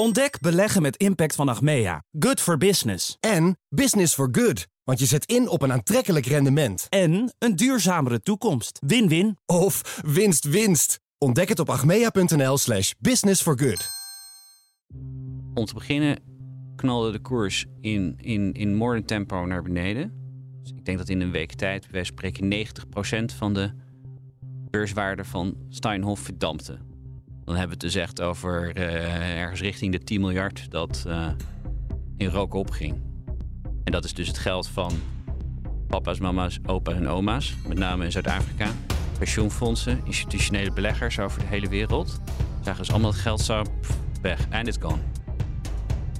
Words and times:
Ontdek 0.00 0.40
beleggen 0.40 0.82
met 0.82 0.96
impact 0.96 1.34
van 1.34 1.48
Achmea. 1.48 2.02
Good 2.18 2.40
for 2.40 2.58
business. 2.58 3.16
En 3.20 3.58
business 3.68 4.14
for 4.14 4.28
good. 4.32 4.66
Want 4.84 4.98
je 4.98 5.06
zet 5.06 5.26
in 5.26 5.48
op 5.48 5.62
een 5.62 5.72
aantrekkelijk 5.72 6.26
rendement. 6.26 6.86
En 6.88 7.34
een 7.38 7.56
duurzamere 7.56 8.20
toekomst. 8.20 8.78
Win-win. 8.86 9.38
Of 9.46 10.00
winst 10.04 10.44
winst. 10.44 11.00
Ontdek 11.18 11.48
het 11.48 11.58
op 11.58 11.70
achmea.nl 11.70 12.58
slash 12.58 12.92
business 12.98 13.42
for 13.42 13.58
good. 13.58 13.88
Om 15.54 15.64
te 15.64 15.74
beginnen 15.74 16.18
knalde 16.76 17.12
de 17.12 17.20
koers 17.20 17.66
in, 17.80 18.14
in, 18.20 18.52
in 18.52 18.74
moordend 18.74 19.06
tempo 19.06 19.46
naar 19.46 19.62
beneden. 19.62 20.12
Dus 20.62 20.70
ik 20.70 20.84
denk 20.84 20.98
dat 20.98 21.08
in 21.08 21.20
een 21.20 21.30
week 21.30 21.52
tijd, 21.52 21.90
wij 21.90 22.04
spreken 22.04 22.66
90% 23.32 23.36
van 23.36 23.54
de 23.54 23.70
beurswaarde 24.70 25.24
van 25.24 25.56
Steinhoff 25.68 26.22
verdampte. 26.22 26.87
Dan 27.48 27.56
hebben 27.56 27.78
we 27.78 27.84
het 27.84 27.94
dus 27.94 28.02
echt 28.02 28.20
over 28.20 28.76
uh, 28.76 29.40
ergens 29.40 29.60
richting 29.60 29.92
de 29.92 29.98
10 29.98 30.20
miljard 30.20 30.70
dat 30.70 31.04
uh, 31.06 31.28
in 32.16 32.28
rook 32.28 32.54
opging. 32.54 33.00
En 33.84 33.92
dat 33.92 34.04
is 34.04 34.14
dus 34.14 34.26
het 34.26 34.38
geld 34.38 34.68
van 34.68 34.92
papa's, 35.86 36.18
mama's, 36.18 36.58
opa 36.66 36.92
en 36.92 37.08
oma's, 37.08 37.54
met 37.68 37.78
name 37.78 38.04
in 38.04 38.12
Zuid-Afrika. 38.12 38.70
Pensioenfondsen, 39.18 40.00
institutionele 40.04 40.72
beleggers 40.72 41.18
over 41.18 41.40
de 41.40 41.46
hele 41.46 41.68
wereld. 41.68 42.20
Zagen 42.60 42.80
dus 42.80 42.90
allemaal 42.90 43.10
het 43.10 43.20
geld 43.20 43.40
zo 43.40 43.62
weg. 44.22 44.48
En 44.48 44.66
it's 44.66 44.78
gone. 44.80 45.02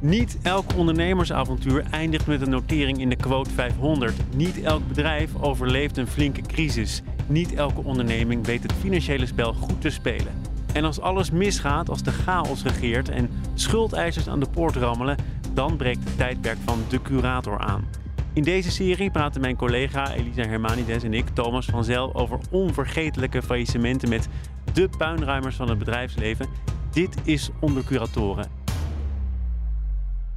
Niet 0.01 0.39
elk 0.43 0.77
ondernemersavontuur 0.77 1.85
eindigt 1.91 2.27
met 2.27 2.41
een 2.41 2.51
notering 2.51 3.01
in 3.01 3.09
de 3.09 3.17
quote 3.17 3.51
500. 3.51 4.15
Niet 4.35 4.63
elk 4.63 4.89
bedrijf 4.89 5.35
overleeft 5.41 5.97
een 5.97 6.09
flinke 6.09 6.43
crisis. 6.43 7.03
Niet 7.27 7.55
elke 7.55 7.85
onderneming 7.85 8.47
weet 8.47 8.63
het 8.63 8.73
financiële 8.73 9.27
spel 9.27 9.53
goed 9.53 9.81
te 9.81 9.91
spelen. 9.91 10.49
En 10.79 10.85
als 10.85 11.01
alles 11.01 11.31
misgaat, 11.31 11.89
als 11.89 12.03
de 12.03 12.11
chaos 12.11 12.63
regeert 12.63 13.09
en 13.09 13.31
schuldeisers 13.55 14.29
aan 14.29 14.41
de 14.41 14.51
poort 14.51 14.77
rammelen, 14.77 15.17
dan 15.53 15.77
breekt 15.77 16.05
het 16.05 16.17
tijdperk 16.17 16.59
van 16.65 16.85
de 16.89 17.03
curator 17.03 17.59
aan. 17.59 17.89
In 18.33 18.43
deze 18.43 18.71
serie 18.71 19.11
praten 19.11 19.41
mijn 19.41 19.57
collega 19.57 20.13
Elisa 20.13 20.43
Hermanides 20.43 21.03
en 21.03 21.15
ik, 21.15 21.29
Thomas 21.29 21.67
van 21.67 21.85
Zel, 21.85 22.15
over 22.15 22.39
onvergetelijke 22.51 23.43
faillissementen 23.43 24.09
met 24.09 24.29
de 24.73 24.89
puinruimers 24.99 25.57
van 25.57 25.69
het 25.69 25.79
bedrijfsleven. 25.79 26.49
Dit 26.91 27.17
is 27.25 27.51
Onder 27.61 27.85
Curatoren. 27.85 28.51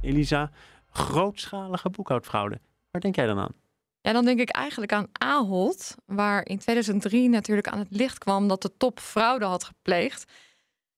Elisa, 0.00 0.50
grootschalige 0.90 1.90
boekhoudfraude. 1.90 2.60
Waar 2.90 3.00
denk 3.00 3.16
jij 3.16 3.26
dan 3.26 3.38
aan? 3.38 3.61
Ja, 4.02 4.12
dan 4.12 4.24
denk 4.24 4.40
ik 4.40 4.50
eigenlijk 4.50 4.92
aan 4.92 5.06
Ahold, 5.12 5.94
waar 6.06 6.46
in 6.46 6.58
2003 6.58 7.28
natuurlijk 7.28 7.68
aan 7.68 7.78
het 7.78 7.90
licht 7.90 8.18
kwam 8.18 8.48
dat 8.48 8.62
de 8.62 8.76
top 8.76 9.00
fraude 9.00 9.44
had 9.44 9.64
gepleegd. 9.64 10.32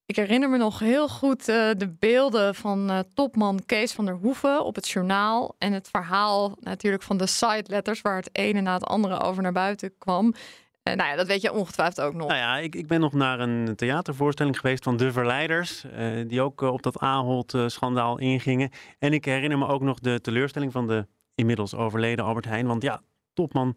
Ik 0.07 0.17
herinner 0.17 0.51
me 0.51 0.57
nog 0.57 0.79
heel 0.79 1.09
goed 1.09 1.49
uh, 1.49 1.71
de 1.77 1.95
beelden 1.99 2.55
van 2.55 2.91
uh, 2.91 2.99
topman 3.15 3.61
Kees 3.67 3.93
van 3.93 4.05
der 4.05 4.15
Hoeven 4.15 4.65
op 4.65 4.75
het 4.75 4.89
journaal. 4.89 5.55
En 5.59 5.73
het 5.73 5.89
verhaal 5.89 6.57
natuurlijk 6.61 7.03
van 7.03 7.17
de 7.17 7.27
side 7.27 7.65
letters, 7.67 8.01
waar 8.01 8.17
het 8.17 8.29
ene 8.33 8.61
na 8.61 8.75
het 8.75 8.85
andere 8.85 9.21
over 9.21 9.43
naar 9.43 9.53
buiten 9.53 9.99
kwam. 9.99 10.27
Uh, 10.27 10.95
nou 10.95 11.11
ja, 11.11 11.17
dat 11.17 11.27
weet 11.27 11.43
je 11.43 11.53
ongetwijfeld 11.53 12.07
ook 12.07 12.15
nog. 12.15 12.29
Nou 12.29 12.41
ja, 12.41 12.59
ik, 12.59 12.75
ik 12.75 12.87
ben 12.87 13.01
nog 13.01 13.13
naar 13.13 13.41
een 13.41 13.77
theatervoorstelling 13.77 14.61
geweest 14.61 14.85
van 14.85 14.97
De 14.97 15.13
Verleiders. 15.13 15.85
die 16.27 16.41
ook 16.41 16.61
op 16.61 16.83
dat 16.83 16.99
Ahold-schandaal 16.99 18.19
ingingen. 18.19 18.71
En 18.99 19.13
ik 19.13 19.25
herinner 19.25 19.59
me 19.59 19.67
ook 19.67 19.83
nog 19.83 19.99
de 19.99 20.21
teleurstelling 20.21 20.73
van 20.73 20.87
de 20.87 21.07
inmiddels 21.35 21.75
overleden 21.75 22.25
Albert 22.25 22.45
Heijn. 22.45 22.67
Want 22.67 22.83
ja, 22.83 23.03
topman 23.33 23.77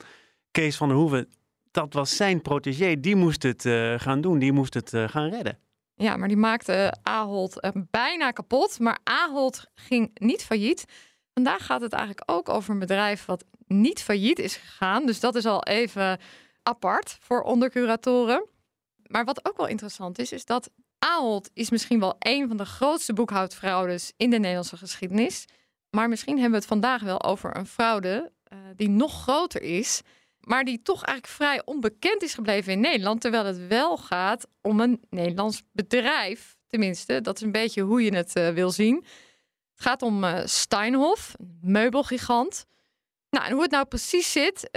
Kees 0.52 0.77
van 0.77 0.88
der 0.88 0.97
Hoeven, 0.97 1.30
dat 1.72 1.94
was 1.94 2.16
zijn 2.16 2.41
protégé. 2.41 3.00
Die 3.00 3.16
moest 3.16 3.44
het 3.44 3.61
gaan 4.02 4.22
doen, 4.22 4.39
die 4.39 4.52
moest 4.52 4.73
het 4.73 4.89
gaan 4.89 5.30
redden. 5.30 5.59
Ja, 5.95 6.17
maar 6.17 6.28
die 6.28 6.38
maakte 6.38 6.97
Ahold 7.03 7.58
uh, 7.66 7.72
bijna 7.91 8.31
kapot. 8.31 8.80
Maar 8.80 9.00
Ahold 9.03 9.66
ging 9.75 10.11
niet 10.13 10.44
failliet. 10.44 10.85
Vandaag 11.33 11.66
gaat 11.66 11.81
het 11.81 11.94
eigenlijk 11.94 12.31
ook 12.31 12.50
over 12.50 12.73
een 12.73 12.80
bedrijf 12.80 13.25
wat 13.25 13.45
niet 13.67 14.02
failliet 14.02 14.39
is 14.39 14.55
gegaan. 14.55 15.05
Dus 15.05 15.19
dat 15.19 15.35
is 15.35 15.45
al 15.45 15.63
even 15.63 16.19
apart 16.63 17.17
voor 17.22 17.41
ondercuratoren. 17.41 18.47
Maar 19.07 19.25
wat 19.25 19.47
ook 19.47 19.57
wel 19.57 19.67
interessant 19.67 20.19
is, 20.19 20.31
is 20.31 20.46
dat 20.46 20.69
Ahold 21.00 21.50
is 21.53 21.69
misschien 21.69 22.00
wel 22.00 22.16
een 22.19 22.47
van 22.47 22.57
de 22.57 22.66
grootste 22.66 23.13
boekhoudfraudes 23.13 24.13
in 24.17 24.29
de 24.29 24.38
Nederlandse 24.38 24.78
geschiedenis. 24.78 25.46
Maar 25.90 26.09
misschien 26.09 26.34
hebben 26.34 26.52
we 26.52 26.58
het 26.58 26.68
vandaag 26.68 27.02
wel 27.02 27.24
over 27.24 27.58
een 27.58 27.66
fraude 27.66 28.31
uh, 28.53 28.59
die 28.75 28.90
nog 28.90 29.22
groter 29.22 29.62
is 29.62 30.02
maar 30.48 30.64
die 30.64 30.81
toch 30.81 31.03
eigenlijk 31.03 31.28
vrij 31.28 31.62
onbekend 31.66 32.24
is 32.24 32.34
gebleven 32.34 32.72
in 32.72 32.80
Nederland. 32.80 33.22
Terwijl 33.22 33.46
het 33.46 33.68
wel 33.68 33.97
gaat 33.97 34.47
om 34.62 34.80
een 34.80 35.02
Nederlands 35.09 35.64
bedrijf. 35.72 36.56
Tenminste, 36.68 37.22
dat 37.22 37.36
is 37.36 37.42
een 37.42 37.52
beetje 37.52 37.81
hoe 37.81 38.03
je 38.03 38.16
het 38.16 38.36
uh, 38.36 38.50
wil 38.50 38.72
zien. 38.72 38.96
Het 39.76 39.86
gaat 39.86 40.02
om 40.02 40.24
uh, 40.24 40.40
Steinhoff, 40.46 41.34
een 41.40 41.58
meubelgigant. 41.62 42.66
Nou, 43.30 43.46
en 43.46 43.52
hoe 43.52 43.62
het 43.62 43.72
nou 43.72 43.86
precies 43.86 44.31
zit, 44.31 44.70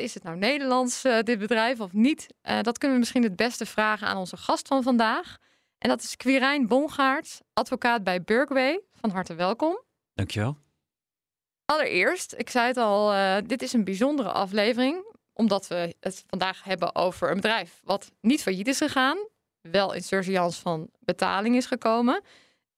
is 0.00 0.14
het 0.14 0.22
nou 0.22 0.36
Nederlands, 0.36 1.02
dit 1.02 1.38
bedrijf, 1.38 1.80
of 1.80 1.92
niet? 1.92 2.26
dat 2.62 2.78
kunnen 2.78 2.96
we 2.96 3.02
misschien 3.02 3.22
het 3.22 3.36
beste 3.36 3.66
vragen 3.66 4.06
aan 4.06 4.16
onze 4.16 4.36
gast 4.36 4.68
van 4.68 4.82
vandaag. 4.82 5.36
En 5.78 5.88
dat 5.88 6.02
is 6.02 6.16
Quirijn 6.16 6.66
Bongaert, 6.66 7.40
advocaat 7.52 8.04
bij 8.04 8.22
Berkway. 8.22 8.80
Van 8.94 9.10
harte 9.10 9.34
welkom. 9.34 9.85
Dankjewel. 10.16 10.58
Allereerst, 11.64 12.34
ik 12.36 12.50
zei 12.50 12.66
het 12.66 12.76
al, 12.76 13.14
uh, 13.14 13.36
dit 13.46 13.62
is 13.62 13.72
een 13.72 13.84
bijzondere 13.84 14.32
aflevering. 14.32 15.14
Omdat 15.32 15.68
we 15.68 15.96
het 16.00 16.24
vandaag 16.26 16.64
hebben 16.64 16.94
over 16.94 17.28
een 17.30 17.34
bedrijf 17.34 17.80
wat 17.84 18.12
niet 18.20 18.42
failliet 18.42 18.66
is 18.66 18.78
gegaan. 18.78 19.18
Wel 19.60 19.92
in 19.92 20.02
surveillance 20.02 20.60
van 20.60 20.90
betaling 20.98 21.56
is 21.56 21.66
gekomen. 21.66 22.22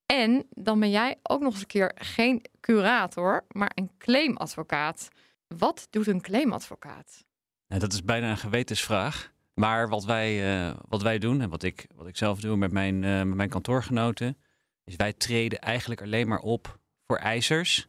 En 0.06 0.47
dan 0.50 0.81
ben 0.81 0.91
jij 0.91 1.16
ook 1.22 1.41
nog 1.41 1.53
eens 1.53 1.60
een 1.60 1.66
keer 1.66 1.93
geen 1.94 2.44
curator, 2.60 3.44
maar 3.48 3.71
een 3.75 3.91
claimadvocaat. 3.98 5.09
Wat 5.47 5.87
doet 5.91 6.06
een 6.06 6.21
claimadvocaat? 6.21 7.27
Nou, 7.69 7.81
dat 7.81 7.93
is 7.93 8.04
bijna 8.04 8.31
een 8.31 8.37
gewetensvraag. 8.37 9.32
Maar 9.54 9.88
wat 9.88 10.04
wij, 10.04 10.60
uh, 10.69 10.77
wat 10.88 11.03
wij 11.03 11.19
doen 11.19 11.41
en 11.41 11.50
wat 11.50 11.62
ik, 11.62 11.87
wat 11.94 12.06
ik 12.06 12.16
zelf 12.16 12.41
doe 12.41 12.56
met 12.56 12.72
mijn, 12.72 13.03
uh, 13.03 13.22
met 13.22 13.34
mijn 13.34 13.48
kantoorgenoten, 13.48 14.38
is 14.84 14.97
wij 14.97 15.12
treden 15.12 15.59
eigenlijk 15.59 16.03
alleen 16.03 16.28
maar 16.28 16.41
op 16.41 16.78
voor 17.09 17.17
eisers 17.17 17.89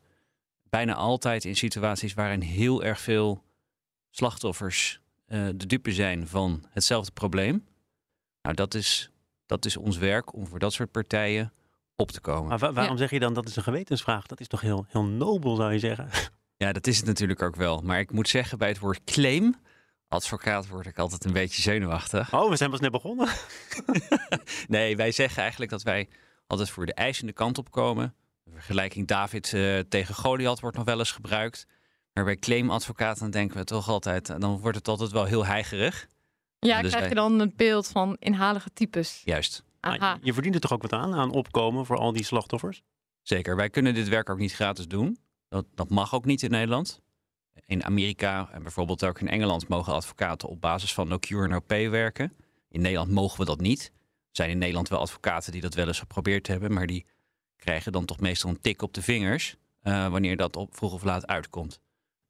bijna 0.69 0.93
altijd 0.93 1.45
in 1.45 1.55
situaties 1.55 2.13
waarin 2.13 2.41
heel 2.41 2.83
erg 2.83 2.99
veel 2.99 3.43
slachtoffers 4.09 4.99
uh, 5.27 5.47
de 5.55 5.65
dupe 5.65 5.91
zijn 5.91 6.27
van 6.27 6.63
hetzelfde 6.69 7.11
probleem. 7.11 7.65
Nou, 8.41 8.55
dat 8.55 8.73
is, 8.73 9.11
dat 9.45 9.65
is 9.65 9.77
ons 9.77 9.97
werk 9.97 10.33
om 10.33 10.47
voor 10.47 10.59
dat 10.59 10.73
soort 10.73 10.91
partijen 10.91 11.53
op 11.95 12.11
te 12.11 12.21
komen. 12.21 12.59
Maar 12.59 12.73
waarom 12.73 12.97
zeg 12.97 13.09
je 13.09 13.19
dan 13.19 13.33
dat 13.33 13.47
is 13.47 13.55
een 13.55 13.63
gewetensvraag? 13.63 14.25
Dat 14.25 14.39
is 14.39 14.47
toch 14.47 14.61
heel, 14.61 14.85
heel 14.87 15.03
nobel, 15.03 15.55
zou 15.55 15.73
je 15.73 15.79
zeggen? 15.79 16.09
Ja, 16.57 16.71
dat 16.71 16.87
is 16.87 16.97
het 16.97 17.05
natuurlijk 17.05 17.41
ook 17.41 17.55
wel. 17.55 17.81
Maar 17.81 17.99
ik 17.99 18.11
moet 18.11 18.27
zeggen, 18.27 18.57
bij 18.57 18.67
het 18.67 18.79
woord 18.79 19.03
claim, 19.03 19.55
advocaat, 20.07 20.67
word 20.67 20.85
ik 20.85 20.97
altijd 20.97 21.25
een 21.25 21.33
beetje 21.33 21.61
zenuwachtig. 21.61 22.33
Oh, 22.33 22.49
we 22.49 22.55
zijn 22.55 22.69
pas 22.69 22.79
net 22.79 22.91
begonnen. 22.91 23.27
nee, 24.67 24.95
wij 24.95 25.11
zeggen 25.11 25.41
eigenlijk 25.41 25.71
dat 25.71 25.83
wij 25.83 26.09
altijd 26.47 26.69
voor 26.69 26.85
de 26.85 26.93
eisende 26.93 27.33
kant 27.33 27.57
op 27.57 27.71
komen. 27.71 28.15
De 28.49 28.55
vergelijking 28.55 29.07
David 29.07 29.51
uh, 29.51 29.79
tegen 29.79 30.15
Goliath 30.15 30.59
wordt 30.59 30.77
nog 30.77 30.85
wel 30.85 30.99
eens 30.99 31.11
gebruikt. 31.11 31.67
Maar 32.13 32.23
bij 32.23 32.35
claimadvocaten 32.35 33.31
denken 33.31 33.57
we 33.57 33.63
toch 33.63 33.89
altijd, 33.89 34.41
dan 34.41 34.59
wordt 34.59 34.77
het 34.77 34.87
altijd 34.87 35.11
wel 35.11 35.25
heel 35.25 35.45
heigerig. 35.45 36.07
Ja, 36.59 36.81
dus 36.81 36.91
krijg 36.91 37.09
je 37.09 37.15
dan 37.15 37.39
het 37.39 37.55
beeld 37.55 37.87
van 37.87 38.15
inhalige 38.19 38.69
types. 38.73 39.21
Juist. 39.25 39.63
Aha. 39.79 40.17
Je 40.21 40.33
verdient 40.33 40.55
er 40.55 40.61
toch 40.61 40.73
ook 40.73 40.81
wat 40.81 40.93
aan, 40.93 41.13
aan 41.13 41.31
opkomen 41.31 41.85
voor 41.85 41.97
al 41.97 42.13
die 42.13 42.23
slachtoffers? 42.23 42.81
Zeker. 43.21 43.55
Wij 43.55 43.69
kunnen 43.69 43.93
dit 43.93 44.07
werk 44.07 44.29
ook 44.29 44.37
niet 44.37 44.53
gratis 44.53 44.87
doen. 44.87 45.17
Dat, 45.49 45.65
dat 45.75 45.89
mag 45.89 46.13
ook 46.13 46.25
niet 46.25 46.43
in 46.43 46.51
Nederland. 46.51 47.01
In 47.65 47.83
Amerika 47.83 48.49
en 48.51 48.63
bijvoorbeeld 48.63 49.03
ook 49.03 49.19
in 49.19 49.29
Engeland 49.29 49.67
mogen 49.67 49.93
advocaten 49.93 50.49
op 50.49 50.61
basis 50.61 50.93
van 50.93 51.07
no 51.07 51.19
cure, 51.19 51.47
no 51.47 51.59
pay 51.59 51.89
werken. 51.89 52.33
In 52.69 52.81
Nederland 52.81 53.11
mogen 53.11 53.39
we 53.39 53.45
dat 53.45 53.61
niet. 53.61 53.91
Er 53.93 54.45
zijn 54.45 54.49
in 54.49 54.57
Nederland 54.57 54.89
wel 54.89 54.99
advocaten 54.99 55.51
die 55.51 55.61
dat 55.61 55.73
wel 55.73 55.87
eens 55.87 55.99
geprobeerd 55.99 56.47
hebben, 56.47 56.73
maar 56.73 56.87
die 56.87 57.05
krijgen 57.59 57.91
dan 57.91 58.05
toch 58.05 58.19
meestal 58.19 58.49
een 58.49 58.61
tik 58.61 58.81
op 58.81 58.93
de 58.93 59.01
vingers 59.01 59.57
uh, 59.83 60.07
wanneer 60.07 60.37
dat 60.37 60.55
op 60.55 60.75
vroeg 60.75 60.93
of 60.93 61.03
laat 61.03 61.27
uitkomt. 61.27 61.79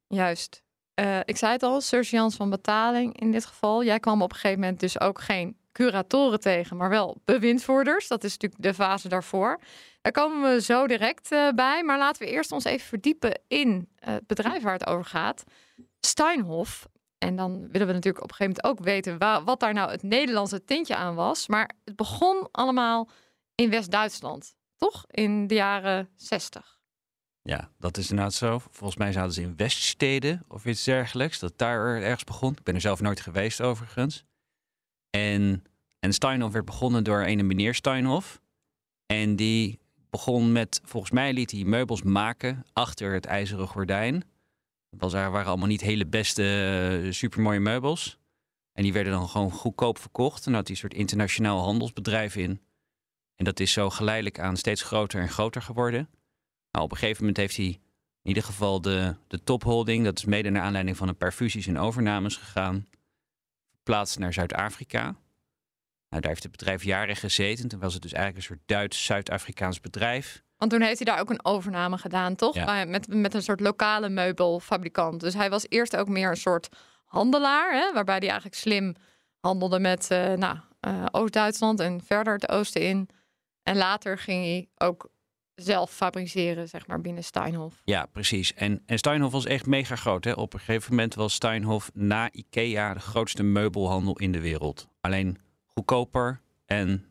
Juist. 0.06 0.62
Uh, 1.00 1.18
ik 1.24 1.36
zei 1.36 1.52
het 1.52 1.62
al, 1.62 1.80
surgeons 1.80 2.36
van 2.36 2.50
betaling 2.50 3.20
in 3.20 3.30
dit 3.30 3.46
geval. 3.46 3.84
Jij 3.84 4.00
kwam 4.00 4.22
op 4.22 4.30
een 4.30 4.36
gegeven 4.36 4.60
moment 4.60 4.80
dus 4.80 5.00
ook 5.00 5.20
geen 5.20 5.56
curatoren 5.72 6.40
tegen, 6.40 6.76
maar 6.76 6.88
wel 6.88 7.20
bewindvoerders. 7.24 8.08
Dat 8.08 8.24
is 8.24 8.32
natuurlijk 8.32 8.62
de 8.62 8.74
fase 8.74 9.08
daarvoor. 9.08 9.60
Daar 10.00 10.12
komen 10.12 10.52
we 10.52 10.60
zo 10.60 10.86
direct 10.86 11.32
uh, 11.32 11.48
bij. 11.50 11.82
Maar 11.82 11.98
laten 11.98 12.22
we 12.22 12.30
eerst 12.32 12.52
ons 12.52 12.64
even 12.64 12.86
verdiepen 12.86 13.40
in 13.48 13.88
het 13.94 14.26
bedrijf 14.26 14.62
waar 14.62 14.72
het 14.72 14.86
over 14.86 15.04
gaat. 15.04 15.44
Steinhoff. 16.00 16.88
En 17.18 17.36
dan 17.36 17.68
willen 17.70 17.86
we 17.86 17.92
natuurlijk 17.92 18.24
op 18.24 18.30
een 18.30 18.36
gegeven 18.36 18.62
moment 18.62 18.64
ook 18.64 18.86
weten 18.86 19.44
wat 19.44 19.60
daar 19.60 19.72
nou 19.72 19.90
het 19.90 20.02
Nederlandse 20.02 20.64
tintje 20.64 20.96
aan 20.96 21.14
was. 21.14 21.48
Maar 21.48 21.70
het 21.84 21.96
begon 21.96 22.48
allemaal 22.50 23.08
in 23.54 23.70
West-Duitsland 23.70 24.54
toch? 24.80 25.04
In 25.10 25.46
de 25.46 25.54
jaren 25.54 26.08
60. 26.14 26.80
Ja, 27.42 27.70
dat 27.78 27.96
is 27.96 28.10
inderdaad 28.10 28.34
zo. 28.34 28.58
Volgens 28.58 28.96
mij 28.96 29.12
zaten 29.12 29.32
ze 29.32 29.42
in 29.42 29.56
Weststeden 29.56 30.44
of 30.48 30.64
iets 30.64 30.84
dergelijks. 30.84 31.38
Dat 31.38 31.58
daar 31.58 32.02
ergens 32.02 32.24
begon. 32.24 32.52
Ik 32.52 32.62
ben 32.62 32.74
er 32.74 32.80
zelf 32.80 33.00
nooit 33.00 33.20
geweest 33.20 33.60
overigens. 33.60 34.24
En, 35.10 35.64
en 35.98 36.12
Steinhoff 36.12 36.52
werd 36.52 36.64
begonnen 36.64 37.04
door 37.04 37.20
een 37.20 37.46
meneer 37.46 37.74
Steinhoff. 37.74 38.40
En 39.06 39.36
die 39.36 39.78
begon 40.10 40.52
met, 40.52 40.80
volgens 40.84 41.12
mij 41.12 41.32
liet 41.32 41.50
hij 41.50 41.64
meubels 41.64 42.02
maken 42.02 42.64
achter 42.72 43.12
het 43.12 43.26
ijzeren 43.26 43.68
gordijn. 43.68 44.24
Dat 44.90 45.12
waren 45.12 45.44
allemaal 45.44 45.66
niet 45.66 45.80
hele 45.80 46.06
beste, 46.06 47.00
uh, 47.02 47.12
supermooie 47.12 47.60
meubels. 47.60 48.18
En 48.72 48.82
die 48.82 48.92
werden 48.92 49.12
dan 49.12 49.28
gewoon 49.28 49.50
goedkoop 49.50 49.98
verkocht. 49.98 50.46
En 50.46 50.54
had 50.54 50.62
hij 50.62 50.70
een 50.70 50.80
soort 50.80 50.94
internationaal 50.94 51.62
handelsbedrijf 51.62 52.36
in. 52.36 52.60
En 53.40 53.46
dat 53.46 53.60
is 53.60 53.72
zo 53.72 53.90
geleidelijk 53.90 54.38
aan 54.38 54.56
steeds 54.56 54.82
groter 54.82 55.20
en 55.20 55.28
groter 55.28 55.62
geworden. 55.62 56.08
Nou, 56.70 56.84
op 56.84 56.90
een 56.90 56.96
gegeven 56.96 57.20
moment 57.20 57.36
heeft 57.36 57.56
hij 57.56 57.66
in 57.66 58.28
ieder 58.28 58.42
geval 58.42 58.80
de, 58.80 59.16
de 59.26 59.42
topholding, 59.44 60.04
dat 60.04 60.18
is 60.18 60.24
mede 60.24 60.50
naar 60.50 60.62
aanleiding 60.62 60.96
van 60.96 61.08
een 61.08 61.16
paar 61.16 61.32
fusies 61.32 61.66
en 61.66 61.78
overnames 61.78 62.36
gegaan, 62.36 62.86
verplaatst 63.74 64.18
naar 64.18 64.32
Zuid-Afrika. 64.32 65.02
Nou, 65.02 66.22
daar 66.22 66.30
heeft 66.30 66.42
het 66.42 66.52
bedrijf 66.52 66.84
jaren 66.84 67.16
gezeten. 67.16 67.68
Toen 67.68 67.80
was 67.80 67.92
het 67.92 68.02
dus 68.02 68.12
eigenlijk 68.12 68.44
een 68.44 68.54
soort 68.54 68.68
Duits-Zuid-Afrikaans 68.68 69.80
bedrijf. 69.80 70.42
Want 70.56 70.70
toen 70.70 70.82
heeft 70.82 71.04
hij 71.04 71.12
daar 71.14 71.20
ook 71.20 71.30
een 71.30 71.44
overname 71.44 71.98
gedaan, 71.98 72.36
toch? 72.36 72.54
Ja. 72.54 72.84
Met, 72.84 73.08
met 73.08 73.34
een 73.34 73.42
soort 73.42 73.60
lokale 73.60 74.08
meubelfabrikant. 74.08 75.20
Dus 75.20 75.34
hij 75.34 75.50
was 75.50 75.66
eerst 75.68 75.96
ook 75.96 76.08
meer 76.08 76.30
een 76.30 76.36
soort 76.36 76.68
handelaar, 77.04 77.72
hè, 77.72 77.92
waarbij 77.92 78.16
hij 78.16 78.28
eigenlijk 78.28 78.56
slim 78.56 78.94
handelde 79.38 79.78
met 79.78 80.08
uh, 80.12 80.32
nou, 80.32 80.58
uh, 80.80 81.04
Oost-Duitsland 81.10 81.80
en 81.80 82.00
verder 82.04 82.32
het 82.32 82.48
oosten 82.48 82.82
in. 82.82 83.08
En 83.70 83.76
later 83.76 84.18
ging 84.18 84.44
hij 84.44 84.68
ook 84.88 85.10
zelf 85.54 85.90
fabriceren, 85.90 86.68
zeg 86.68 86.86
maar, 86.86 87.00
binnen 87.00 87.24
Steinhoff. 87.24 87.80
Ja, 87.84 88.06
precies. 88.06 88.54
En, 88.54 88.82
en 88.86 88.98
Steinhoff 88.98 89.32
was 89.32 89.46
echt 89.46 89.66
mega 89.66 89.96
groot. 89.96 90.24
Hè? 90.24 90.32
Op 90.32 90.52
een 90.52 90.58
gegeven 90.58 90.90
moment 90.90 91.14
was 91.14 91.34
Steinhoff 91.34 91.90
na 91.94 92.32
IKEA 92.32 92.94
de 92.94 93.00
grootste 93.00 93.42
meubelhandel 93.42 94.18
in 94.18 94.32
de 94.32 94.40
wereld. 94.40 94.88
Alleen 95.00 95.38
goedkoper 95.66 96.40
en... 96.66 97.04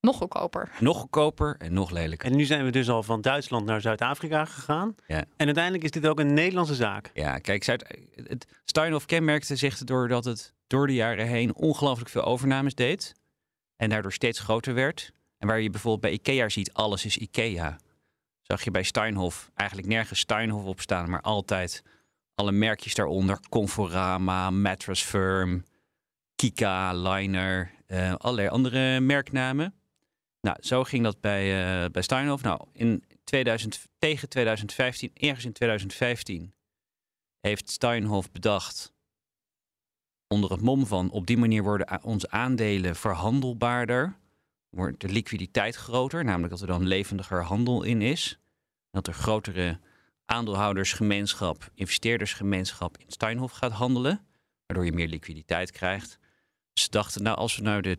Nog 0.00 0.16
goedkoper. 0.16 0.70
Nog 0.80 0.96
goedkoper 0.96 1.56
en 1.58 1.72
nog 1.72 1.90
lelijker. 1.90 2.30
En 2.30 2.36
nu 2.36 2.44
zijn 2.44 2.64
we 2.64 2.70
dus 2.70 2.88
al 2.88 3.02
van 3.02 3.20
Duitsland 3.20 3.66
naar 3.66 3.80
Zuid-Afrika 3.80 4.44
gegaan. 4.44 4.94
Ja. 5.06 5.24
En 5.36 5.46
uiteindelijk 5.46 5.84
is 5.84 5.90
dit 5.90 6.06
ook 6.06 6.20
een 6.20 6.34
Nederlandse 6.34 6.74
zaak. 6.74 7.10
Ja, 7.14 7.38
kijk, 7.38 7.64
Zuid, 7.64 7.98
het, 8.14 8.46
Steinhoff 8.64 9.06
kenmerkte 9.06 9.56
zich 9.56 9.78
doordat 9.78 10.24
het 10.24 10.54
door 10.66 10.86
de 10.86 10.94
jaren 10.94 11.26
heen 11.26 11.54
ongelooflijk 11.54 12.10
veel 12.10 12.24
overnames 12.24 12.74
deed. 12.74 13.14
En 13.76 13.88
daardoor 13.88 14.12
steeds 14.12 14.38
groter 14.38 14.74
werd. 14.74 15.12
En 15.38 15.48
waar 15.48 15.60
je 15.60 15.70
bijvoorbeeld 15.70 16.02
bij 16.02 16.12
IKEA 16.12 16.48
ziet, 16.48 16.72
alles 16.72 17.04
is 17.04 17.16
IKEA. 17.16 17.78
Zag 18.42 18.64
je 18.64 18.70
bij 18.70 18.82
Steinhoff 18.82 19.50
eigenlijk 19.54 19.88
nergens 19.88 20.20
Steinhoff 20.20 20.66
op 20.66 20.80
staan, 20.80 21.10
maar 21.10 21.20
altijd 21.20 21.82
alle 22.34 22.52
merkjes 22.52 22.94
daaronder. 22.94 23.40
Conforama, 23.48 24.50
Mattress 24.50 25.02
Firm, 25.02 25.64
Kika, 26.34 26.92
Liner, 26.92 27.70
uh, 27.86 28.14
allerlei 28.14 28.48
andere 28.48 29.00
merknamen. 29.00 29.74
Nou, 30.40 30.56
zo 30.60 30.84
ging 30.84 31.04
dat 31.04 31.20
bij, 31.20 31.44
uh, 31.84 31.90
bij 31.90 32.02
Steinhoff. 32.02 32.42
Nou, 32.42 32.60
in 32.72 33.04
2000, 33.24 33.86
tegen 33.98 34.28
2015, 34.28 35.10
ergens 35.14 35.44
in 35.44 35.52
2015, 35.52 36.54
heeft 37.40 37.70
Steinhoff 37.70 38.30
bedacht 38.30 38.92
onder 40.28 40.50
het 40.50 40.60
mom 40.60 40.86
van 40.86 41.10
op 41.10 41.26
die 41.26 41.38
manier 41.38 41.62
worden 41.62 42.02
onze 42.02 42.30
aandelen 42.30 42.96
verhandelbaarder 42.96 44.17
wordt 44.70 45.00
de 45.00 45.08
liquiditeit 45.08 45.74
groter, 45.74 46.24
namelijk 46.24 46.50
dat 46.50 46.60
er 46.60 46.66
dan 46.66 46.86
levendiger 46.86 47.42
handel 47.42 47.82
in 47.82 48.02
is. 48.02 48.38
Dat 48.90 49.06
er 49.06 49.14
grotere 49.14 49.80
aandeelhoudersgemeenschap, 50.24 51.70
investeerdersgemeenschap 51.74 52.98
in 52.98 53.10
Steinhoff 53.10 53.54
gaat 53.54 53.72
handelen, 53.72 54.26
waardoor 54.66 54.86
je 54.86 54.92
meer 54.92 55.08
liquiditeit 55.08 55.70
krijgt. 55.70 56.18
Ze 56.72 56.90
dachten, 56.90 57.22
nou, 57.22 57.36
als 57.36 57.56
we 57.56 57.62
nou 57.62 57.80
de 57.80 57.98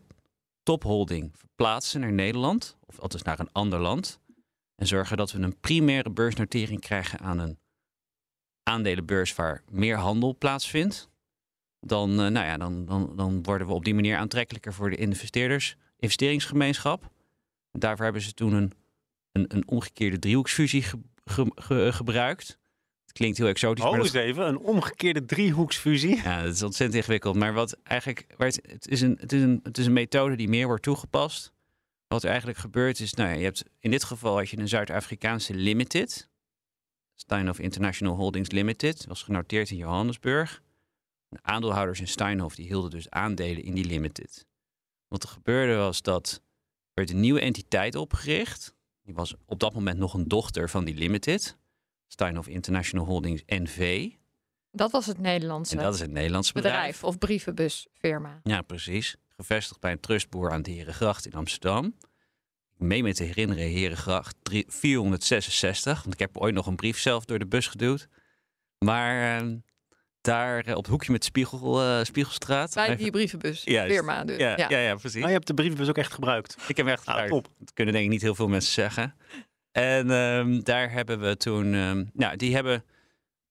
topholding 0.62 1.30
verplaatsen 1.36 2.00
naar 2.00 2.12
Nederland, 2.12 2.76
of 2.86 2.98
althans 2.98 3.22
naar 3.22 3.40
een 3.40 3.52
ander 3.52 3.78
land, 3.78 4.20
en 4.74 4.86
zorgen 4.86 5.16
dat 5.16 5.32
we 5.32 5.38
een 5.38 5.60
primaire 5.60 6.10
beursnotering 6.10 6.80
krijgen 6.80 7.18
aan 7.18 7.38
een 7.38 7.58
aandelenbeurs 8.62 9.34
waar 9.34 9.62
meer 9.70 9.96
handel 9.96 10.36
plaatsvindt, 10.38 11.08
dan, 11.80 12.10
uh, 12.10 12.16
nou 12.16 12.46
ja, 12.46 12.56
dan, 12.56 12.84
dan, 12.84 13.16
dan 13.16 13.42
worden 13.42 13.66
we 13.66 13.72
op 13.72 13.84
die 13.84 13.94
manier 13.94 14.16
aantrekkelijker 14.16 14.74
voor 14.74 14.90
de 14.90 14.96
investeerders 14.96 15.76
investeringsgemeenschap. 16.00 17.10
Daarvoor 17.72 18.04
hebben 18.04 18.22
ze 18.22 18.34
toen 18.34 18.52
een, 18.52 18.72
een, 19.32 19.44
een 19.48 19.68
omgekeerde 19.68 20.18
driehoeksfusie 20.18 20.84
gebruikt. 21.92 22.58
Het 23.02 23.12
klinkt 23.12 23.38
heel 23.38 23.46
exotisch. 23.46 23.84
Oh, 23.84 23.90
maar 23.90 24.00
eens 24.00 24.12
even, 24.12 24.46
een 24.46 24.58
omgekeerde 24.58 25.24
driehoeksfusie. 25.24 26.16
Ja, 26.16 26.42
dat 26.42 26.54
is 26.54 26.62
ontzettend 26.62 26.98
ingewikkeld. 26.98 27.36
Maar 27.36 27.52
wat 27.52 27.76
eigenlijk, 27.82 28.26
waar 28.36 28.46
het, 28.46 28.60
het, 28.66 28.88
is 28.88 29.00
een, 29.00 29.16
het, 29.20 29.32
is 29.32 29.42
een, 29.42 29.60
het 29.62 29.78
is 29.78 29.86
een 29.86 29.92
methode 29.92 30.36
die 30.36 30.48
meer 30.48 30.66
wordt 30.66 30.82
toegepast. 30.82 31.52
Wat 32.08 32.22
er 32.22 32.28
eigenlijk 32.28 32.58
gebeurt 32.58 33.00
is, 33.00 33.14
nou 33.14 33.28
ja, 33.28 33.34
je 33.34 33.44
hebt 33.44 33.64
in 33.78 33.90
dit 33.90 34.04
geval 34.04 34.36
had 34.36 34.50
je 34.50 34.58
een 34.58 34.68
Zuid-Afrikaanse 34.68 35.54
limited. 35.54 36.28
Steinhoff 37.14 37.58
International 37.58 38.16
Holdings 38.16 38.50
Limited. 38.50 39.06
was 39.06 39.22
genoteerd 39.22 39.70
in 39.70 39.76
Johannesburg. 39.76 40.62
De 41.28 41.38
aandeelhouders 41.42 42.00
in 42.00 42.08
Steinhoff 42.08 42.54
die 42.54 42.66
hielden 42.66 42.90
dus 42.90 43.10
aandelen 43.10 43.62
in 43.62 43.74
die 43.74 43.84
limited. 43.84 44.46
Wat 45.10 45.22
er 45.22 45.28
gebeurde 45.28 45.74
was 45.74 46.02
dat 46.02 46.32
er 46.32 46.40
werd 46.94 47.10
een 47.10 47.20
nieuwe 47.20 47.40
entiteit 47.40 47.94
opgericht. 47.94 48.74
Die 49.02 49.14
was 49.14 49.34
op 49.46 49.60
dat 49.60 49.74
moment 49.74 49.98
nog 49.98 50.14
een 50.14 50.28
dochter 50.28 50.70
van 50.70 50.84
die 50.84 50.94
Limited. 50.94 51.58
Steinhoff 52.06 52.48
International 52.48 53.06
Holdings 53.06 53.42
NV. 53.46 54.10
Dat 54.70 54.90
was 54.90 55.06
het 55.06 55.18
Nederlandse. 55.18 55.76
En 55.76 55.82
dat 55.82 55.94
is 55.94 56.00
het 56.00 56.10
Nederlandse 56.10 56.52
bedrijf. 56.52 56.74
bedrijf 56.76 57.04
of 57.04 57.18
brievenbusfirma. 57.18 58.40
Ja, 58.42 58.62
precies. 58.62 59.16
Gevestigd 59.28 59.80
bij 59.80 59.92
een 59.92 60.00
trustboer 60.00 60.50
aan 60.50 60.62
de 60.62 60.70
Herengracht 60.70 61.26
in 61.26 61.34
Amsterdam. 61.34 61.84
Ik 62.74 62.86
meen 62.86 63.04
me 63.04 63.14
te 63.14 63.24
herinneren, 63.24 63.68
Herengracht 63.68 64.36
466. 64.66 66.02
Want 66.02 66.14
ik 66.14 66.20
heb 66.20 66.36
ooit 66.36 66.54
nog 66.54 66.66
een 66.66 66.76
brief 66.76 66.98
zelf 66.98 67.24
door 67.24 67.38
de 67.38 67.46
bus 67.46 67.66
geduwd. 67.66 68.08
Maar 68.78 69.42
uh, 69.42 69.52
daar 70.20 70.64
eh, 70.64 70.76
op 70.76 70.82
het 70.82 70.86
hoekje 70.86 71.12
met 71.12 71.24
Spiegel, 71.24 71.82
uh, 71.82 72.04
Spiegelstraat. 72.04 72.74
Bij 72.74 72.96
die 72.96 73.10
brievenbus 73.10 73.62
firma 73.62 74.24
dus. 74.24 74.38
Ja, 74.38 74.54
ja. 74.56 74.78
ja, 74.78 74.94
precies. 74.94 75.20
Maar 75.20 75.28
je 75.28 75.34
hebt 75.34 75.46
de 75.46 75.54
brievenbus 75.54 75.88
ook 75.88 75.98
echt 75.98 76.12
gebruikt? 76.12 76.56
Ik 76.68 76.76
heb 76.76 76.86
hem 76.86 76.94
echt 76.94 77.06
ah, 77.06 77.14
gebruikt. 77.14 77.48
Ah, 77.48 77.52
dat 77.58 77.72
kunnen 77.72 77.94
denk 77.94 78.04
ik 78.04 78.10
niet 78.10 78.22
heel 78.22 78.34
veel 78.34 78.48
mensen 78.48 78.72
zeggen. 78.72 79.14
En 79.72 80.10
um, 80.10 80.64
daar 80.64 80.92
hebben 80.92 81.20
we 81.20 81.36
toen... 81.36 81.74
Um, 81.74 82.10
nou, 82.12 82.36
die 82.36 82.54
hebben... 82.54 82.84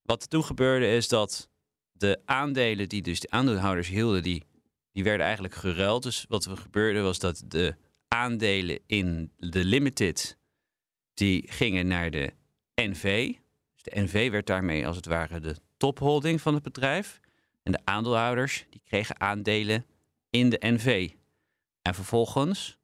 Wat 0.02 0.22
er 0.22 0.28
toen 0.28 0.44
gebeurde 0.44 0.88
is 0.88 1.08
dat 1.08 1.50
de 1.92 2.22
aandelen 2.26 2.90
die 2.90 3.02
dus 3.02 3.20
de 3.20 3.30
aandeelhouders 3.30 3.88
hielden... 3.88 4.24
die, 4.24 4.44
die 4.92 5.04
werden 5.04 5.26
eigenlijk 5.26 5.56
geruild. 5.56 6.04
Dus 6.04 6.26
wat 6.28 6.46
er 6.46 6.58
gebeurde 6.58 7.02
was 7.02 7.20
dat 7.20 7.44
de 7.46 7.76
aandelen 8.08 8.80
in 8.86 9.32
de 9.38 9.66
Limited... 9.66 10.38
die 11.14 11.52
gingen 11.52 11.88
naar 11.88 12.12
de 12.12 12.34
NV. 12.76 13.34
Dus 13.74 13.84
de 13.84 14.02
NV 14.02 14.32
werd 14.32 14.48
daarmee 14.48 14.88
als 14.88 14.96
het 14.96 15.06
ware 15.06 15.40
de 15.40 15.56
topholding 15.80 16.42
van 16.42 16.54
het 16.54 16.64
bedrijf. 16.64 17.20
En 17.64 17.72
de 17.72 17.80
aandeelhouders 17.84 18.66
die 18.70 18.82
kregen 18.86 19.20
aandelen 19.20 19.86
in 20.30 20.50
de 20.50 20.58
NV. 20.60 21.12
En 21.82 21.96
vervolgens, 21.96 22.78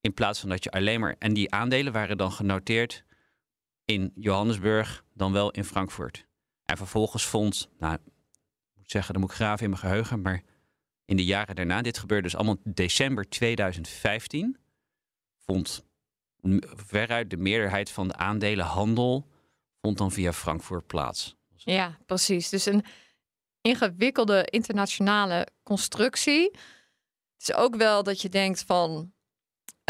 in 0.00 0.14
plaats 0.14 0.40
van 0.40 0.48
dat 0.48 0.64
je 0.64 0.70
alleen 0.70 1.00
maar. 1.00 1.16
En 1.18 1.34
die 1.34 1.52
aandelen 1.52 1.92
waren 1.92 2.16
dan 2.16 2.32
genoteerd 2.32 3.04
in 3.84 4.12
Johannesburg, 4.14 5.04
dan 5.14 5.32
wel 5.32 5.50
in 5.50 5.64
Frankfurt. 5.64 6.26
En 6.64 6.76
vervolgens 6.76 7.26
vond, 7.26 7.68
nou, 7.78 7.94
ik 7.94 8.00
moet 8.74 8.90
zeggen, 8.90 9.12
dan 9.12 9.22
moet 9.22 9.30
ik 9.30 9.36
graven 9.36 9.64
in 9.64 9.70
mijn 9.70 9.82
geheugen, 9.82 10.22
maar 10.22 10.42
in 11.04 11.16
de 11.16 11.24
jaren 11.24 11.54
daarna, 11.54 11.82
dit 11.82 11.98
gebeurde 11.98 12.22
dus 12.22 12.36
allemaal 12.36 12.60
december 12.64 13.28
2015, 13.28 14.56
vond 15.36 15.84
veruit 16.62 17.30
de 17.30 17.36
meerderheid 17.36 17.90
van 17.90 18.08
de 18.08 18.16
aandelenhandel 18.16 19.26
vond 19.80 19.98
dan 19.98 20.12
via 20.12 20.32
Frankfurt 20.32 20.86
plaats. 20.86 21.35
Ja, 21.66 21.98
precies. 22.06 22.48
Dus 22.48 22.66
een 22.66 22.84
ingewikkelde 23.60 24.44
internationale 24.44 25.48
constructie. 25.62 26.50
Het 27.32 27.48
is 27.48 27.54
ook 27.54 27.76
wel 27.76 28.02
dat 28.02 28.20
je 28.22 28.28
denkt 28.28 28.62
van 28.62 29.12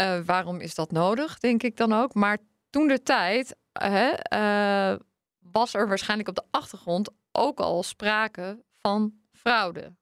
uh, 0.01 0.19
waarom 0.19 0.59
is 0.59 0.75
dat 0.75 0.91
nodig, 0.91 1.39
denk 1.39 1.63
ik 1.63 1.77
dan 1.77 1.93
ook. 1.93 2.13
Maar 2.13 2.37
toen 2.69 2.87
de 2.87 3.03
tijd 3.03 3.55
uh, 3.83 4.95
was 5.39 5.73
er 5.73 5.87
waarschijnlijk 5.87 6.29
op 6.29 6.35
de 6.35 6.45
achtergrond 6.51 7.09
ook 7.31 7.59
al 7.59 7.83
sprake 7.83 8.63
van 8.71 9.13
fraude. 9.31 9.95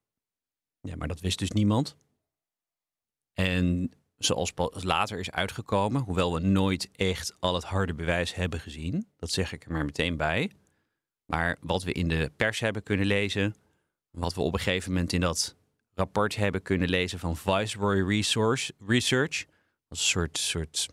Ja, 0.81 0.95
maar 0.95 1.07
dat 1.07 1.19
wist 1.19 1.39
dus 1.39 1.51
niemand. 1.51 1.95
En 3.33 3.91
zoals 4.17 4.53
later 4.71 5.19
is 5.19 5.31
uitgekomen, 5.31 6.01
hoewel 6.01 6.33
we 6.33 6.39
nooit 6.39 6.89
echt 6.91 7.35
al 7.39 7.53
het 7.53 7.63
harde 7.63 7.93
bewijs 7.93 8.33
hebben 8.33 8.59
gezien, 8.59 9.07
dat 9.17 9.31
zeg 9.31 9.53
ik 9.53 9.65
er 9.65 9.71
maar 9.71 9.85
meteen 9.85 10.17
bij. 10.17 10.51
Maar 11.25 11.57
wat 11.61 11.83
we 11.83 11.91
in 11.91 12.07
de 12.07 12.31
pers 12.35 12.59
hebben 12.59 12.83
kunnen 12.83 13.05
lezen, 13.05 13.55
wat 14.11 14.33
we 14.33 14.41
op 14.41 14.53
een 14.53 14.59
gegeven 14.59 14.91
moment 14.91 15.13
in 15.13 15.21
dat 15.21 15.55
rapport 15.93 16.35
hebben 16.35 16.61
kunnen 16.61 16.89
lezen 16.89 17.19
van 17.19 17.37
Viceroy 17.37 18.07
Resource, 18.07 18.73
Research, 18.87 19.45
een 19.87 19.97
soort, 19.97 20.37
soort 20.37 20.87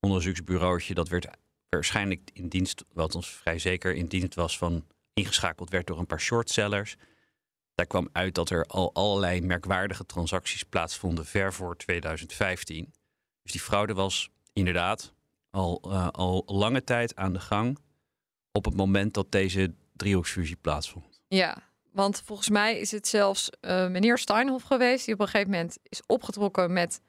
onderzoeksbureautje 0.00 0.94
dat 0.94 1.08
werd 1.08 1.26
waarschijnlijk 1.68 2.30
in 2.32 2.48
dienst, 2.48 2.84
wat 2.92 3.14
ons 3.14 3.30
vrij 3.30 3.58
zeker 3.58 3.94
in 3.94 4.06
dienst 4.06 4.34
was 4.34 4.58
van 4.58 4.86
ingeschakeld 5.12 5.70
werd 5.70 5.86
door 5.86 5.98
een 5.98 6.06
paar 6.06 6.20
shortsellers. 6.20 6.96
Daar 7.74 7.86
kwam 7.86 8.08
uit 8.12 8.34
dat 8.34 8.50
er 8.50 8.64
al 8.64 8.94
allerlei 8.94 9.40
merkwaardige 9.40 10.06
transacties 10.06 10.62
plaatsvonden 10.62 11.26
ver 11.26 11.52
voor 11.52 11.76
2015. 11.76 12.92
Dus 13.42 13.52
die 13.52 13.60
fraude 13.60 13.94
was 13.94 14.30
inderdaad 14.52 15.14
al, 15.50 15.80
eh, 15.82 16.08
al 16.08 16.42
lange 16.46 16.84
tijd 16.84 17.16
aan 17.16 17.32
de 17.32 17.40
gang 17.40 17.78
op 18.52 18.64
het 18.64 18.76
moment 18.76 19.14
dat 19.14 19.32
deze 19.32 19.74
driehoeksfusie 19.96 20.56
plaatsvond. 20.56 21.20
Ja, 21.28 21.62
want 21.92 22.22
volgens 22.24 22.48
mij 22.48 22.78
is 22.78 22.90
het 22.90 23.08
zelfs 23.08 23.50
eh, 23.60 23.88
meneer 23.88 24.18
Steinhoff 24.18 24.64
geweest 24.64 25.04
die 25.04 25.14
op 25.14 25.20
een 25.20 25.28
gegeven 25.28 25.50
moment 25.50 25.78
is 25.82 26.02
opgetrokken 26.06 26.72
met 26.72 27.00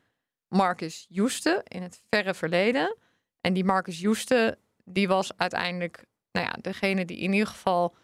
Marcus 0.47 1.05
Joeste 1.09 1.61
in 1.67 1.81
het 1.81 2.01
verre 2.09 2.33
verleden. 2.33 2.97
En 3.41 3.53
die 3.53 3.63
Marcus 3.63 3.99
Joeste, 3.99 4.57
die 4.85 5.07
was 5.07 5.37
uiteindelijk 5.37 6.05
nou 6.31 6.45
ja, 6.45 6.57
degene 6.61 7.05
die 7.05 7.17
in 7.17 7.33
ieder 7.33 7.47
geval 7.47 7.95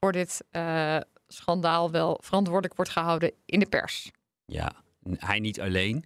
voor 0.00 0.12
dit 0.12 0.44
eh, 0.50 0.98
schandaal 1.28 1.90
wel 1.90 2.18
verantwoordelijk 2.22 2.76
wordt 2.76 2.90
gehouden 2.90 3.32
in 3.44 3.58
de 3.58 3.66
pers. 3.66 4.10
Ja, 4.44 4.72
hij 5.16 5.40
niet 5.40 5.60
alleen. 5.60 6.04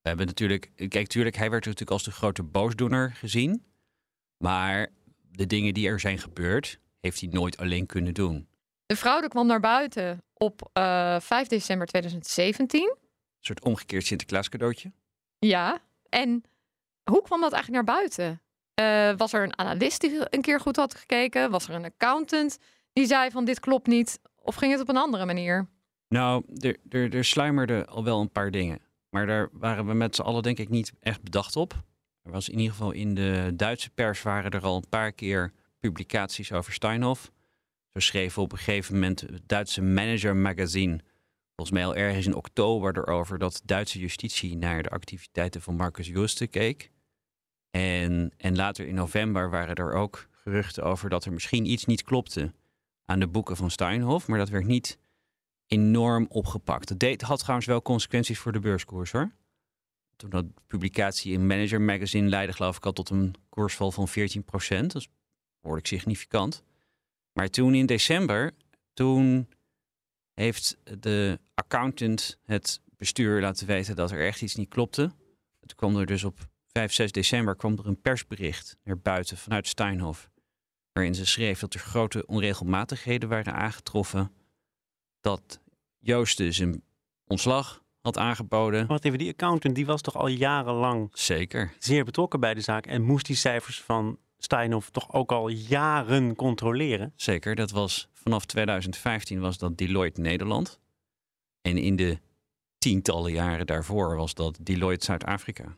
We 0.00 0.08
hebben 0.08 0.26
natuurlijk, 0.26 0.70
kijk, 0.76 0.94
natuurlijk, 0.94 1.36
hij 1.36 1.50
werd 1.50 1.64
natuurlijk 1.64 1.92
als 1.92 2.04
de 2.04 2.10
grote 2.10 2.42
boosdoener 2.42 3.12
gezien. 3.14 3.64
Maar 4.36 4.88
de 5.38 5.46
dingen 5.46 5.74
die 5.74 5.88
er 5.88 6.00
zijn 6.00 6.18
gebeurd, 6.18 6.80
heeft 7.00 7.20
hij 7.20 7.28
nooit 7.32 7.56
alleen 7.56 7.86
kunnen 7.86 8.14
doen. 8.14 8.48
De 8.86 8.96
fraude 8.96 9.28
kwam 9.28 9.46
naar 9.46 9.60
buiten 9.60 10.22
op 10.34 10.70
eh 10.72 11.20
5 11.20 11.48
december 11.48 11.86
2017. 11.86 12.80
Een 12.80 12.96
soort 13.40 13.64
omgekeerd 13.64 14.06
Sinterklaas 14.06 14.48
cadeautje. 14.48 14.92
Ja, 15.38 15.78
en 16.08 16.42
hoe 17.10 17.22
kwam 17.22 17.40
dat 17.40 17.52
eigenlijk 17.52 17.84
naar 17.84 17.96
buiten? 17.96 18.42
Eh, 18.74 19.16
was 19.16 19.32
er 19.32 19.42
een 19.42 19.58
analist 19.58 20.00
die 20.00 20.34
een 20.34 20.42
keer 20.42 20.60
goed 20.60 20.76
had 20.76 20.94
gekeken? 20.94 21.50
Was 21.50 21.68
er 21.68 21.74
een 21.74 21.84
accountant 21.84 22.58
die 22.92 23.06
zei 23.06 23.30
van 23.30 23.44
dit 23.44 23.60
klopt 23.60 23.86
niet? 23.86 24.20
Of 24.42 24.54
ging 24.54 24.72
het 24.72 24.80
op 24.80 24.88
een 24.88 24.96
andere 24.96 25.26
manier? 25.26 25.68
Nou, 26.08 26.44
er, 26.56 26.76
er, 26.88 27.14
er 27.14 27.24
sluimerden 27.24 27.86
al 27.86 28.04
wel 28.04 28.20
een 28.20 28.32
paar 28.32 28.50
dingen. 28.50 28.80
Maar 29.10 29.26
daar 29.26 29.48
waren 29.52 29.86
we 29.86 29.94
met 29.94 30.14
z'n 30.14 30.22
allen 30.22 30.42
denk 30.42 30.58
ik 30.58 30.68
niet 30.68 30.92
echt 31.00 31.22
bedacht 31.22 31.56
op. 31.56 31.82
Er 32.28 32.34
was 32.34 32.48
in 32.48 32.58
ieder 32.58 32.72
geval 32.72 32.90
in 32.90 33.14
de 33.14 33.52
Duitse 33.56 33.90
pers 33.90 34.22
waren 34.22 34.50
er 34.50 34.62
al 34.62 34.76
een 34.76 34.88
paar 34.88 35.12
keer 35.12 35.52
publicaties 35.80 36.52
over 36.52 36.72
Steinhoff. 36.72 37.32
Zo 37.88 37.98
schreven 37.98 38.42
op 38.42 38.52
een 38.52 38.58
gegeven 38.58 38.94
moment 38.94 39.20
het 39.20 39.42
Duitse 39.46 39.82
Manager 39.82 40.36
Magazine, 40.36 41.00
volgens 41.56 41.78
mij 41.78 41.86
al 41.86 41.96
ergens 41.96 42.26
in 42.26 42.34
oktober, 42.34 42.96
erover 42.96 43.38
dat 43.38 43.62
Duitse 43.64 43.98
justitie 43.98 44.56
naar 44.56 44.82
de 44.82 44.88
activiteiten 44.88 45.62
van 45.62 45.76
Marcus 45.76 46.06
Juste 46.06 46.46
keek. 46.46 46.90
En, 47.70 48.32
en 48.36 48.56
later 48.56 48.86
in 48.86 48.94
november 48.94 49.50
waren 49.50 49.74
er 49.74 49.92
ook 49.92 50.28
geruchten 50.30 50.84
over 50.84 51.08
dat 51.08 51.24
er 51.24 51.32
misschien 51.32 51.66
iets 51.66 51.84
niet 51.84 52.02
klopte 52.02 52.52
aan 53.04 53.20
de 53.20 53.28
boeken 53.28 53.56
van 53.56 53.70
Steinhoff, 53.70 54.26
maar 54.26 54.38
dat 54.38 54.48
werd 54.48 54.66
niet 54.66 54.98
enorm 55.66 56.26
opgepakt. 56.28 56.88
Dat 56.88 56.98
deed, 56.98 57.22
had 57.22 57.38
trouwens 57.38 57.66
wel 57.66 57.82
consequenties 57.82 58.38
voor 58.38 58.52
de 58.52 58.60
beurskoers 58.60 59.12
hoor. 59.12 59.30
Toen 60.18 60.30
dat 60.30 60.44
publicatie 60.66 61.32
in 61.32 61.46
Manager 61.46 61.80
Magazine 61.80 62.28
leidde 62.28 62.52
geloof 62.52 62.76
ik 62.76 62.86
al 62.86 62.92
tot 62.92 63.10
een 63.10 63.34
koersval 63.48 63.92
van 63.92 64.08
14%. 64.08 64.12
Dat 64.68 64.94
is 64.94 65.08
behoorlijk 65.60 65.86
significant. 65.86 66.62
Maar 67.32 67.48
toen 67.48 67.74
in 67.74 67.86
december, 67.86 68.54
toen 68.92 69.48
heeft 70.34 70.76
de 70.98 71.40
accountant 71.54 72.38
het 72.44 72.80
bestuur 72.96 73.40
laten 73.40 73.66
weten 73.66 73.96
dat 73.96 74.10
er 74.10 74.26
echt 74.26 74.42
iets 74.42 74.54
niet 74.54 74.68
klopte. 74.68 75.12
Toen 75.60 75.76
kwam 75.76 75.96
er 75.96 76.06
dus 76.06 76.24
op 76.24 76.48
5, 76.66 76.92
6 76.92 77.12
december 77.12 77.56
kwam 77.56 77.78
er 77.78 77.86
een 77.86 78.00
persbericht 78.00 78.76
naar 78.84 78.98
buiten 78.98 79.36
vanuit 79.36 79.66
Steinhoff. 79.66 80.30
Waarin 80.92 81.14
ze 81.14 81.26
schreef 81.26 81.60
dat 81.60 81.74
er 81.74 81.80
grote 81.80 82.26
onregelmatigheden 82.26 83.28
waren 83.28 83.54
aangetroffen. 83.54 84.32
Dat 85.20 85.60
Joost 85.98 86.36
dus 86.36 86.58
een 86.58 86.84
ontslag 87.26 87.82
had 88.14 88.24
aangeboden. 88.24 88.86
Wacht 88.86 89.04
even, 89.04 89.18
die 89.18 89.30
accountant 89.32 89.74
die 89.74 89.86
was 89.86 90.00
toch 90.00 90.16
al 90.16 90.28
jarenlang 90.28 91.10
Zeker. 91.12 91.72
zeer 91.78 92.04
betrokken 92.04 92.40
bij 92.40 92.54
de 92.54 92.60
zaak 92.60 92.86
en 92.86 93.02
moest 93.02 93.26
die 93.26 93.36
cijfers 93.36 93.80
van 93.80 94.18
Steinhoff 94.38 94.90
toch 94.90 95.12
ook 95.12 95.32
al 95.32 95.48
jaren 95.48 96.34
controleren? 96.34 97.12
Zeker, 97.16 97.54
dat 97.54 97.70
was 97.70 98.08
vanaf 98.12 98.44
2015 98.44 99.40
was 99.40 99.58
dat 99.58 99.78
Deloitte 99.78 100.20
Nederland. 100.20 100.80
En 101.62 101.76
in 101.78 101.96
de 101.96 102.18
tientallen 102.78 103.32
jaren 103.32 103.66
daarvoor 103.66 104.16
was 104.16 104.34
dat 104.34 104.58
Deloitte 104.60 105.04
Zuid-Afrika. 105.04 105.76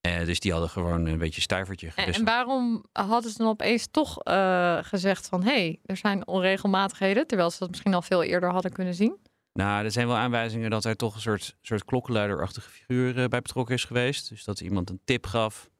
Eh, 0.00 0.24
dus 0.24 0.40
die 0.40 0.52
hadden 0.52 0.70
gewoon 0.70 1.06
een 1.06 1.18
beetje 1.18 1.40
stuivertje 1.40 1.86
En, 1.86 1.92
gewisseld. 1.92 2.28
en 2.28 2.34
waarom 2.34 2.84
hadden 2.92 3.30
ze 3.30 3.38
dan 3.38 3.46
opeens 3.48 3.88
toch 3.90 4.22
eh, 4.22 4.78
gezegd 4.80 5.28
van... 5.28 5.42
hé, 5.42 5.50
hey, 5.50 5.80
er 5.84 5.96
zijn 5.96 6.26
onregelmatigheden... 6.26 7.26
terwijl 7.26 7.50
ze 7.50 7.58
dat 7.58 7.70
misschien 7.70 7.94
al 7.94 8.02
veel 8.02 8.22
eerder 8.22 8.50
hadden 8.50 8.72
kunnen 8.72 8.94
zien? 8.94 9.16
Nou, 9.52 9.84
er 9.84 9.90
zijn 9.90 10.06
wel 10.06 10.16
aanwijzingen 10.16 10.70
dat 10.70 10.84
er 10.84 10.96
toch 10.96 11.14
een 11.14 11.20
soort, 11.20 11.56
soort 11.62 11.84
klokkenluiderachtige 11.84 12.70
figuur 12.70 13.08
eh, 13.22 13.28
bij 13.28 13.40
betrokken 13.40 13.74
is 13.74 13.84
geweest. 13.84 14.28
Dus 14.28 14.44
dat 14.44 14.60
iemand 14.60 14.90
een 14.90 15.00
tip 15.04 15.26
gaf 15.26 15.70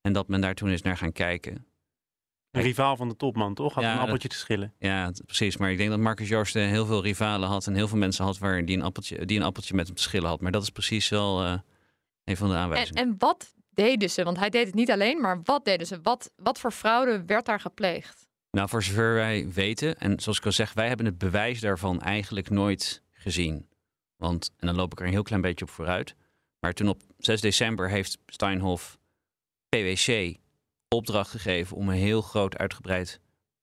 en 0.00 0.12
dat 0.12 0.28
men 0.28 0.40
daar 0.40 0.54
toen 0.54 0.70
is 0.70 0.82
naar 0.82 0.96
gaan 0.96 1.12
kijken. 1.12 1.64
Een 2.50 2.62
rivaal 2.62 2.96
van 2.96 3.08
de 3.08 3.16
topman, 3.16 3.54
toch? 3.54 3.74
Had 3.74 3.82
Ja, 3.82 3.88
een 3.90 3.94
dat- 3.96 4.04
appeltje 4.04 4.28
te 4.28 4.36
schillen. 4.36 4.74
Ja, 4.78 5.10
precies. 5.26 5.56
Maar 5.56 5.70
ik 5.70 5.76
denk 5.78 5.90
dat 5.90 5.98
Marcus 5.98 6.28
Joosten 6.28 6.68
heel 6.68 6.86
veel 6.86 7.02
rivalen 7.02 7.48
had 7.48 7.66
en 7.66 7.74
heel 7.74 7.88
veel 7.88 7.98
mensen 7.98 8.24
had 8.24 8.38
waar 8.38 8.64
die 8.64 8.76
een 8.76 8.82
appeltje, 8.82 9.26
die 9.26 9.38
een 9.38 9.44
appeltje 9.44 9.74
met 9.74 9.86
hem 9.86 9.96
te 9.96 10.02
schillen 10.02 10.28
had. 10.28 10.40
Maar 10.40 10.52
dat 10.52 10.62
is 10.62 10.70
precies 10.70 11.08
wel 11.08 11.42
eh, 11.44 11.58
een 12.24 12.36
van 12.36 12.48
de 12.48 12.54
En, 12.54 12.60
aanwijzingen. 12.60 13.02
en 13.02 13.14
wat 13.18 13.54
deden 13.70 14.10
ze? 14.10 14.24
Want 14.24 14.38
hij 14.38 14.50
deed 14.50 14.66
het 14.66 14.74
niet 14.74 14.90
alleen, 14.90 15.20
maar 15.20 15.40
wat 15.44 15.64
deden 15.64 15.86
ze? 15.86 15.98
Wat, 16.02 16.30
wat 16.36 16.60
voor 16.60 16.72
fraude 16.72 17.22
werd 17.26 17.46
daar 17.46 17.60
gepleegd? 17.60 18.28
Nou, 18.50 18.68
voor 18.68 18.82
zover 18.82 19.14
wij 19.14 19.52
weten, 19.52 19.98
en 19.98 20.20
zoals 20.20 20.38
ik 20.38 20.44
al 20.44 20.52
zeg, 20.52 20.72
wij 20.72 20.88
hebben 20.88 21.06
het 21.06 21.18
bewijs 21.18 21.60
daarvan 21.60 22.00
eigenlijk 22.00 22.50
nooit 22.50 23.02
gezien. 23.12 23.68
Want, 24.16 24.52
en 24.56 24.66
dan 24.66 24.76
loop 24.76 24.92
ik 24.92 25.00
er 25.00 25.06
een 25.06 25.12
heel 25.12 25.22
klein 25.22 25.42
beetje 25.42 25.64
op 25.64 25.70
vooruit. 25.70 26.14
Maar 26.58 26.72
toen 26.72 26.88
op 26.88 27.02
6 27.18 27.40
december 27.40 27.90
heeft 27.90 28.18
Steinhoff 28.26 28.98
PwC 29.68 30.36
opdracht 30.88 31.30
gegeven 31.30 31.76
om 31.76 31.88
een 31.88 31.96
heel 31.96 32.22
groot 32.22 32.56
uitgebreid 32.56 33.20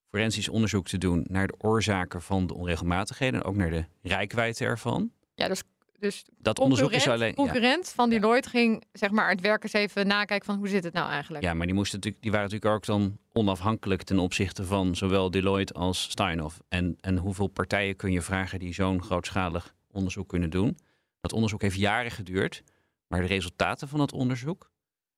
forensisch 0.09 0.49
onderzoek 0.49 0.87
te 0.87 0.97
doen 0.97 1.25
naar 1.29 1.47
de 1.47 1.55
oorzaken 1.57 2.21
van 2.21 2.47
de 2.47 2.53
onregelmatigheden 2.53 3.39
en 3.39 3.45
ook 3.45 3.55
naar 3.55 3.69
de 3.69 3.85
rijkwijde 4.01 4.65
ervan. 4.65 5.11
Ja, 5.35 5.47
dus, 5.47 5.63
dus 5.99 6.25
Dat 6.37 6.59
onderzoek 6.59 6.91
is 6.91 7.03
concurrent, 7.03 7.21
alleen. 7.21 7.45
Ja, 7.45 7.51
concurrent 7.51 7.89
van 7.89 8.09
Deloitte 8.09 8.49
ging 8.49 8.83
zeg 8.91 9.11
maar 9.11 9.29
het 9.29 9.41
werk 9.41 9.63
eens 9.63 9.73
even 9.73 10.07
nakijken 10.07 10.45
van 10.45 10.57
hoe 10.57 10.67
zit 10.67 10.83
het 10.83 10.93
nou 10.93 11.09
eigenlijk? 11.09 11.43
ja, 11.43 11.53
maar 11.53 11.65
die, 11.65 11.75
moesten 11.75 11.95
natuurlijk, 11.95 12.23
die 12.23 12.31
waren 12.31 12.49
natuurlijk 12.49 12.75
ook 12.75 12.85
dan 12.85 13.17
onafhankelijk 13.33 14.03
ten 14.03 14.19
opzichte 14.19 14.65
van 14.65 14.95
zowel 14.95 15.31
Deloitte 15.31 15.73
als 15.73 16.01
Steinhoff. 16.01 16.59
En, 16.69 16.97
en 17.01 17.17
hoeveel 17.17 17.47
partijen 17.47 17.95
kun 17.95 18.11
je 18.11 18.21
vragen 18.21 18.59
die 18.59 18.73
zo'n 18.73 19.03
grootschalig 19.03 19.75
onderzoek 19.91 20.27
kunnen 20.29 20.49
doen? 20.49 20.77
Dat 21.21 21.33
onderzoek 21.33 21.61
heeft 21.61 21.77
jaren 21.77 22.11
geduurd, 22.11 22.63
maar 23.07 23.21
de 23.21 23.27
resultaten 23.27 23.87
van 23.87 23.99
dat 23.99 24.13
onderzoek 24.13 24.71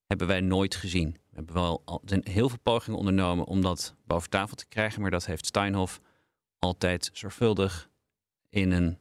hebben 0.05 0.27
wij 0.27 0.41
nooit 0.41 0.75
gezien. 0.75 1.11
We 1.11 1.35
hebben 1.35 1.53
wel 1.53 1.81
al, 1.85 2.01
heel 2.23 2.49
veel 2.49 2.59
pogingen 2.63 2.99
ondernomen 2.99 3.45
om 3.45 3.61
dat 3.61 3.95
boven 4.05 4.29
tafel 4.29 4.55
te 4.55 4.67
krijgen, 4.67 5.01
maar 5.01 5.11
dat 5.11 5.25
heeft 5.25 5.45
Steinhoff 5.45 5.99
altijd 6.59 7.09
zorgvuldig 7.13 7.89
in 8.49 8.71
een, 8.71 8.97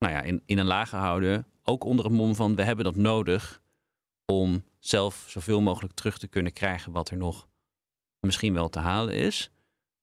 nou 0.00 0.12
ja, 0.12 0.22
in, 0.22 0.42
in 0.46 0.58
een 0.58 0.66
laag 0.66 0.88
gehouden. 0.88 1.46
Ook 1.62 1.84
onder 1.84 2.04
het 2.04 2.14
mom 2.14 2.34
van 2.34 2.54
we 2.54 2.62
hebben 2.62 2.84
dat 2.84 2.96
nodig 2.96 3.62
om 4.26 4.64
zelf 4.78 5.24
zoveel 5.28 5.60
mogelijk 5.60 5.94
terug 5.94 6.18
te 6.18 6.28
kunnen 6.28 6.52
krijgen 6.52 6.92
wat 6.92 7.10
er 7.10 7.16
nog 7.16 7.48
misschien 8.20 8.54
wel 8.54 8.68
te 8.68 8.78
halen 8.78 9.14
is. 9.14 9.50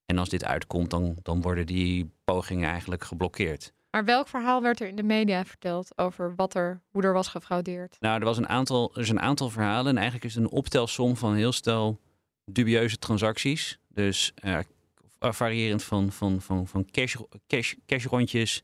En 0.06 0.18
als 0.18 0.28
dit 0.28 0.44
uitkomt, 0.44 0.90
dan, 0.90 1.16
dan 1.22 1.40
worden 1.40 1.66
die 1.66 2.10
pogingen 2.24 2.68
eigenlijk 2.68 3.04
geblokkeerd. 3.04 3.72
Maar 3.90 4.04
welk 4.04 4.28
verhaal 4.28 4.62
werd 4.62 4.80
er 4.80 4.88
in 4.88 4.96
de 4.96 5.02
media 5.02 5.44
verteld 5.44 5.98
over 5.98 6.34
wat 6.36 6.54
er, 6.54 6.82
hoe 6.90 7.02
er 7.02 7.12
was 7.12 7.28
gefraudeerd? 7.28 7.96
Nou, 8.00 8.18
er, 8.18 8.24
was 8.24 8.36
een 8.36 8.48
aantal, 8.48 8.90
er 8.94 9.00
is 9.00 9.08
een 9.08 9.20
aantal 9.20 9.50
verhalen. 9.50 9.90
En 9.90 9.96
eigenlijk 9.96 10.24
is 10.24 10.34
het 10.34 10.44
een 10.44 10.50
optelsom 10.50 11.16
van 11.16 11.34
heel 11.34 11.52
stel 11.52 12.00
dubieuze 12.44 12.98
transacties. 12.98 13.78
Dus 13.88 14.32
eh, 14.34 14.58
variërend 15.18 15.82
van, 15.82 16.12
van, 16.12 16.40
van, 16.40 16.66
van 16.66 16.90
cash, 16.90 17.16
cash, 17.46 17.74
cashrondjes, 17.86 18.62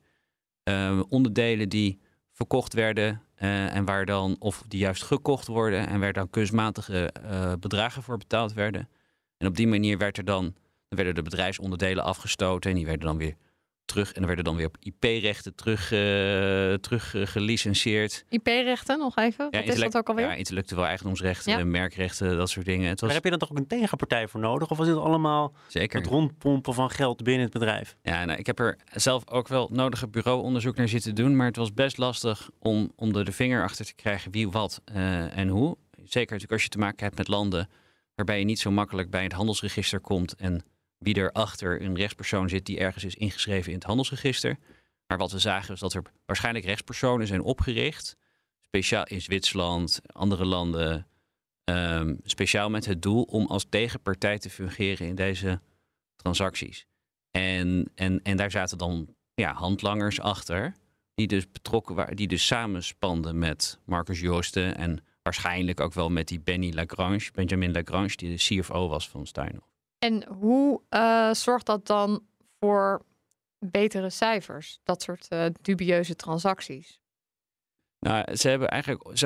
eh, 0.65 1.01
onderdelen 1.09 1.69
die 1.69 2.01
verkocht 2.33 2.73
werden 2.73 3.23
eh, 3.35 3.77
en 3.77 3.85
waar 3.85 4.07
dan, 4.07 4.37
of 4.39 4.65
die 4.69 4.79
juist 4.79 5.03
gekocht 5.03 5.47
worden 5.47 5.89
en 5.89 6.01
waar 6.01 6.13
dan 6.13 6.31
kunstmatige 6.31 7.13
eh, 7.13 7.53
bedragen 7.61 8.03
voor 8.03 8.19
betaald 8.19 8.53
werden. 8.53 8.89
En 9.37 9.47
op 9.47 9.57
die 9.57 9.67
manier 9.67 9.99
werd 9.99 10.19
er 10.19 10.25
dan 10.25 10.55
werden 10.89 11.15
de 11.15 11.23
bedrijfsonderdelen 11.23 12.05
afgestoten 12.05 12.71
en 12.71 12.77
die 12.77 12.87
werden 12.87 13.07
dan 13.07 13.17
weer 13.17 13.37
terug 13.85 14.13
en 14.13 14.21
er 14.21 14.27
werden 14.27 14.45
dan 14.45 14.57
weer 14.57 14.67
op 14.67 14.77
IP-rechten 14.81 15.55
terug, 15.55 15.93
eh, 15.93 15.99
terug 16.75 17.15
eh, 17.15 17.27
gelicenseerd. 17.27 18.25
IP-rechten 18.29 18.99
nog 18.99 19.17
even? 19.17 19.51
Wat 19.51 19.65
is 19.65 19.81
dat 19.81 19.97
ook 19.97 20.09
alweer? 20.09 20.27
Ja, 20.27 20.35
intellectueel 20.35 20.87
eigendomsrechten, 20.87 21.59
Ja. 21.59 21.65
merkrechten, 21.65 22.37
dat 22.37 22.51
soort 22.51 22.67
dingen. 22.67 22.89
Het 22.89 23.01
Maar 23.01 23.05
was 23.09 23.15
heb 23.15 23.25
je 23.25 23.31
dan 23.31 23.39
toch 23.39 23.51
ook 23.51 23.59
een 23.59 23.67
tegenpartij 23.67 24.29
voor 24.29 24.41
nodig? 24.41 24.71
Of 24.71 24.79
was 24.79 24.87
dit 24.87 24.97
allemaal 24.97 25.55
zeker. 25.69 25.99
het 26.01 26.09
rondpompen 26.09 26.75
van 26.75 26.91
geld 26.91 27.23
binnen 27.23 27.43
het 27.43 27.53
bedrijf? 27.53 27.97
Ja, 28.03 28.25
nou, 28.25 28.39
ik 28.39 28.47
heb 28.47 28.59
er 28.59 28.79
zelf 28.93 29.29
ook 29.29 29.49
wel 29.49 29.69
nodige 29.73 30.09
bureauonderzoek 30.09 30.77
naar 30.77 30.89
zitten 30.89 31.15
doen, 31.15 31.37
maar 31.37 31.47
het 31.47 31.57
was 31.57 31.75
best 31.75 31.99
lastig 31.99 32.51
om, 32.59 32.93
om 32.97 33.17
er 33.17 33.25
de 33.25 33.33
vinger 33.33 33.63
achter 33.63 33.85
te 33.85 33.95
krijgen 33.95 34.31
wie, 34.31 34.49
wat 34.51 34.81
eh, 34.85 35.37
en 35.39 35.49
hoe. 35.49 35.77
Zeker 35.97 36.21
natuurlijk 36.21 36.53
als 36.53 36.63
je 36.63 36.69
te 36.69 36.79
maken 36.79 37.05
hebt 37.05 37.17
met 37.17 37.29
landen 37.29 37.69
waarbij 38.15 38.39
je 38.39 38.45
niet 38.45 38.59
zo 38.59 38.71
makkelijk 38.71 39.11
bij 39.11 39.23
het 39.23 39.33
handelsregister 39.33 40.01
komt 40.01 40.35
en 40.35 40.65
wie 41.05 41.15
er 41.15 41.33
achter 41.33 41.83
een 41.83 41.97
rechtspersoon 41.97 42.49
zit 42.49 42.67
die 42.67 42.79
ergens 42.79 43.05
is 43.05 43.15
ingeschreven 43.15 43.69
in 43.69 43.79
het 43.79 43.87
handelsregister. 43.87 44.59
Maar 45.07 45.19
wat 45.19 45.33
we 45.33 45.39
zagen 45.39 45.75
is 45.75 45.81
dat 45.81 45.95
er 45.95 46.03
waarschijnlijk 46.27 46.65
rechtspersonen 46.65 47.27
zijn 47.27 47.43
opgericht, 47.43 48.17
speciaal 48.61 49.05
in 49.05 49.21
Zwitserland, 49.21 50.01
andere 50.07 50.45
landen, 50.45 51.07
Ehm, 51.65 52.15
speciaal 52.25 52.71
met 52.71 52.87
het 52.87 53.03
doel 53.03 53.23
om 53.23 53.47
als 53.47 53.67
tegenpartij 53.69 54.39
te 54.39 54.51
fungeren 54.51 55.07
in 55.07 55.15
deze 55.15 55.61
transacties. 56.17 56.87
En, 57.31 57.91
en, 57.95 58.21
en 58.23 58.37
daar 58.37 58.51
zaten 58.51 58.79
dan 58.79 59.15
ja, 59.35 59.53
handlangers 59.53 60.21
achter, 60.21 60.75
die 61.15 61.27
dus 61.27 61.51
betrokken 61.51 61.95
waren, 61.95 62.17
die 62.17 62.29
dus 62.29 62.47
samenspanden 62.47 63.39
met 63.39 63.79
Marcus 63.85 64.21
Joosten 64.21 64.77
en 64.77 65.05
waarschijnlijk 65.23 65.81
ook 65.81 65.93
wel 65.93 66.11
met 66.11 66.29
die 66.29 66.41
Benny 66.41 66.73
Lagrange, 66.75 67.31
Benjamin 67.33 67.73
Lagrange, 67.73 68.17
die 68.17 68.31
de 68.31 68.61
CFO 68.61 68.89
was 68.89 69.09
van 69.09 69.27
Steinhoff. 69.27 69.74
En 70.05 70.25
hoe 70.29 70.81
eh, 70.89 71.33
zorgt 71.33 71.67
dat 71.67 71.87
dan 71.87 72.23
voor 72.61 73.05
betere 73.59 74.11
cijfers, 74.11 74.81
dat 74.83 75.03
soort 75.03 75.27
uh, 75.31 75.47
dubieuze 75.63 76.17
transacties? 76.17 77.01
Nou, 77.99 78.37
ze 78.37 78.49
hebben 78.49 78.69
eigenlijk, 78.69 79.19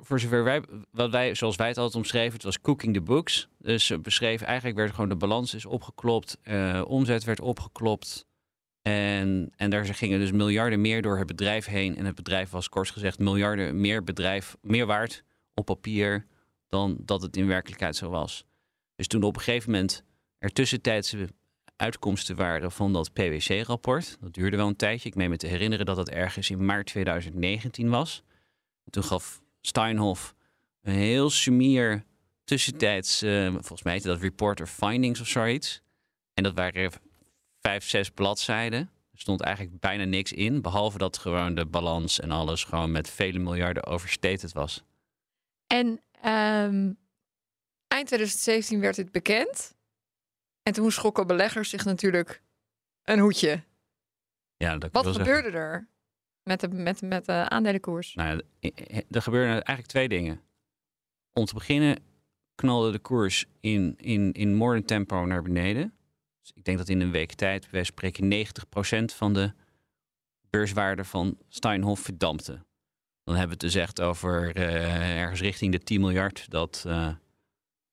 voor 0.00 0.20
zover 0.20 0.44
wij, 0.44 0.62
wat 0.90 1.10
wij, 1.10 1.34
zoals 1.34 1.56
wij 1.56 1.68
het 1.68 1.78
altijd 1.78 1.96
omschreven, 1.96 2.32
het 2.32 2.42
was 2.42 2.60
cooking 2.60 2.94
the 2.94 3.00
books. 3.00 3.48
Dus 3.58 3.86
ze 3.86 3.98
beschreven 3.98 4.46
eigenlijk 4.46 4.76
werd 4.76 4.90
gewoon 4.90 5.08
de 5.08 5.16
balans 5.16 5.54
is 5.54 5.66
opgeklopt, 5.66 6.38
uh, 6.44 6.82
omzet 6.86 7.24
werd 7.24 7.40
opgeklopt. 7.40 8.26
En, 8.82 9.52
en 9.56 9.70
daar 9.70 9.84
gingen 9.84 10.18
dus 10.18 10.32
miljarden 10.32 10.80
meer 10.80 11.02
door 11.02 11.18
het 11.18 11.26
bedrijf 11.26 11.66
heen. 11.66 11.96
En 11.96 12.04
het 12.04 12.14
bedrijf 12.14 12.50
was 12.50 12.68
kort 12.68 12.90
gezegd 12.90 13.18
miljarden 13.18 13.80
meer 13.80 14.04
bedrijf, 14.04 14.56
meer 14.60 14.86
waard 14.86 15.24
op 15.54 15.64
papier 15.64 16.26
dan 16.68 16.96
dat 17.00 17.22
het 17.22 17.36
in 17.36 17.46
werkelijkheid 17.46 17.96
zo 17.96 18.10
was. 18.10 18.44
Dus 18.94 19.06
toen 19.06 19.22
op 19.22 19.36
een 19.36 19.42
gegeven 19.42 19.70
moment 19.70 20.04
er 20.42 20.52
tussentijdse 20.52 21.28
uitkomsten 21.76 22.36
waren 22.36 22.72
van 22.72 22.92
dat 22.92 23.12
PwC-rapport. 23.12 24.16
Dat 24.20 24.34
duurde 24.34 24.56
wel 24.56 24.66
een 24.66 24.76
tijdje. 24.76 25.08
Ik 25.08 25.14
meen 25.14 25.30
me 25.30 25.36
te 25.36 25.46
herinneren 25.46 25.86
dat 25.86 25.96
dat 25.96 26.08
ergens 26.08 26.50
in 26.50 26.64
maart 26.64 26.86
2019 26.86 27.88
was. 27.88 28.22
Toen 28.90 29.04
gaf 29.04 29.42
Steinhoff 29.60 30.34
een 30.82 30.94
heel 30.94 31.30
sumier 31.30 32.04
tussentijds, 32.44 33.22
uh, 33.22 33.50
volgens 33.50 33.82
mij 33.82 33.92
heette 33.92 34.08
dat 34.08 34.20
Report 34.20 34.60
of 34.60 34.70
Findings 34.70 35.20
of 35.20 35.26
zoiets. 35.26 35.82
En 36.34 36.42
dat 36.42 36.54
waren 36.54 36.92
vijf, 37.60 37.88
zes 37.88 38.10
bladzijden. 38.10 38.80
Er 39.12 39.18
stond 39.20 39.40
eigenlijk 39.40 39.80
bijna 39.80 40.04
niks 40.04 40.32
in, 40.32 40.62
behalve 40.62 40.98
dat 40.98 41.18
gewoon 41.18 41.54
de 41.54 41.66
balans 41.66 42.20
en 42.20 42.30
alles 42.30 42.64
gewoon 42.64 42.92
met 42.92 43.10
vele 43.10 43.38
miljarden 43.38 43.84
overstated 43.84 44.52
was. 44.52 44.82
En 45.66 45.86
um, 46.24 46.98
eind 47.88 48.06
2017 48.06 48.80
werd 48.80 48.96
dit 48.96 49.12
bekend. 49.12 49.80
En 50.62 50.72
toen 50.72 50.90
schrokken 50.90 51.26
beleggers 51.26 51.70
zich 51.70 51.84
natuurlijk 51.84 52.42
een 53.02 53.18
hoedje. 53.18 53.62
Ja, 54.56 54.76
dat 54.76 54.92
Wat 54.92 55.06
gebeurde 55.06 55.50
er 55.50 55.88
met 56.42 56.60
de, 56.60 56.68
met, 56.68 57.02
met 57.02 57.24
de 57.24 57.48
aandelenkoers? 57.48 58.14
Nou, 58.14 58.42
er 59.10 59.22
gebeurden 59.22 59.52
eigenlijk 59.52 59.86
twee 59.86 60.08
dingen. 60.08 60.40
Om 61.32 61.44
te 61.44 61.54
beginnen 61.54 62.02
knalde 62.54 62.90
de 62.90 62.98
koers 62.98 63.46
in, 63.60 63.94
in, 63.96 64.32
in 64.32 64.54
moordend 64.54 64.86
tempo 64.86 65.24
naar 65.24 65.42
beneden. 65.42 65.94
Dus 66.40 66.52
ik 66.54 66.64
denk 66.64 66.78
dat 66.78 66.88
in 66.88 67.00
een 67.00 67.10
week 67.10 67.32
tijd, 67.32 67.70
wij 67.70 67.84
spreken 67.84 68.46
90% 69.02 69.04
van 69.04 69.32
de 69.32 69.52
beurswaarde 70.50 71.04
van 71.04 71.38
Steinhoff 71.48 72.02
verdampte. 72.02 72.52
Dan 73.24 73.36
hebben 73.36 73.58
we 73.58 73.64
het 73.64 73.72
dus 73.72 73.82
echt 73.82 74.00
over 74.00 74.56
uh, 74.56 75.20
ergens 75.20 75.40
richting 75.40 75.72
de 75.72 75.78
10 75.78 76.00
miljard 76.00 76.50
dat 76.50 76.84
uh, 76.86 77.14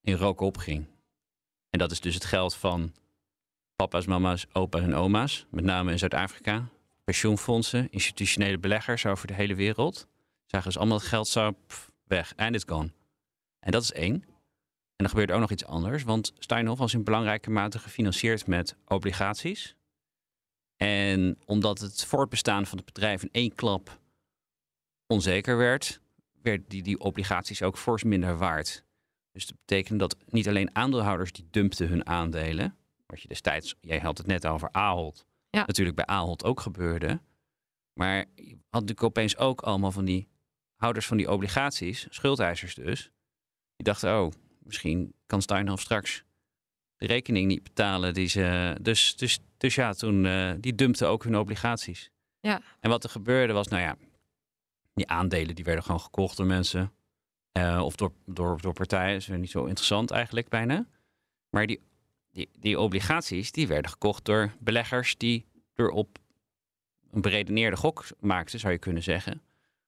in 0.02 0.16
rook 0.16 0.40
opging. 0.40 0.88
En 1.70 1.80
dat 1.80 1.92
is 1.92 2.00
dus 2.00 2.14
het 2.14 2.26
geld 2.26 2.56
van 2.56 2.94
papa's, 3.76 4.06
mama's, 4.06 4.46
opa's 4.54 4.82
en 4.82 4.96
oma's, 4.96 5.46
met 5.50 5.64
name 5.64 5.92
in 5.92 6.00
Zuid-Afrika. 6.00 6.70
Pensioenfondsen, 7.04 7.92
institutionele 7.92 8.58
beleggers 8.58 9.06
over 9.06 9.28
de 9.28 9.34
hele 9.34 9.56
wereld. 9.56 10.08
Zagen 10.46 10.68
dus 10.68 10.78
allemaal 10.78 10.98
het 10.98 11.08
geld 11.08 11.28
zo 11.28 11.56
weg 12.04 12.34
en 12.36 12.54
it's 12.54 12.64
gone. 12.68 12.92
En 13.60 13.72
dat 13.72 13.84
is 13.84 13.92
één. 13.92 14.24
En 14.96 15.06
er 15.06 15.10
gebeurt 15.10 15.32
ook 15.32 15.40
nog 15.40 15.52
iets 15.52 15.66
anders, 15.66 16.04
want 16.04 16.34
Steinhoff 16.40 16.80
was 16.80 16.94
in 16.94 17.04
belangrijke 17.04 17.50
mate 17.50 17.80
gefinancierd 17.80 18.48
met 18.48 18.76
obligaties. 18.88 19.76
En 20.76 21.38
omdat 21.46 21.80
het 21.80 22.06
voortbestaan 22.06 22.66
van 22.66 22.78
het 22.78 22.86
bedrijf 22.86 23.24
in 23.24 23.30
één 23.32 23.56
klap 23.56 24.00
onzeker 25.08 25.58
werd, 25.58 26.02
werden 26.42 26.66
die, 26.68 26.82
die 26.82 27.00
obligaties 27.00 27.62
ook 27.62 27.78
fors 27.78 28.04
minder 28.04 28.38
waard. 28.38 28.84
Dus 29.32 29.46
dat 29.46 29.58
betekent 29.66 30.00
dat 30.00 30.18
niet 30.26 30.48
alleen 30.48 30.76
aandeelhouders 30.76 31.32
die 31.32 31.48
dumpten 31.52 31.88
hun 31.88 32.06
aandelen, 32.06 32.78
wat 33.06 33.22
je 33.22 33.28
destijds, 33.28 33.76
jij 33.82 34.00
had 34.00 34.18
het 34.18 34.28
net 34.28 34.48
over 34.48 34.72
Ahold, 34.72 35.26
ja. 35.50 35.64
natuurlijk 35.66 35.96
bij 35.96 36.06
Ahold 36.06 36.44
ook 36.44 36.60
gebeurde. 36.60 37.22
Maar 37.94 38.18
je 38.36 38.50
had 38.50 38.82
natuurlijk 38.82 39.04
opeens 39.04 39.38
ook 39.38 39.62
allemaal 39.62 39.92
van 39.92 40.06
die 40.06 40.28
houders 40.76 41.06
van 41.06 41.18
die 41.18 41.32
obligaties, 41.32 42.08
schuldeisers 42.10 42.76
dus, 42.76 43.12
die 43.76 43.86
dachten, 43.86 44.22
oh, 44.22 44.32
misschien 44.60 45.14
kan 45.26 45.42
Steinhoff 45.42 45.82
straks 45.82 46.24
de 47.00 47.06
rekening 47.06 47.48
niet 47.48 47.64
betalen. 47.64 48.14
Die 48.14 48.28
ze, 48.28 48.76
dus, 48.82 49.16
dus, 49.16 49.40
dus 49.58 49.76
ja, 49.76 49.94
toen, 49.94 50.26
uh, 50.26 50.52
die 50.60 50.76
dumpten 50.76 51.08
ook 51.08 51.24
hun 51.24 51.38
obligaties. 51.38 52.10
Ja. 52.40 52.62
En 52.80 52.90
wat 52.90 53.04
er 53.04 53.10
gebeurde 53.10 53.54
was, 53.54 53.68
nou 53.68 53.82
ja, 53.82 53.98
die 54.94 55.08
aandelen 55.08 55.56
die 55.56 55.66
werden 55.66 55.84
gewoon 55.84 56.00
gekocht 56.00 56.38
door 56.38 56.46
mensen. 56.46 56.92
Uh, 57.54 57.82
of 57.84 57.96
door, 57.96 58.12
door, 58.26 58.62
door 58.62 58.74
partijen. 58.74 59.16
Is 59.16 59.28
niet 59.28 59.52
zo 59.52 59.66
interessant 59.66 60.12
eigenlijk 60.12 60.50
bijna. 60.50 60.88
Maar 61.50 61.68
die, 61.68 61.82
die, 62.32 62.50
die 62.60 62.80
obligaties 62.80 63.52
die 63.52 63.68
werden 63.68 63.92
gekocht 63.92 64.26
door 64.26 64.54
beleggers 64.60 65.18
die 65.18 65.46
er 65.76 65.90
op 65.90 66.18
een 67.12 67.22
beredeneerde 67.22 67.78
gok 67.78 68.06
maakten, 68.20 68.60
zou 68.60 68.74
je 68.74 68.80
kunnen 68.80 69.04
zeggen. 69.04 69.42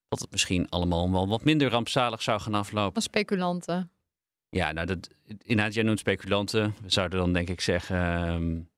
Dat 0.08 0.20
het 0.20 0.32
misschien 0.32 0.70
allemaal 0.70 1.12
wel 1.12 1.28
wat 1.28 1.44
minder 1.44 1.70
rampzalig 1.70 2.22
zou 2.22 2.40
gaan 2.40 2.54
aflopen. 2.54 2.96
Als 2.96 3.04
speculanten. 3.04 3.92
Ja, 4.50 4.72
nou, 4.72 4.88
dat, 4.88 5.10
inderdaad, 5.26 5.74
jij 5.74 5.84
noemt 5.84 6.00
speculanten. 6.00 6.76
We 6.82 6.90
zouden 6.90 7.20
dan 7.20 7.34
denk 7.34 7.50
ik 7.50 7.62
zeggen 7.62 8.30
um, 8.30 8.70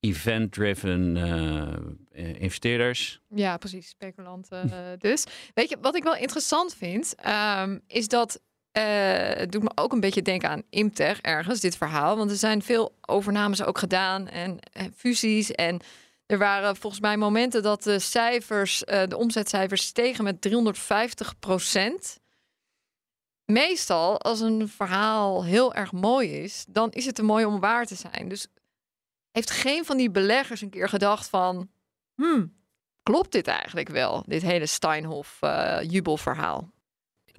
event-driven 0.00 1.16
uh, 1.16 1.76
investeerders. 2.14 3.20
Ja, 3.28 3.56
precies, 3.56 3.88
speculanten 3.88 4.66
uh, 4.66 4.78
dus. 5.10 5.24
Weet 5.54 5.68
je, 5.68 5.76
wat 5.80 5.96
ik 5.96 6.02
wel 6.02 6.16
interessant 6.16 6.74
vind, 6.74 7.14
um, 7.60 7.80
is 7.86 8.08
dat 8.08 8.40
uh, 8.72 8.82
het 9.34 9.52
doet 9.52 9.62
me 9.62 9.70
ook 9.74 9.92
een 9.92 10.00
beetje 10.00 10.22
denken 10.22 10.48
aan 10.48 10.62
Imtech 10.70 11.20
ergens, 11.20 11.60
dit 11.60 11.76
verhaal. 11.76 12.16
Want 12.16 12.30
er 12.30 12.36
zijn 12.36 12.62
veel 12.62 12.96
overnames 13.00 13.62
ook 13.62 13.78
gedaan 13.78 14.28
en, 14.28 14.58
en 14.72 14.92
fusies. 14.96 15.50
En 15.50 15.80
er 16.26 16.38
waren 16.38 16.76
volgens 16.76 17.02
mij 17.02 17.16
momenten 17.16 17.62
dat 17.62 17.82
de 17.82 17.98
cijfers, 17.98 18.78
de 18.78 19.16
omzetcijfers 19.16 19.86
stegen 19.86 20.24
met 20.24 20.40
350 20.40 21.38
procent 21.38 22.18
meestal 23.44 24.20
als 24.20 24.40
een 24.40 24.68
verhaal 24.68 25.44
heel 25.44 25.74
erg 25.74 25.92
mooi 25.92 26.42
is, 26.42 26.64
dan 26.68 26.90
is 26.90 27.06
het 27.06 27.14
te 27.14 27.22
mooi 27.22 27.44
om 27.44 27.60
waar 27.60 27.86
te 27.86 27.94
zijn. 27.94 28.28
Dus 28.28 28.46
heeft 29.30 29.50
geen 29.50 29.84
van 29.84 29.96
die 29.96 30.10
beleggers 30.10 30.60
een 30.60 30.70
keer 30.70 30.88
gedacht 30.88 31.28
van, 31.28 31.70
hmm, 32.14 32.54
klopt 33.02 33.32
dit 33.32 33.46
eigenlijk 33.46 33.88
wel, 33.88 34.22
dit 34.26 34.42
hele 34.42 34.66
Steinhoff 34.66 35.38
uh, 35.42 35.78
jubelverhaal? 35.82 36.72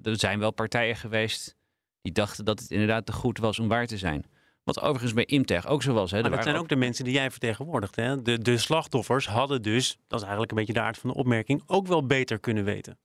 Er 0.04 0.20
zijn 0.20 0.40
wel 0.40 0.52
partijen 0.52 0.96
geweest 0.96 1.56
die 2.02 2.12
dachten 2.12 2.46
dat 2.46 2.60
het 2.60 2.72
inderdaad 2.72 3.06
te 3.06 3.12
goed 3.12 3.38
was 3.38 3.60
om 3.60 3.68
waar 3.68 3.88
te 3.88 3.98
zijn. 3.98 4.26
Wat 4.64 4.82
overigens 4.82 5.14
bij 5.14 5.26
Imtech 5.26 5.68
ook 5.68 5.84
zo 5.84 5.94
was. 5.94 6.12
Hè. 6.12 6.22
Maar 6.22 6.32
dat 6.32 6.44
zijn 6.44 6.56
ook... 6.56 6.70
de 6.70 6.76
mensen 6.76 7.04
die 7.04 7.14
jij 7.14 7.32
vertegenwoordigt. 7.32 7.96
Hè? 7.96 8.22
De, 8.22 8.40
de 8.40 8.58
slachtoffers 8.58 9.28
hadden 9.28 9.62
dus, 9.62 9.98
dat 10.08 10.20
is 10.20 10.22
eigenlijk 10.22 10.52
een 10.52 10.58
beetje 10.58 10.74
de 10.74 10.82
aard 10.82 10.98
van 10.98 11.10
de 11.10 11.16
opmerking, 11.16 11.64
ook 11.66 11.88
wel 11.88 12.06
beter 12.06 12.40
kunnen 12.40 12.64
weten. 12.64 12.98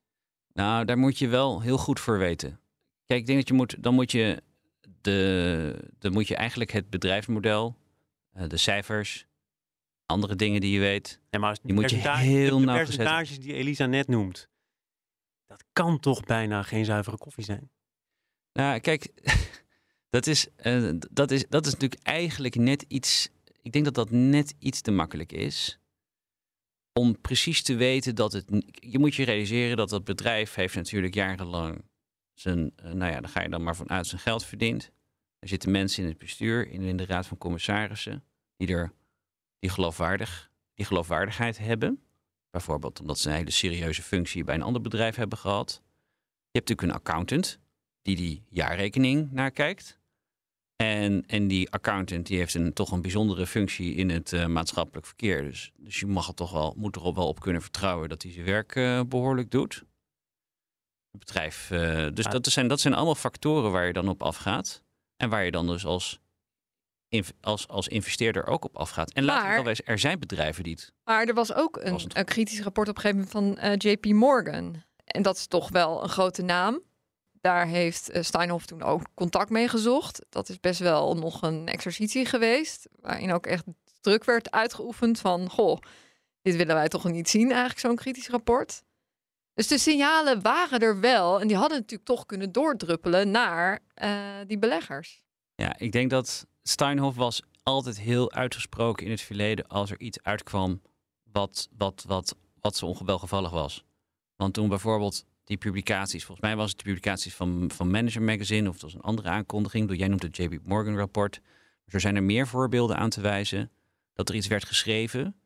Nou, 0.53 0.85
daar 0.85 0.99
moet 0.99 1.19
je 1.19 1.29
wel 1.29 1.61
heel 1.61 1.79
goed 1.79 2.01
voor 2.01 2.19
weten. 2.19 2.61
Kijk, 3.07 3.21
ik 3.21 3.27
denk 3.27 3.39
dat 3.39 3.49
je 3.49 3.55
moet, 3.55 3.83
dan 3.83 3.95
moet 3.95 4.13
je, 4.13 4.43
de, 5.01 5.91
dan 5.99 6.13
moet 6.13 6.29
je 6.29 6.37
eigenlijk 6.37 6.71
het 6.71 6.91
bedrijfsmodel, 6.91 7.77
eh, 8.33 8.49
de 8.49 8.57
cijfers, 8.57 9.27
andere 10.11 10.37
dingen 10.37 10.61
die 10.61 10.73
je 10.73 10.81
weet, 10.81 11.21
ja, 11.31 11.39
maar 11.39 11.59
die 11.63 11.75
moet 11.75 11.91
je 11.91 11.97
heel 11.97 12.59
de, 12.59 12.67
de 12.67 12.73
percentages 12.73 13.41
die 13.41 13.53
Elisa 13.53 13.87
net 13.87 14.09
noemt, 14.09 14.49
dat 15.47 15.65
kan 15.73 16.01
toch 16.01 16.25
bijna 16.25 16.63
geen 16.63 16.85
zuivere 16.85 17.19
koffie 17.19 17.45
zijn? 17.45 17.71
Nou, 18.53 18.81
kijk, 18.81 19.13
dat 20.17 20.27
is, 20.27 20.47
uh, 20.63 20.93
dat, 21.11 21.31
is, 21.31 21.49
dat 21.49 21.67
is 21.67 21.73
natuurlijk 21.73 22.03
eigenlijk 22.03 22.55
net 22.55 22.85
iets. 22.89 23.29
Ik 23.63 23.73
denk 23.73 23.85
dat 23.85 23.95
dat 23.95 24.11
net 24.11 24.55
iets 24.59 24.81
te 24.81 24.91
makkelijk 24.91 25.33
is. 25.33 25.79
Om 26.93 27.21
precies 27.21 27.63
te 27.63 27.75
weten 27.75 28.15
dat 28.15 28.33
het. 28.33 28.45
Je 28.71 28.99
moet 28.99 29.15
je 29.15 29.25
realiseren 29.25 29.77
dat 29.77 29.89
dat 29.89 30.05
bedrijf 30.05 30.55
heeft 30.55 30.75
natuurlijk 30.75 31.15
jarenlang 31.15 31.85
zijn, 32.35 32.73
uh, 32.85 32.93
nou 32.93 33.13
ja, 33.13 33.21
dan 33.21 33.31
ga 33.31 33.43
je 33.43 33.49
dan 33.49 33.63
maar 33.63 33.77
vanuit 33.77 34.07
zijn 34.07 34.21
geld 34.21 34.45
verdient. 34.45 34.91
Er 35.39 35.49
zitten 35.49 35.71
mensen 35.71 36.03
in 36.03 36.09
het 36.09 36.19
bestuur, 36.19 36.69
in, 36.69 36.83
in 36.83 36.97
de 36.97 37.07
raad 37.07 37.27
van 37.27 37.39
commissarissen, 37.39 38.25
die 38.57 38.69
er 38.69 38.93
die, 39.61 39.71
geloofwaardig, 39.71 40.51
die 40.75 40.87
geloofwaardigheid 40.87 41.59
hebben. 41.59 42.03
Bijvoorbeeld 42.51 43.01
omdat 43.01 43.19
ze 43.19 43.29
een 43.29 43.35
hele 43.35 43.51
serieuze 43.51 44.03
functie 44.03 44.45
bij 44.45 44.55
een 44.55 44.63
ander 44.63 44.83
bedrijf 44.83 45.17
hebben 45.17 45.39
gehad. 45.39 45.83
Je 46.53 46.59
hebt 46.59 46.69
natuurlijk 46.69 46.83
een 46.83 47.05
accountant 47.05 47.59
die 48.03 48.17
die 48.17 48.45
jaarrekening 48.49 49.33
nakijkt. 49.33 49.99
En, 50.77 51.27
en 51.27 51.49
die 51.49 51.71
accountant 51.71 52.27
die 52.27 52.39
heeft 52.39 52.55
een, 52.55 52.73
toch 52.73 52.91
een 52.91 53.03
bijzondere 53.03 53.47
functie 53.47 53.95
in 53.95 54.11
het 54.11 54.33
uh, 54.33 54.47
maatschappelijk 54.47 55.07
verkeer. 55.07 55.43
Dus, 55.43 55.73
dus 55.77 56.01
je 56.01 56.07
mag 56.07 56.29
er 56.29 56.35
toch 56.35 56.53
wel, 56.53 56.75
moet 56.77 56.97
er 56.97 57.15
wel 57.15 57.29
op 57.29 57.41
kunnen 57.41 57.63
vertrouwen 57.63 58.09
dat 58.09 58.23
hij 58.23 58.33
zijn 58.33 58.45
werk 58.45 58.75
uh, 58.75 59.01
behoorlijk 59.03 59.51
doet. 59.51 59.85
Het 61.11 61.19
bedrijf. 61.19 61.71
eh, 61.71 62.07
dus 62.15 62.25
dat, 62.25 62.47
zijn, 62.47 62.69
dat 62.69 62.81
zijn 62.81 62.95
allemaal 62.95 63.15
factoren 63.15 63.71
waar 63.71 63.87
je 63.87 63.93
dan 63.93 64.09
op 64.09 64.23
afgaat. 64.23 64.83
En 65.17 65.29
waar 65.29 65.45
je 65.45 65.51
dan 65.51 65.67
dus 65.67 65.85
als, 65.85 66.21
als, 67.41 67.69
als 67.69 67.89
investeerder 67.89 68.47
ook 68.47 68.65
op 68.65 68.77
afgaat. 68.77 69.13
En 69.13 69.25
laten 69.25 69.49
we 69.49 69.55
wel 69.55 69.65
wezen, 69.65 69.85
er 69.85 69.99
zijn 69.99 70.19
bedrijven 70.19 70.63
die 70.63 70.73
het. 70.73 70.93
Maar 71.05 71.27
er 71.27 71.35
was 71.35 71.53
ook 71.53 71.77
een, 71.83 72.25
kritisch 72.25 72.63
rapport 72.63 72.89
op 72.89 72.97
een 72.97 73.01
gegeven 73.01 73.29
moment 73.33 73.57
van 73.57 73.65
eh, 73.65 73.93
JP 73.93 74.05
Morgan. 74.05 74.83
En 75.05 75.23
dat 75.23 75.37
is 75.37 75.47
toch 75.47 75.69
wel 75.69 76.03
een 76.03 76.09
grote 76.09 76.43
naam. 76.43 76.83
Daar 77.41 77.67
heeft 77.67 78.11
eh, 78.11 78.23
Steinhoff 78.23 78.67
toen 78.67 78.83
ook 78.83 79.03
contact 79.15 79.51
mee 79.51 79.69
gezocht. 79.69 80.25
Dat 80.29 80.49
is 80.49 80.61
best 80.61 80.81
wel 80.81 81.17
nog 81.17 81.43
een 81.43 81.67
exercitie 81.67 82.25
geweest. 82.25 82.89
Waarin 83.01 83.33
ook 83.33 83.47
echt 83.47 83.65
druk 84.01 84.25
werd 84.25 84.51
uitgeoefend 84.51 85.21
van... 85.21 85.51
Goh, 85.51 85.79
dit 86.43 86.57
willen 86.57 86.75
wij 86.75 86.89
toch 86.89 87.05
niet 87.05 87.29
zien 87.29 87.51
eigenlijk, 87.51 87.81
zo'n 87.81 87.97
kritisch 87.97 88.29
rapport. 88.29 88.83
Dus 89.55 89.67
de 89.67 89.79
signalen 89.79 90.43
waren 90.43 90.81
er 90.81 91.01
wel. 91.01 91.41
En 91.41 91.47
die 91.47 91.57
hadden 91.57 91.79
natuurlijk 91.79 92.09
toch 92.09 92.27
kunnen 92.27 92.53
doordruppelen 92.53 93.31
naar 93.31 93.79
eh, 93.95 94.11
die 94.47 94.59
beleggers. 94.59 95.23
Ja, 95.55 95.79
ik 95.79 95.93
denk 95.93 96.11
dat 96.11 96.47
Steinhoff 96.71 97.17
was 97.17 97.43
altijd 97.63 98.01
heel 98.01 98.33
uitgesproken 98.33 99.05
in 99.05 99.11
het 99.11 99.21
verleden 99.21 99.67
als 99.67 99.91
er 99.91 100.01
iets 100.01 100.23
uitkwam 100.23 100.83
wat, 101.33 101.69
wat, 101.77 102.05
wat, 102.07 102.37
wat 102.61 102.77
zo 102.77 102.87
onwelgevallig 102.87 103.51
was. 103.51 103.85
Want 104.37 104.55
toen 104.55 104.69
bijvoorbeeld 104.69 105.25
die 105.45 105.57
publicaties, 105.57 106.25
volgens 106.25 106.47
mij 106.47 106.57
was 106.57 106.71
het 106.71 106.79
de 106.79 106.85
publicaties 106.85 107.35
van, 107.35 107.71
van 107.75 107.91
Manager 107.91 108.23
Magazine 108.23 108.69
of 108.69 108.73
het 108.73 108.83
was 108.83 108.95
een 108.95 109.01
andere 109.01 109.29
aankondiging, 109.29 109.97
jij 109.97 110.09
noemt 110.09 110.23
het 110.23 110.37
JP 110.37 110.59
Morgan 110.63 110.97
rapport. 110.97 111.41
Dus 111.85 111.95
er 111.95 112.01
zijn 112.01 112.17
er 112.17 112.23
meer 112.23 112.47
voorbeelden 112.47 112.97
aan 112.97 113.11
te 113.11 113.21
wijzen 113.21 113.71
dat 114.13 114.29
er 114.29 114.35
iets 114.35 114.47
werd 114.47 114.65
geschreven 114.65 115.37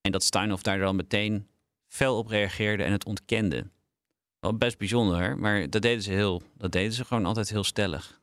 en 0.00 0.12
dat 0.12 0.22
Steinhoff 0.22 0.62
daar 0.62 0.78
dan 0.78 0.96
meteen 0.96 1.48
fel 1.86 2.18
op 2.18 2.26
reageerde 2.26 2.82
en 2.82 2.92
het 2.92 3.04
ontkende. 3.04 3.70
Wel 4.40 4.56
best 4.56 4.78
bijzonder, 4.78 5.38
maar 5.38 5.70
dat 5.70 5.82
deden 5.82 6.02
ze 6.02 6.10
heel, 6.10 6.42
dat 6.56 6.72
deden 6.72 6.92
ze 6.92 7.04
gewoon 7.04 7.26
altijd 7.26 7.48
heel 7.48 7.64
stellig. 7.64 8.21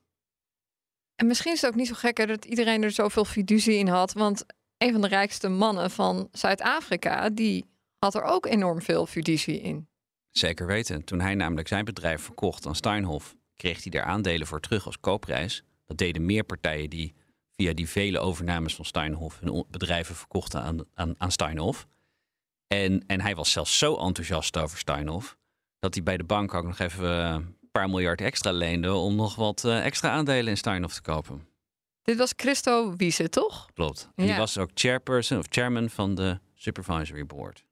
En 1.19 1.27
misschien 1.27 1.51
is 1.51 1.61
het 1.61 1.69
ook 1.69 1.75
niet 1.75 1.87
zo 1.87 1.93
gek 1.93 2.17
hè, 2.17 2.25
dat 2.25 2.45
iedereen 2.45 2.83
er 2.83 2.91
zoveel 2.91 3.25
fiducie 3.25 3.77
in 3.77 3.87
had. 3.87 4.13
Want 4.13 4.45
een 4.77 4.91
van 4.91 5.01
de 5.01 5.07
rijkste 5.07 5.49
mannen 5.49 5.91
van 5.91 6.29
Zuid-Afrika, 6.31 7.29
die 7.29 7.65
had 7.97 8.15
er 8.15 8.23
ook 8.23 8.45
enorm 8.45 8.81
veel 8.81 9.05
fiducie 9.05 9.61
in. 9.61 9.87
Zeker 10.31 10.67
weten. 10.67 11.03
Toen 11.03 11.19
hij 11.19 11.35
namelijk 11.35 11.67
zijn 11.67 11.85
bedrijf 11.85 12.21
verkocht 12.21 12.65
aan 12.65 12.75
Steinhoff, 12.75 13.35
kreeg 13.55 13.83
hij 13.83 13.91
daar 13.91 14.03
aandelen 14.03 14.47
voor 14.47 14.59
terug 14.59 14.85
als 14.85 14.99
koopprijs. 14.99 15.63
Dat 15.85 15.97
deden 15.97 16.25
meer 16.25 16.43
partijen 16.43 16.89
die 16.89 17.13
via 17.55 17.73
die 17.73 17.89
vele 17.89 18.19
overnames 18.19 18.75
van 18.75 18.85
Steinhoff 18.85 19.39
hun 19.39 19.65
bedrijven 19.69 20.15
verkochten 20.15 20.61
aan, 20.61 20.79
aan, 20.93 21.15
aan 21.17 21.31
Steinhoff. 21.31 21.87
En, 22.67 23.03
en 23.07 23.21
hij 23.21 23.35
was 23.35 23.51
zelfs 23.51 23.77
zo 23.77 23.95
enthousiast 23.95 24.57
over 24.57 24.77
Steinhoff 24.77 25.37
dat 25.79 25.93
hij 25.93 26.03
bij 26.03 26.17
de 26.17 26.23
bank 26.23 26.53
ook 26.53 26.65
nog 26.65 26.79
even 26.79 27.23
eh, 27.23 27.37
paar 27.79 27.89
miljard 27.89 28.21
extra 28.21 28.51
leende 28.51 28.93
om 28.93 29.15
nog 29.15 29.35
wat 29.35 29.63
eh, 29.63 29.85
extra 29.85 30.09
aandelen 30.09 30.47
in 30.47 30.57
Steinhoff 30.57 30.93
te 30.95 31.01
kopen. 31.01 31.47
Dit 32.01 32.17
was 32.17 32.33
Christo 32.35 32.95
Wiese, 32.95 33.29
toch? 33.29 33.67
Klopt. 33.73 34.09
En 34.15 34.25
die 34.25 34.35
was 34.35 34.57
ook 34.57 34.69
chairperson 34.73 35.37
of 35.37 35.45
chairman 35.49 35.89
van 35.89 36.15
de 36.15 36.39
supervisory 36.55 37.25
board. 37.25 37.65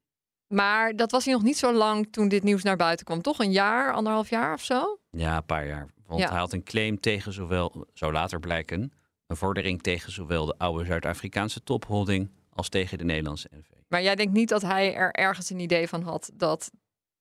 Maar 0.46 0.96
dat 0.96 1.10
was 1.10 1.24
hij 1.24 1.34
nog 1.34 1.42
niet 1.42 1.58
zo 1.58 1.72
lang 1.72 2.12
toen 2.12 2.28
dit 2.28 2.42
nieuws 2.42 2.62
naar 2.62 2.76
buiten 2.76 3.06
kwam. 3.06 3.22
Toch 3.22 3.38
een 3.38 3.52
jaar, 3.52 3.92
anderhalf 3.92 4.30
jaar 4.30 4.54
of 4.54 4.62
zo? 4.62 4.98
Ja, 5.10 5.36
een 5.36 5.44
paar 5.46 5.66
jaar. 5.66 5.86
Want 6.06 6.20
Ja. 6.20 6.28
hij 6.28 6.38
had 6.38 6.52
een 6.52 6.62
claim 6.64 7.00
tegen 7.00 7.32
zowel, 7.32 7.86
zou 7.94 8.12
later 8.12 8.40
blijken, 8.40 8.92
een 9.26 9.36
vordering 9.36 9.82
tegen 9.82 10.12
zowel 10.12 10.46
de 10.46 10.54
oude 10.58 10.84
Zuid-Afrikaanse 10.84 11.62
topholding 11.62 12.30
als 12.52 12.68
tegen 12.68 12.98
de 12.98 13.04
Nederlandse 13.04 13.48
NV. 13.52 13.66
Maar 13.88 14.02
jij 14.02 14.14
denkt 14.14 14.32
niet 14.32 14.48
dat 14.48 14.62
hij 14.62 14.94
er 14.94 15.12
ergens 15.12 15.50
een 15.50 15.60
idee 15.60 15.88
van 15.88 16.02
had 16.02 16.30
dat 16.34 16.70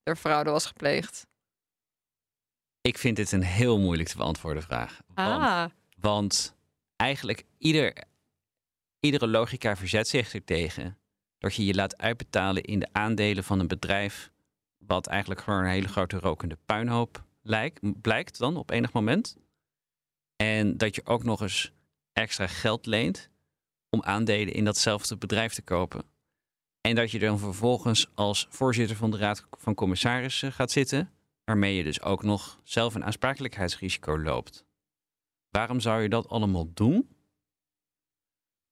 er 0.03 0.15
fraude 0.15 0.49
was 0.49 0.65
gepleegd? 0.65 1.27
Ik 2.87 2.97
vind 2.97 3.15
dit 3.15 3.31
een 3.31 3.43
heel 3.43 3.79
moeilijk 3.79 4.09
te 4.09 4.17
beantwoorden 4.17 4.63
vraag. 4.63 5.01
Want, 5.13 5.43
Ah, 5.43 5.65
want 5.99 6.55
eigenlijk 6.95 7.43
ieder, 7.57 8.03
iedere 8.99 9.27
logica 9.27 9.75
verzet 9.75 10.07
zich 10.07 10.33
er 10.33 10.43
tegen 10.43 10.97
dat 11.37 11.55
je 11.55 11.65
je 11.65 11.73
laat 11.73 11.97
uitbetalen 11.97 12.63
in 12.63 12.79
de 12.79 12.87
aandelen 12.91 13.43
van 13.43 13.59
een 13.59 13.67
bedrijf 13.67 14.31
wat 14.77 15.07
eigenlijk 15.07 15.41
gewoon 15.41 15.59
een 15.59 15.69
hele 15.69 15.87
grote 15.87 16.19
rokende 16.19 16.57
puinhoop 16.65 17.23
lijkt, 17.41 18.01
blijkt 18.01 18.37
dan 18.37 18.57
op 18.57 18.69
enig 18.69 18.93
moment. 18.93 19.37
En 20.35 20.77
dat 20.77 20.95
je 20.95 21.05
ook 21.05 21.23
nog 21.23 21.41
eens 21.41 21.71
extra 22.13 22.47
geld 22.47 22.85
leent 22.85 23.29
om 23.89 24.03
aandelen 24.03 24.53
in 24.53 24.65
datzelfde 24.65 25.17
bedrijf 25.17 25.53
te 25.53 25.61
kopen. 25.61 26.05
En 26.81 26.95
dat 26.95 27.11
je 27.11 27.19
dan 27.19 27.39
vervolgens 27.39 28.09
als 28.15 28.47
voorzitter 28.49 28.95
van 28.95 29.11
de 29.11 29.17
Raad 29.17 29.45
van 29.51 29.73
Commissarissen 29.73 30.53
gaat 30.53 30.71
zitten, 30.71 31.11
waarmee 31.47 31.75
je 31.75 31.83
dus 31.83 32.01
ook 32.01 32.23
nog 32.23 32.59
zelf 32.63 32.95
een 32.95 33.03
aansprakelijkheidsrisico 33.03 34.19
loopt. 34.19 34.65
Waarom 35.49 35.79
zou 35.79 36.01
je 36.01 36.09
dat 36.09 36.27
allemaal 36.27 36.73
doen? 36.73 37.09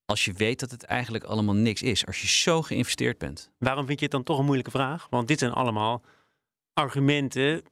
Als 0.05 0.25
je 0.25 0.33
weet 0.33 0.59
dat 0.59 0.71
het 0.71 0.83
eigenlijk 0.83 1.23
allemaal 1.23 1.55
niks 1.55 1.81
is. 1.81 2.05
Als 2.05 2.21
je 2.21 2.27
zo 2.27 2.61
geïnvesteerd 2.61 3.17
bent. 3.17 3.51
Waarom 3.57 3.85
vind 3.85 3.99
je 3.99 4.05
het 4.05 4.13
dan 4.13 4.23
toch 4.23 4.37
een 4.37 4.45
moeilijke 4.45 4.71
vraag? 4.71 5.07
Want 5.09 5.27
dit 5.27 5.39
zijn 5.39 5.51
allemaal 5.51 6.03
argumenten 6.73 7.63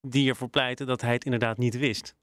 die 0.00 0.28
ervoor 0.28 0.48
pleiten 0.48 0.86
dat 0.86 1.00
hij 1.00 1.12
het 1.12 1.24
inderdaad 1.24 1.58
niet 1.58 1.78
wist. 1.78 2.14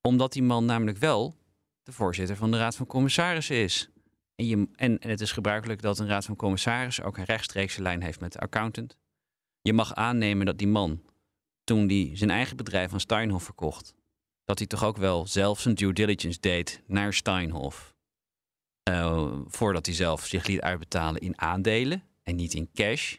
Omdat 0.00 0.32
die 0.32 0.42
man 0.42 0.64
namelijk 0.64 0.98
wel 0.98 1.36
de 1.82 1.92
voorzitter 1.92 2.36
van 2.36 2.50
de 2.50 2.58
Raad 2.58 2.76
van 2.76 2.86
Commissarissen 2.86 3.56
is. 3.56 3.90
En, 4.34 4.46
je, 4.46 4.68
en, 4.74 4.98
en 4.98 5.10
het 5.10 5.20
is 5.20 5.32
gebruikelijk 5.32 5.82
dat 5.82 5.98
een 5.98 6.08
Raad 6.08 6.24
van 6.24 6.36
Commissarissen 6.36 7.04
ook 7.04 7.16
een 7.16 7.24
rechtstreekse 7.24 7.82
lijn 7.82 8.02
heeft 8.02 8.20
met 8.20 8.32
de 8.32 8.38
accountant. 8.38 8.96
Je 9.62 9.72
mag 9.72 9.94
aannemen 9.94 10.46
dat 10.46 10.58
die 10.58 10.68
man, 10.68 11.02
toen 11.70 11.88
hij 11.88 12.10
zijn 12.14 12.30
eigen 12.30 12.56
bedrijf 12.56 12.92
aan 12.92 13.00
Steinhoff 13.00 13.44
verkocht, 13.44 13.94
dat 14.44 14.58
hij 14.58 14.66
toch 14.66 14.84
ook 14.84 14.96
wel 14.96 15.26
zelf 15.26 15.60
zijn 15.60 15.74
due 15.74 15.92
diligence 15.92 16.40
deed 16.40 16.82
naar 16.86 17.14
Steinhoff. 17.14 17.94
Eh, 18.82 19.32
voordat 19.46 19.86
hij 19.86 19.94
zelf 19.94 20.26
zich 20.26 20.46
liet 20.46 20.60
uitbetalen 20.60 21.20
in 21.20 21.40
aandelen 21.40 22.02
en 22.22 22.36
niet 22.36 22.54
in 22.54 22.70
cash. 22.74 23.16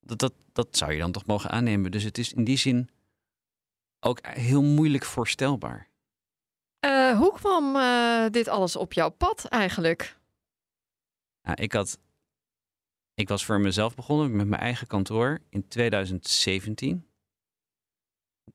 Dat, 0.00 0.18
dat, 0.18 0.32
dat 0.52 0.76
zou 0.76 0.92
je 0.92 0.98
dan 0.98 1.12
toch 1.12 1.26
mogen 1.26 1.50
aannemen. 1.50 1.90
Dus 1.90 2.02
het 2.02 2.18
is 2.18 2.32
in 2.32 2.44
die 2.44 2.56
zin 2.56 2.90
ook 4.00 4.26
heel 4.26 4.62
moeilijk 4.62 5.04
voorstelbaar. 5.04 5.88
Eh, 6.78 7.18
hoe 7.18 7.32
kwam 7.32 7.76
eh, 7.76 8.30
dit 8.30 8.48
alles 8.48 8.76
op 8.76 8.92
jouw 8.92 9.10
pad 9.10 9.44
eigenlijk? 9.44 10.18
Nou, 11.42 11.62
ik, 11.62 11.72
had, 11.72 11.98
ik 13.14 13.28
was 13.28 13.44
voor 13.44 13.60
mezelf 13.60 13.94
begonnen 13.94 14.36
met 14.36 14.46
mijn 14.46 14.62
eigen 14.62 14.86
kantoor 14.86 15.40
in 15.48 15.68
2017. 15.68 17.06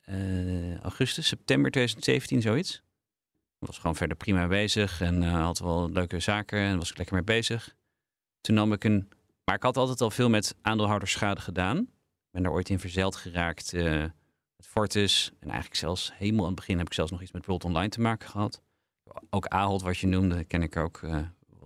Eh, 0.01 0.77
augustus, 0.79 1.27
september 1.27 1.71
2017, 1.71 2.41
zoiets. 2.41 2.81
Was 3.59 3.77
gewoon 3.77 3.95
verder 3.95 4.17
prima 4.17 4.47
bezig 4.47 5.01
en 5.01 5.23
eh, 5.23 5.41
had 5.43 5.59
wel 5.59 5.89
leuke 5.91 6.19
zaken 6.19 6.59
en 6.59 6.77
was 6.77 6.89
ik 6.89 6.97
lekker 6.97 7.15
mee 7.15 7.23
bezig. 7.23 7.75
Toen 8.41 8.55
nam 8.55 8.73
ik 8.73 8.83
een... 8.83 9.09
Maar 9.43 9.55
ik 9.55 9.63
had 9.63 9.77
altijd 9.77 10.01
al 10.01 10.11
veel 10.11 10.29
met 10.29 10.55
aandeelhoudersschade 10.61 11.41
gedaan. 11.41 11.77
Ik 11.77 12.31
ben 12.31 12.43
daar 12.43 12.51
ooit 12.51 12.69
in 12.69 12.79
verzeild 12.79 13.15
geraakt 13.15 13.73
eh, 13.73 13.99
met 14.55 14.67
Fortis. 14.67 15.31
En 15.39 15.47
eigenlijk 15.47 15.79
zelfs 15.79 16.11
helemaal 16.13 16.41
aan 16.41 16.51
het 16.51 16.59
begin 16.59 16.77
heb 16.77 16.87
ik 16.87 16.93
zelfs 16.93 17.11
nog 17.11 17.21
iets 17.21 17.31
met 17.31 17.45
World 17.45 17.63
Online 17.63 17.89
te 17.89 18.01
maken 18.01 18.29
gehad. 18.29 18.61
Ook 19.29 19.45
Ahold, 19.45 19.81
wat 19.81 19.97
je 19.97 20.07
noemde, 20.07 20.43
ken 20.43 20.61
ik 20.61 20.75
ook 20.77 20.99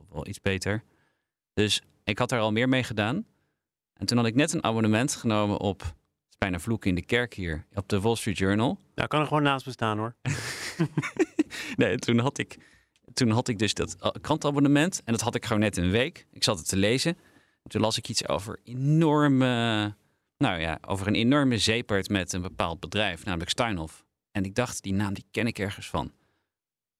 wel- 0.09 0.27
iets 0.27 0.41
beter. 0.41 0.83
Dus 1.53 1.81
ik 2.03 2.17
had 2.17 2.29
daar 2.29 2.39
al 2.39 2.51
meer 2.51 2.69
mee 2.69 2.83
gedaan. 2.83 3.25
En 3.93 4.05
toen 4.05 4.17
had 4.17 4.25
ik 4.25 4.35
net 4.35 4.53
een 4.53 4.63
abonnement 4.63 5.15
genomen 5.15 5.59
op, 5.59 5.95
bijna 6.41 6.59
vloeken 6.59 6.89
in 6.89 6.95
de 6.95 7.05
kerk 7.05 7.33
hier, 7.33 7.65
op 7.73 7.89
de 7.89 8.01
Wall 8.01 8.15
Street 8.15 8.37
Journal. 8.37 8.79
Daar 8.93 9.07
kan 9.07 9.19
er 9.19 9.27
gewoon 9.27 9.43
naast 9.43 9.65
bestaan 9.65 9.97
hoor. 9.97 10.15
nee, 11.75 11.97
toen 11.97 12.19
had 12.19 12.37
ik, 12.37 12.57
toen 13.13 13.29
had 13.29 13.47
ik 13.47 13.59
dus 13.59 13.73
dat 13.73 13.95
eh, 13.99 14.11
krantabonnement. 14.21 15.01
En 15.05 15.13
dat 15.13 15.21
had 15.21 15.35
ik 15.35 15.45
gewoon 15.45 15.61
net 15.61 15.77
een 15.77 15.91
week. 15.91 16.27
Ik 16.31 16.43
zat 16.43 16.57
het 16.57 16.67
te 16.67 16.77
lezen. 16.77 17.17
En 17.63 17.69
toen 17.69 17.81
las 17.81 17.97
ik 17.97 18.09
iets 18.09 18.27
over 18.27 18.59
enorme, 18.63 19.45
nou 20.37 20.59
ja, 20.59 20.77
over 20.87 21.07
een 21.07 21.15
enorme 21.15 21.57
zeepert 21.57 22.09
met 22.09 22.33
een 22.33 22.41
bepaald 22.41 22.79
bedrijf, 22.79 23.25
namelijk 23.25 23.49
Steinhoff. 23.49 24.05
En 24.31 24.43
ik 24.43 24.55
dacht, 24.55 24.83
die 24.83 24.93
naam 24.93 25.13
die 25.13 25.25
ken 25.31 25.47
ik 25.47 25.59
ergens 25.59 25.89
van. 25.89 26.11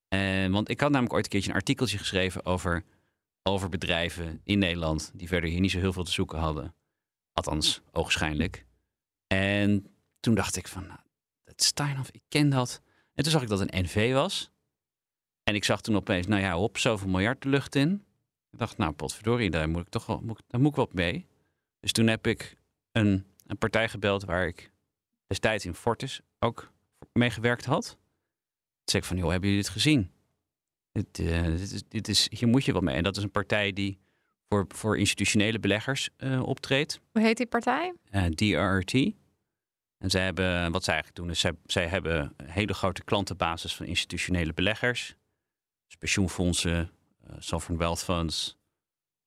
Eh, 0.07 0.47
want 0.47 0.69
ik 0.69 0.79
had 0.79 0.89
namelijk 0.89 1.13
ooit 1.13 1.23
een 1.23 1.31
keertje 1.31 1.49
een 1.49 1.55
artikeltje 1.55 1.97
geschreven 1.97 2.45
over, 2.45 2.83
over 3.43 3.69
bedrijven 3.69 4.41
in 4.43 4.59
Nederland 4.59 5.11
die 5.13 5.27
verder 5.27 5.49
hier 5.49 5.59
niet 5.59 5.71
zo 5.71 5.79
heel 5.79 5.93
veel 5.93 6.03
te 6.03 6.11
zoeken 6.11 6.39
hadden. 6.39 6.73
Althans, 7.33 7.81
ogenschijnlijk. 7.91 8.65
En 9.31 9.85
toen 10.19 10.35
dacht 10.35 10.55
ik 10.55 10.67
van, 10.67 10.87
nou, 10.87 10.99
dat 11.43 11.63
Steinhoff, 11.63 12.09
ik 12.11 12.21
ken 12.27 12.49
dat. 12.49 12.81
En 13.13 13.23
toen 13.23 13.31
zag 13.31 13.41
ik 13.41 13.47
dat 13.47 13.59
een 13.59 13.83
NV 13.83 14.13
was. 14.13 14.51
En 15.43 15.55
ik 15.55 15.63
zag 15.63 15.81
toen 15.81 15.95
opeens, 15.95 16.27
nou 16.27 16.41
ja, 16.41 16.57
op 16.57 16.77
zoveel 16.77 17.07
miljard 17.09 17.41
de 17.41 17.49
lucht 17.49 17.75
in. 17.75 18.05
Ik 18.51 18.59
dacht, 18.59 18.77
nou, 18.77 18.91
potverdorie, 18.91 19.49
daar 19.49 19.69
moet 19.69 19.81
ik 19.81 19.89
toch 19.89 20.05
wel, 20.05 20.21
moet, 20.21 20.41
daar 20.47 20.61
moet 20.61 20.69
ik 20.69 20.75
wat 20.75 20.93
mee. 20.93 21.27
Dus 21.79 21.91
toen 21.91 22.07
heb 22.07 22.27
ik 22.27 22.57
een, 22.91 23.25
een 23.45 23.57
partij 23.57 23.89
gebeld 23.89 24.23
waar 24.23 24.47
ik 24.47 24.71
destijds 25.27 25.65
in 25.65 25.75
Fortis 25.75 26.21
ook 26.39 26.71
mee 27.13 27.29
gewerkt 27.29 27.65
had. 27.65 27.85
Toen 27.85 27.97
zei 28.83 29.01
ik 29.01 29.07
van, 29.07 29.17
joh, 29.17 29.29
hebben 29.29 29.49
jullie 29.49 29.63
dit 29.63 29.73
gezien? 29.73 30.11
Dit, 30.91 31.19
eh, 31.19 31.43
dit, 31.43 31.71
is, 31.71 31.83
dit 31.87 32.07
is, 32.07 32.27
hier 32.29 32.47
moet 32.47 32.65
je 32.65 32.73
wat 32.73 32.81
mee. 32.81 32.95
En 32.95 33.03
dat 33.03 33.17
is 33.17 33.23
een 33.23 33.31
partij 33.31 33.73
die 33.73 33.99
voor, 34.49 34.65
voor 34.67 34.97
institutionele 34.97 35.59
beleggers 35.59 36.09
eh, 36.17 36.43
optreedt. 36.43 36.99
Hoe 37.11 37.21
heet 37.21 37.37
die 37.37 37.45
partij? 37.45 37.93
eh, 38.09 38.25
DRRT. 38.25 39.19
En 40.01 40.09
zij 40.09 40.23
hebben, 40.23 40.71
wat 40.71 40.83
zij 40.83 40.93
eigenlijk 40.93 41.23
doen, 41.23 41.29
is 41.29 41.39
zij, 41.39 41.53
zij 41.65 41.87
hebben 41.87 42.33
een 42.37 42.49
hele 42.49 42.73
grote 42.73 43.03
klantenbasis 43.03 43.75
van 43.75 43.85
institutionele 43.85 44.53
beleggers. 44.53 45.15
Dus 45.87 45.95
pensioenfondsen, 45.95 46.91
uh, 47.29 47.35
sovereign 47.39 47.77
wealth 47.77 48.03
funds, 48.03 48.57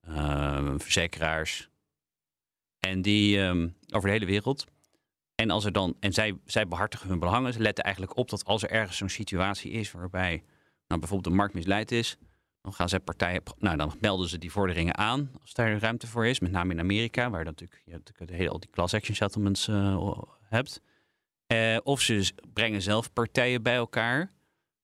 uh, 0.09 0.75
verzekeraars. 0.77 1.69
En 2.79 3.03
die 3.03 3.39
um, 3.39 3.77
over 3.91 4.09
de 4.09 4.15
hele 4.15 4.27
wereld. 4.27 4.65
En, 5.35 5.51
als 5.51 5.65
er 5.65 5.73
dan, 5.73 5.97
en 6.01 6.13
zij, 6.13 6.39
zij 6.45 6.69
behartigen 6.69 7.09
hun 7.09 7.19
belangen. 7.19 7.53
Ze 7.53 7.61
letten 7.61 7.85
eigenlijk 7.85 8.17
op 8.17 8.31
dat 8.31 8.45
als 8.45 8.63
er 8.63 8.71
ergens 8.71 8.97
zo'n 8.97 9.09
situatie 9.09 9.71
is 9.71 9.93
waarbij 9.93 10.43
nou, 10.87 11.01
bijvoorbeeld 11.01 11.25
de 11.25 11.41
markt 11.41 11.55
misleid 11.55 11.93
is, 11.93 12.17
dan 12.65 12.73
gaan 12.73 12.89
zij 12.89 13.01
partijen, 13.01 13.43
nou 13.59 13.77
dan 13.77 13.95
melden 14.01 14.29
ze 14.29 14.39
die 14.39 14.53
vorderingen 14.53 14.97
aan 14.97 15.31
als 15.41 15.55
daar 15.55 15.79
ruimte 15.79 16.07
voor 16.07 16.27
is. 16.27 16.41
Met 16.41 16.51
name 16.51 16.73
in 16.73 16.81
Amerika, 16.81 17.31
waar 17.31 17.45
natuurlijk, 17.45 17.83
je 17.85 17.93
natuurlijk 17.93 18.31
hele, 18.31 18.51
al 18.51 18.61
die 18.61 18.71
class 18.71 18.95
action 18.95 19.15
settlements 19.15 19.69
uh, 19.69 20.19
hebt. 20.43 20.81
Uh, 21.53 21.77
of 21.83 22.01
ze 22.01 22.33
brengen 22.53 22.83
zelf 22.83 23.13
partijen 23.13 23.63
bij 23.63 23.75
elkaar 23.75 24.33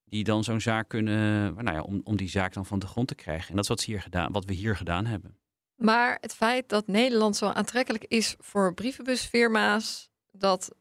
die 0.05 0.25
dan 0.25 0.45
zo'n 0.45 0.61
zaak 0.61 0.89
kunnen, 0.89 1.55
nou 1.55 1.77
ja, 1.77 1.83
om, 1.83 2.01
om 2.05 2.17
die 2.17 2.29
zaak 2.29 2.53
dan 2.53 2.67
van 2.67 2.79
de 2.79 2.87
grond 2.87 3.09
te 3.09 3.15
krijgen. 3.15 3.49
En 3.49 3.55
dat 3.55 3.63
is 3.63 3.69
wat, 3.69 3.81
ze 3.81 3.91
hier 3.91 4.03
gedaan, 4.03 4.33
wat 4.33 4.45
we 4.45 4.53
hier 4.53 4.77
gedaan 4.77 5.07
hebben. 5.07 5.39
Maar 5.77 6.19
het 6.21 6.35
feit 6.35 6.69
dat 6.69 6.87
Nederland 6.87 7.37
zo 7.37 7.47
aantrekkelijk 7.47 8.05
is 8.05 8.35
voor 8.39 8.75
brievenbusfirma's, 8.75 10.11
dat 10.33 10.75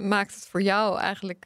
maakt 0.00 0.34
het 0.34 0.46
voor 0.46 0.62
jou 0.62 0.98
eigenlijk 0.98 1.44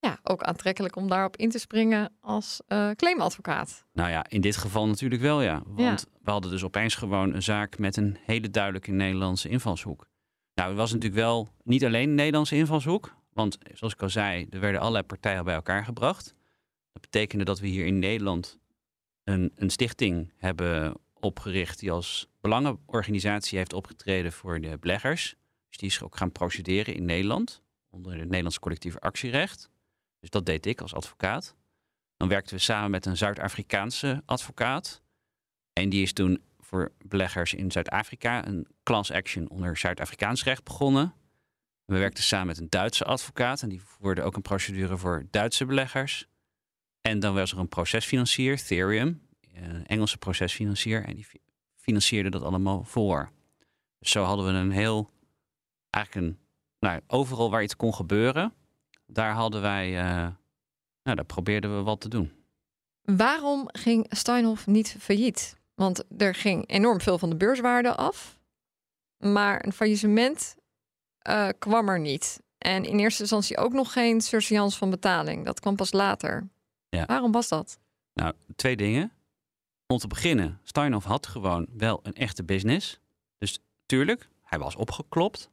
ja, 0.00 0.18
ook 0.22 0.42
aantrekkelijk 0.42 0.96
om 0.96 1.08
daarop 1.08 1.36
in 1.36 1.50
te 1.50 1.58
springen 1.58 2.12
als 2.20 2.60
uh, 2.68 2.90
claimadvocaat. 2.90 3.86
Nou 3.92 4.10
ja, 4.10 4.26
in 4.28 4.40
dit 4.40 4.56
geval 4.56 4.86
natuurlijk 4.86 5.22
wel 5.22 5.42
ja. 5.42 5.62
Want 5.66 6.06
ja. 6.10 6.18
we 6.22 6.30
hadden 6.30 6.50
dus 6.50 6.64
opeens 6.64 6.94
gewoon 6.94 7.34
een 7.34 7.42
zaak 7.42 7.78
met 7.78 7.96
een 7.96 8.18
hele 8.24 8.50
duidelijke 8.50 8.90
Nederlandse 8.90 9.48
invalshoek. 9.48 10.08
Nou, 10.54 10.68
het 10.68 10.78
was 10.78 10.92
natuurlijk 10.92 11.20
wel 11.20 11.48
niet 11.64 11.84
alleen 11.84 12.08
een 12.08 12.14
Nederlandse 12.14 12.56
invalshoek. 12.56 13.14
Want 13.32 13.58
zoals 13.72 13.92
ik 13.92 14.02
al 14.02 14.08
zei, 14.08 14.46
er 14.50 14.60
werden 14.60 14.80
allerlei 14.80 15.04
partijen 15.04 15.44
bij 15.44 15.54
elkaar 15.54 15.84
gebracht. 15.84 16.34
Dat 16.92 17.02
betekende 17.02 17.44
dat 17.44 17.60
we 17.60 17.66
hier 17.66 17.86
in 17.86 17.98
Nederland 17.98 18.58
een, 19.24 19.52
een 19.56 19.70
stichting 19.70 20.32
hebben 20.36 20.94
opgericht 21.14 21.78
die 21.78 21.92
als 21.92 22.28
belangenorganisatie 22.40 23.58
heeft 23.58 23.72
opgetreden 23.72 24.32
voor 24.32 24.60
de 24.60 24.78
beleggers. 24.80 25.34
Dus 25.68 25.76
die 25.76 25.88
is 25.88 26.02
ook 26.02 26.16
gaan 26.16 26.32
procederen 26.32 26.94
in 26.94 27.04
Nederland 27.04 27.62
onder 27.90 28.12
het 28.12 28.24
Nederlands 28.24 28.58
collectief 28.58 28.98
actierecht. 28.98 29.69
Dus 30.20 30.30
dat 30.30 30.46
deed 30.46 30.66
ik 30.66 30.80
als 30.80 30.94
advocaat. 30.94 31.56
Dan 32.16 32.28
werkten 32.28 32.56
we 32.56 32.62
samen 32.62 32.90
met 32.90 33.06
een 33.06 33.16
Zuid-Afrikaanse 33.16 34.22
advocaat. 34.26 35.02
En 35.72 35.88
die 35.88 36.02
is 36.02 36.12
toen 36.12 36.42
voor 36.58 36.92
beleggers 37.04 37.54
in 37.54 37.70
Zuid-Afrika 37.70 38.46
een 38.46 38.66
class 38.82 39.10
action 39.10 39.48
onder 39.48 39.76
Zuid-Afrikaans 39.76 40.44
recht 40.44 40.64
begonnen. 40.64 41.14
We 41.84 41.98
werkten 41.98 42.24
samen 42.24 42.46
met 42.46 42.58
een 42.58 42.68
Duitse 42.68 43.04
advocaat 43.04 43.62
en 43.62 43.68
die 43.68 43.82
voerde 43.82 44.22
ook 44.22 44.36
een 44.36 44.42
procedure 44.42 44.96
voor 44.96 45.26
Duitse 45.30 45.64
beleggers. 45.64 46.26
En 47.00 47.20
dan 47.20 47.34
was 47.34 47.52
er 47.52 47.58
een 47.58 47.68
procesfinancier, 47.68 48.52
Ethereum, 48.52 49.26
een 49.54 49.86
Engelse 49.86 50.18
procesfinancier, 50.18 51.04
en 51.04 51.14
die 51.14 51.26
financierde 51.74 52.30
dat 52.30 52.42
allemaal 52.42 52.84
voor. 52.84 53.30
Dus 53.98 54.10
zo 54.10 54.24
hadden 54.24 54.46
we 54.46 54.52
een 54.52 54.70
heel, 54.70 55.10
eigenlijk 55.90 56.26
een, 56.26 56.38
nou, 56.78 57.00
overal 57.06 57.50
waar 57.50 57.62
iets 57.62 57.76
kon 57.76 57.94
gebeuren, 57.94 58.54
daar 59.12 59.32
hadden 59.32 59.60
wij, 59.60 59.90
uh, 59.90 60.28
nou, 61.02 61.16
daar 61.16 61.24
probeerden 61.24 61.76
we 61.76 61.82
wat 61.82 62.00
te 62.00 62.08
doen. 62.08 62.32
Waarom 63.02 63.68
ging 63.72 64.06
Steinhoff 64.08 64.66
niet 64.66 64.96
failliet? 64.98 65.58
Want 65.74 66.04
er 66.18 66.34
ging 66.34 66.68
enorm 66.68 67.00
veel 67.00 67.18
van 67.18 67.30
de 67.30 67.36
beurswaarde 67.36 67.94
af, 67.94 68.38
maar 69.18 69.64
een 69.64 69.72
faillissement 69.72 70.56
uh, 71.28 71.48
kwam 71.58 71.88
er 71.88 72.00
niet. 72.00 72.42
En 72.58 72.84
in 72.84 72.98
eerste 72.98 73.20
instantie 73.20 73.56
ook 73.56 73.72
nog 73.72 73.92
geen 73.92 74.20
surseance 74.20 74.78
van 74.78 74.90
betaling. 74.90 75.44
Dat 75.44 75.60
kwam 75.60 75.76
pas 75.76 75.92
later. 75.92 76.48
Ja. 76.88 77.04
Waarom 77.06 77.32
was 77.32 77.48
dat? 77.48 77.78
Nou, 78.14 78.34
twee 78.56 78.76
dingen. 78.76 79.12
Om 79.86 79.98
te 79.98 80.06
beginnen, 80.06 80.60
Steinhoff 80.62 81.06
had 81.06 81.26
gewoon 81.26 81.66
wel 81.76 82.00
een 82.02 82.14
echte 82.14 82.44
business. 82.44 83.00
Dus 83.38 83.58
tuurlijk, 83.86 84.28
hij 84.42 84.58
was 84.58 84.76
opgeklopt. 84.76 85.50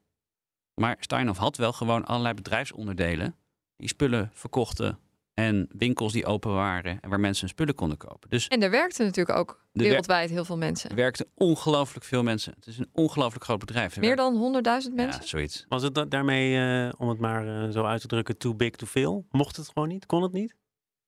Maar 0.73 0.95
Steinhoff 0.99 1.39
had 1.39 1.57
wel 1.57 1.73
gewoon 1.73 2.05
allerlei 2.05 2.33
bedrijfsonderdelen 2.33 3.35
die 3.77 3.87
spullen 3.87 4.29
verkochten 4.33 4.99
en 5.33 5.67
winkels 5.71 6.13
die 6.13 6.25
open 6.25 6.53
waren 6.53 6.99
en 7.01 7.09
waar 7.09 7.19
mensen 7.19 7.41
hun 7.41 7.53
spullen 7.53 7.75
konden 7.75 7.97
kopen. 7.97 8.29
Dus 8.29 8.47
en 8.47 8.63
er 8.63 8.71
werkten 8.71 9.05
natuurlijk 9.05 9.37
ook 9.37 9.65
wereldwijd 9.71 10.29
heel 10.29 10.45
veel 10.45 10.57
mensen. 10.57 10.89
Er 10.89 10.95
werkten 10.95 11.27
ongelooflijk 11.33 12.05
veel 12.05 12.23
mensen. 12.23 12.53
Het 12.55 12.67
is 12.67 12.77
een 12.77 12.89
ongelooflijk 12.91 13.43
groot 13.43 13.59
bedrijf. 13.59 13.95
Er 13.95 14.01
Meer 14.01 14.15
dan 14.15 14.33
100.000 14.33 14.93
mensen? 14.93 15.21
Ja, 15.21 15.27
zoiets. 15.27 15.65
Was 15.69 15.83
het 15.83 16.11
daarmee, 16.11 16.85
uh, 16.85 16.91
om 16.97 17.09
het 17.09 17.19
maar 17.19 17.47
uh, 17.47 17.69
zo 17.69 17.83
uit 17.83 18.01
te 18.01 18.07
drukken, 18.07 18.37
too 18.37 18.53
big 18.53 18.71
to 18.71 18.85
fail? 18.85 19.25
Mocht 19.31 19.55
het 19.55 19.67
gewoon 19.73 19.87
niet? 19.87 20.05
Kon 20.05 20.23
het 20.23 20.31
niet? 20.31 20.55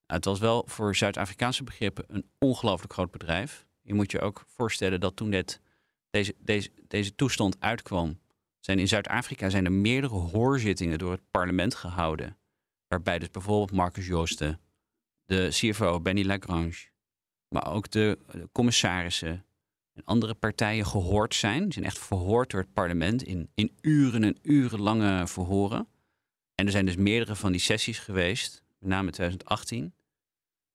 Het 0.05 0.25
was 0.25 0.39
wel 0.39 0.63
voor 0.67 0.95
Zuid-Afrikaanse 0.95 1.63
begrippen 1.63 2.03
een 2.07 2.25
ongelooflijk 2.39 2.93
groot 2.93 3.11
bedrijf. 3.11 3.65
Je 3.81 3.93
moet 3.93 4.11
je 4.11 4.19
ook 4.19 4.43
voorstellen 4.47 4.99
dat 4.99 5.15
toen 5.15 5.29
dit, 5.29 5.61
deze, 6.09 6.35
deze, 6.39 6.69
deze 6.87 7.15
toestand 7.15 7.55
uitkwam, 7.59 8.19
zijn 8.59 8.79
in 8.79 8.87
Zuid-Afrika 8.87 9.49
zijn 9.49 9.65
er 9.65 9.71
meerdere 9.71 10.15
hoorzittingen 10.15 10.97
door 10.97 11.11
het 11.11 11.21
parlement 11.31 11.75
gehouden. 11.75 12.37
Waarbij 12.89 13.19
dus 13.19 13.31
bijvoorbeeld 13.31 13.71
Marcus 13.71 14.07
Joosten, 14.07 14.59
de 15.25 15.47
CFO 15.51 15.99
Benny 15.99 16.25
Lagrange, 16.25 16.87
maar 17.47 17.71
ook 17.71 17.91
de, 17.91 18.19
commissarissen 18.51 19.45
en 19.93 20.03
andere 20.05 20.33
partijen 20.33 20.85
gehoord 20.85 21.35
zijn. 21.35 21.63
Die 21.63 21.73
zijn 21.73 21.85
echt 21.85 21.99
verhoord 21.99 22.51
door 22.51 22.59
het 22.59 22.73
parlement 22.73 23.23
in, 23.23 23.49
in 23.53 23.77
uren 23.81 24.23
en 24.23 24.37
uren 24.41 24.81
lange 24.81 25.27
verhoren. 25.27 25.87
En 26.55 26.65
er 26.65 26.71
zijn 26.71 26.85
dus 26.85 26.95
meerdere 26.95 27.35
van 27.35 27.51
die 27.51 27.61
sessies 27.61 27.99
geweest, 27.99 28.63
met 28.79 28.89
name 28.89 29.11
2018. 29.11 29.93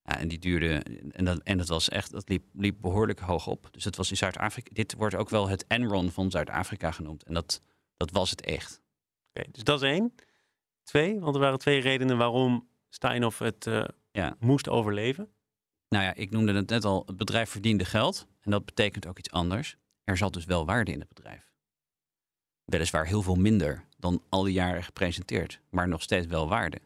Ja, 0.03 0.19
en 0.19 0.29
die 0.29 0.39
duurde, 0.39 0.83
en 1.13 1.25
dat, 1.25 1.43
en 1.43 1.59
dat 1.59 1.69
was 1.69 1.89
echt, 1.89 2.11
dat 2.11 2.29
liep, 2.29 2.45
liep 2.53 2.77
behoorlijk 2.81 3.19
hoog 3.19 3.47
op. 3.47 3.69
Dus 3.71 3.85
het 3.85 3.97
was 3.97 4.11
in 4.11 4.17
Zuid-Afrika, 4.17 4.71
dit 4.73 4.95
wordt 4.95 5.15
ook 5.15 5.29
wel 5.29 5.49
het 5.49 5.67
Enron 5.67 6.11
van 6.11 6.31
Zuid-Afrika 6.31 6.91
genoemd. 6.91 7.23
En 7.23 7.35
dat, 7.35 7.61
dat 7.97 8.11
was 8.11 8.31
het 8.31 8.41
echt. 8.41 8.81
Oké, 9.33 9.51
dus 9.51 9.65
dat 9.65 9.83
is 9.83 9.89
één. 9.91 10.15
Twee, 10.85 11.21
want 11.21 11.35
er 11.35 11.41
waren 11.41 11.59
twee 11.59 11.81
redenen 11.81 12.17
waarom 12.17 12.69
Steinhoff 12.89 13.39
het 13.39 13.67
uh, 13.67 13.85
ja. 14.11 14.37
moest 14.39 14.69
overleven. 14.69 15.33
Nou 15.89 16.05
ja, 16.05 16.15
ik 16.15 16.31
noemde 16.31 16.55
het 16.55 16.69
net 16.69 16.85
al, 16.85 17.03
het 17.07 17.17
bedrijf 17.17 17.51
verdiende 17.51 17.85
geld. 17.85 18.27
En 18.41 18.51
dat 18.51 18.65
betekent 18.65 19.07
ook 19.07 19.19
iets 19.19 19.31
anders. 19.31 19.77
Er 20.05 20.17
zat 20.17 20.33
dus 20.33 20.45
wel 20.45 20.67
waarde 20.67 20.93
in 20.93 21.01
het 21.01 21.09
bedrijf. 21.09 21.53
Weliswaar 22.65 23.07
heel 23.07 23.23
veel 23.23 23.35
minder 23.35 23.85
dan 23.99 24.23
al 24.29 24.43
die 24.43 24.53
jaren 24.53 24.85
gepresenteerd, 24.85 25.61
maar 25.71 25.89
nog 25.89 26.03
steeds 26.03 26.27
wel 26.27 26.49
waarde. 26.49 26.81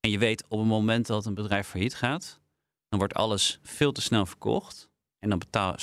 En 0.00 0.10
je 0.10 0.18
weet 0.18 0.44
op 0.48 0.58
het 0.58 0.68
moment 0.68 1.06
dat 1.06 1.26
een 1.26 1.34
bedrijf 1.34 1.66
failliet 1.66 1.94
gaat, 1.94 2.40
dan 2.88 2.98
wordt 2.98 3.14
alles 3.14 3.58
veel 3.62 3.92
te 3.92 4.00
snel 4.00 4.26
verkocht. 4.26 4.90
En 5.18 5.28
dan, 5.28 5.38
betaal, 5.38 5.76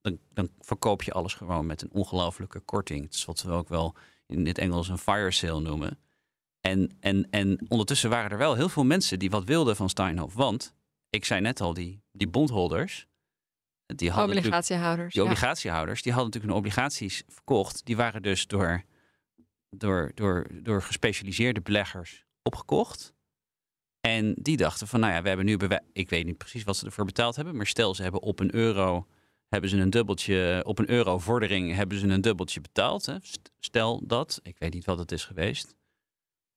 dan, 0.00 0.18
dan 0.32 0.50
verkoop 0.58 1.02
je 1.02 1.12
alles 1.12 1.34
gewoon 1.34 1.66
met 1.66 1.82
een 1.82 1.92
ongelofelijke 1.92 2.60
korting. 2.60 3.04
Het 3.04 3.14
is 3.14 3.24
wat 3.24 3.42
we 3.42 3.50
ook 3.50 3.68
wel 3.68 3.94
in 4.26 4.46
het 4.46 4.58
Engels 4.58 4.88
een 4.88 4.98
fire 4.98 5.30
sale 5.30 5.60
noemen. 5.60 5.98
En, 6.66 6.96
en, 7.00 7.26
en 7.30 7.60
ondertussen 7.68 8.10
waren 8.10 8.30
er 8.30 8.38
wel 8.38 8.54
heel 8.54 8.68
veel 8.68 8.84
mensen 8.84 9.18
die 9.18 9.30
wat 9.30 9.44
wilden 9.44 9.76
van 9.76 9.88
Steinhoff. 9.88 10.34
Want, 10.34 10.74
ik 11.10 11.24
zei 11.24 11.40
net 11.40 11.60
al, 11.60 11.74
die, 11.74 12.02
die 12.12 12.28
bondholders... 12.28 13.06
Die 13.86 14.10
hadden 14.10 14.36
obligatiehouders. 14.36 15.14
Die 15.14 15.22
obligatiehouders, 15.22 16.02
die 16.02 16.12
hadden 16.12 16.30
natuurlijk 16.32 16.52
hun 16.54 16.64
obligaties 16.64 17.22
verkocht. 17.28 17.84
Die 17.84 17.96
waren 17.96 18.22
dus 18.22 18.46
door, 18.46 18.84
door, 19.70 20.12
door, 20.14 20.46
door 20.62 20.82
gespecialiseerde 20.82 21.60
beleggers 21.60 22.24
opgekocht. 22.42 23.14
En 24.00 24.34
die 24.38 24.56
dachten 24.56 24.86
van, 24.86 25.00
nou 25.00 25.12
ja, 25.12 25.22
we 25.22 25.28
hebben 25.28 25.46
nu... 25.46 25.58
Ik 25.92 26.10
weet 26.10 26.24
niet 26.24 26.38
precies 26.38 26.64
wat 26.64 26.76
ze 26.76 26.86
ervoor 26.86 27.04
betaald 27.04 27.36
hebben. 27.36 27.56
Maar 27.56 27.66
stel, 27.66 27.94
ze 27.94 28.02
hebben 28.02 28.22
op 28.22 28.40
een 28.40 28.54
euro... 28.54 29.06
Hebben 29.48 29.70
ze 29.70 29.76
een 29.76 29.90
dubbeltje... 29.90 30.62
Op 30.64 30.78
een 30.78 30.90
euro 30.90 31.18
vordering 31.18 31.74
hebben 31.74 31.98
ze 31.98 32.06
een 32.06 32.20
dubbeltje 32.20 32.60
betaald. 32.60 33.06
Hè? 33.06 33.16
Stel 33.58 34.06
dat. 34.06 34.40
Ik 34.42 34.58
weet 34.58 34.74
niet 34.74 34.84
wat 34.84 34.98
het 34.98 35.12
is 35.12 35.24
geweest. 35.24 35.76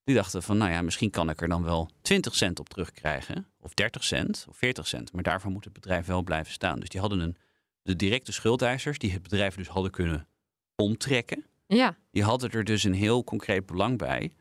Die 0.10 0.18
dachten 0.18 0.44
van, 0.44 0.58
nou 0.58 0.72
ja, 0.72 0.82
misschien 0.82 1.10
kan 1.10 1.30
ik 1.30 1.42
er 1.42 1.48
dan 1.48 1.64
wel 1.64 1.90
20 2.02 2.36
cent 2.36 2.60
op 2.60 2.70
terugkrijgen. 2.70 3.48
Of 3.60 3.74
30 3.74 4.04
cent, 4.04 4.46
of 4.50 4.58
40 4.58 4.88
cent. 4.88 5.14
Maar 5.14 5.24
daarvoor 5.24 5.52
moet 5.52 5.64
het 5.64 5.74
bedrijf 5.74 6.06
wel 6.06 6.24
blijven 6.24 6.54
staan. 6.54 6.80
Dus 6.80 6.90
die 6.90 7.00
hadden 7.00 7.20
een, 7.20 7.38
de 7.82 7.96
directe 7.96 8.32
schuldeisers, 8.32 8.98
die 8.98 9.12
het 9.12 9.22
bedrijf 9.22 9.56
dus 9.56 9.68
hadden 9.68 9.92
kunnen 9.92 10.28
omtrekken. 10.76 11.46
Ja. 11.68 11.98
Die 12.12 12.24
hadden 12.24 12.52
er 12.52 12.64
dus 12.64 12.84
een 12.84 12.94
heel 12.94 13.24
concreet 13.24 13.66
belang 13.66 13.98
bij. 13.98 14.34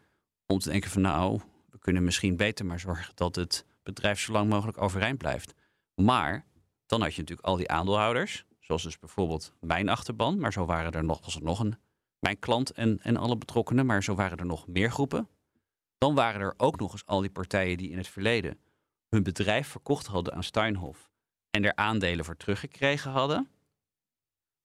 Om 0.47 0.59
te 0.59 0.71
denken 0.71 0.91
van, 0.91 1.03
nou, 1.03 1.41
we 1.71 1.79
kunnen 1.79 2.05
misschien 2.05 2.37
beter 2.37 2.67
maar 2.67 2.81
zorgen 2.81 3.13
dat 3.15 3.35
het 3.35 3.65
bedrijf 3.83 4.21
zo 4.21 4.33
lang 4.33 4.51
mogelijk 4.51 4.83
overeind 4.83 5.19
blijft. 5.19 5.55
Maar 5.95 6.45
dan 6.87 7.01
had 7.01 7.15
je 7.15 7.21
natuurlijk 7.21 7.49
al 7.49 7.57
die 7.57 7.71
aandeelhouders. 7.71 8.45
Zoals 8.61 8.83
dus 8.83 8.99
bijvoorbeeld 8.99 9.53
mijn 9.61 9.89
achterban. 9.89 10.39
Maar 10.39 10.53
zo 10.53 10.65
waren 10.65 10.93
er 10.93 11.05
nog, 11.05 11.25
was 11.25 11.35
er 11.35 11.43
nog 11.43 11.61
een, 11.61 11.79
mijn 12.19 12.39
klant 12.39 12.71
en, 12.71 12.99
en 13.03 13.17
alle 13.17 13.37
betrokkenen. 13.37 13.87
Maar 13.87 14.03
zo 14.03 14.15
waren 14.15 14.39
er 14.39 14.47
nog 14.47 14.67
meer 14.67 14.91
groepen. 14.91 15.29
Dan 15.99 16.15
waren 16.15 16.41
er 16.41 16.55
ook 16.57 16.79
nog 16.79 16.93
eens 16.93 17.07
al 17.07 17.21
die 17.21 17.31
partijen 17.31 17.77
die 17.77 17.91
in 17.91 17.97
het 17.97 18.09
verleden 18.09 18.61
hun 19.09 19.23
bedrijf 19.23 19.69
verkocht 19.69 20.07
hadden 20.07 20.35
aan 20.35 20.43
Steinhoff 20.43 21.11
en 21.51 21.65
er 21.65 21.77
aandelen 21.77 22.25
voor 22.25 22.37
teruggekregen 22.37 23.11
hadden. 23.11 23.51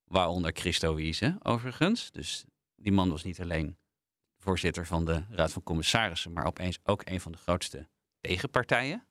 Waaronder 0.04 0.52
Christo 0.54 0.96
Wiese, 0.96 1.38
overigens. 1.43 2.12
Dus 2.12 2.46
die 2.76 2.91
man 2.91 3.10
was 3.10 3.24
niet 3.24 3.41
alleen 3.41 3.78
voorzitter 4.38 4.86
van 4.86 5.06
de 5.06 5.24
Raad 5.30 5.52
van 5.52 5.63
Commissarissen, 5.63 6.34
maar 6.34 6.46
opeens 6.46 6.80
ook 6.84 7.02
een 7.06 7.22
van 7.22 7.32
de 7.32 7.38
grootste 7.38 7.88
tegenpartijen. 8.22 9.08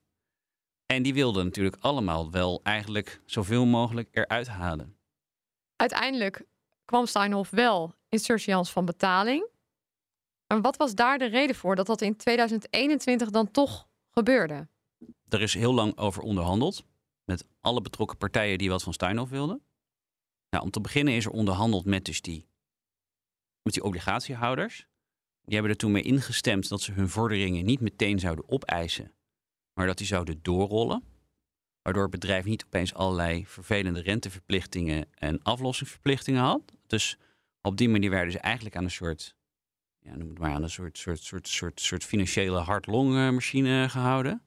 En 0.87 1.03
die 1.03 1.15
wilden 1.15 1.45
natuurlijk 1.45 1.77
allemaal 1.81 2.31
wel 2.31 2.61
eigenlijk 2.63 3.21
zoveel 3.25 3.67
mogelijk 3.67 4.09
eruit 4.13 4.49
halen. 4.49 4.97
Uiteindelijk 5.77 6.45
kwam 6.85 7.07
Steinhoff 7.07 7.51
wel 7.51 7.95
in 8.09 8.19
surseance 8.19 8.73
van 8.73 8.85
betaling. 8.85 9.49
En 10.53 10.61
wat 10.61 10.77
was 10.77 10.95
daar 10.95 11.19
de 11.19 11.27
reden 11.27 11.57
voor 11.57 11.77
dat 11.77 11.87
dat 11.87 12.01
in 12.01 12.17
2021 12.17 13.31
dan 13.31 13.51
toch 13.51 13.89
gebeurde? 14.11 14.69
Er 15.29 15.41
is 15.41 15.55
heel 15.55 15.75
lang 15.75 15.97
over 15.97 16.23
onderhandeld 16.23 16.85
met 17.25 17.47
alle 17.61 17.81
betrokken 17.81 18.17
partijen 18.19 18.59
die 18.59 18.69
wat 18.69 18.83
van 18.83 18.93
Steinhoff 18.93 19.31
wilden. 19.31 19.63
Nou, 20.51 20.65
om 20.65 20.71
te 20.71 20.81
beginnen 20.81 21.15
is 21.15 21.25
er 21.25 21.31
onderhandeld 21.31 21.85
met 21.85 22.05
dus 22.05 22.21
die, 22.21 22.47
met 23.63 23.75
die 23.75 23.83
obligatiehouders. 23.83 24.87
Die 25.43 25.55
hebben 25.55 25.71
er 25.73 25.79
toen 25.79 25.93
mee 25.93 26.03
ingestemd 26.03 26.69
dat 26.69 26.81
ze 26.81 26.93
hun 26.93 27.09
vorderingen 27.09 27.65
niet 27.65 27.81
meteen 27.81 28.19
zouden 28.19 28.49
opeisen, 28.49 29.13
maar 29.75 29.87
dat 29.87 29.99
die 29.99 30.07
zouden 30.07 30.39
doorrollen. 30.43 31.05
Waardoor 31.83 32.03
het 32.03 32.11
bedrijf 32.11 32.45
niet 32.45 32.65
opeens 32.65 32.95
allerlei 32.95 33.47
vervelende 33.47 34.01
renteverplichtingen 34.01 35.09
en 35.15 35.43
aflossingsverplichtingen 35.43 36.43
had. 36.43 36.63
Dus 36.87 37.19
op 37.63 37.77
die 37.77 37.89
manier 37.89 38.11
werden 38.11 38.33
ze 38.33 38.39
eigenlijk 38.39 38.77
aan 38.77 38.85
een 38.85 38.91
soort, 38.91 39.37
ja, 40.03 40.17
noem 40.17 40.29
het 40.29 40.39
maar 40.39 40.53
aan 40.53 40.63
een 40.63 40.71
soort, 40.71 40.99
soort, 40.99 41.23
soort, 41.23 41.49
soort, 41.49 41.81
soort 41.81 42.05
financiële 42.05 42.59
hardlongmachine 42.59 43.89
gehouden. 43.89 44.43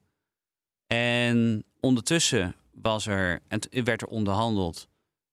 En 0.86 1.64
ondertussen 1.80 2.54
was 2.72 3.06
er, 3.06 3.42
en 3.48 3.84
werd 3.84 4.02
er 4.02 4.08
onderhandeld 4.08 4.88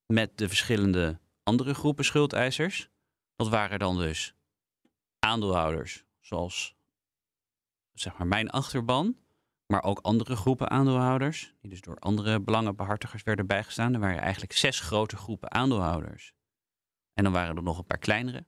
met 0.06 0.38
de 0.38 0.48
verschillende 0.48 1.20
andere 1.42 1.74
groepen 1.74 2.04
schuldeisers. 2.04 2.88
Dat 3.36 3.48
waren 3.48 3.78
dan 3.78 3.96
dus 3.98 4.34
aandeelhouders, 5.18 6.04
zoals 6.20 6.74
zeg 7.92 8.18
maar 8.18 8.26
mijn 8.26 8.50
achterban, 8.50 9.16
maar 9.66 9.82
ook 9.82 9.98
andere 9.98 10.36
groepen 10.36 10.70
aandeelhouders, 10.70 11.54
die 11.60 11.70
dus 11.70 11.80
door 11.80 11.98
andere 11.98 12.40
belangenbehartigers 12.40 13.22
werden 13.22 13.46
bijgestaan. 13.46 13.94
Er 13.94 14.00
waren 14.00 14.20
eigenlijk 14.20 14.52
zes 14.52 14.80
grote 14.80 15.16
groepen 15.16 15.50
aandeelhouders. 15.50 16.32
En 17.12 17.24
dan 17.24 17.32
waren 17.32 17.56
er 17.56 17.62
nog 17.62 17.78
een 17.78 17.86
paar 17.86 17.98
kleinere. 17.98 18.46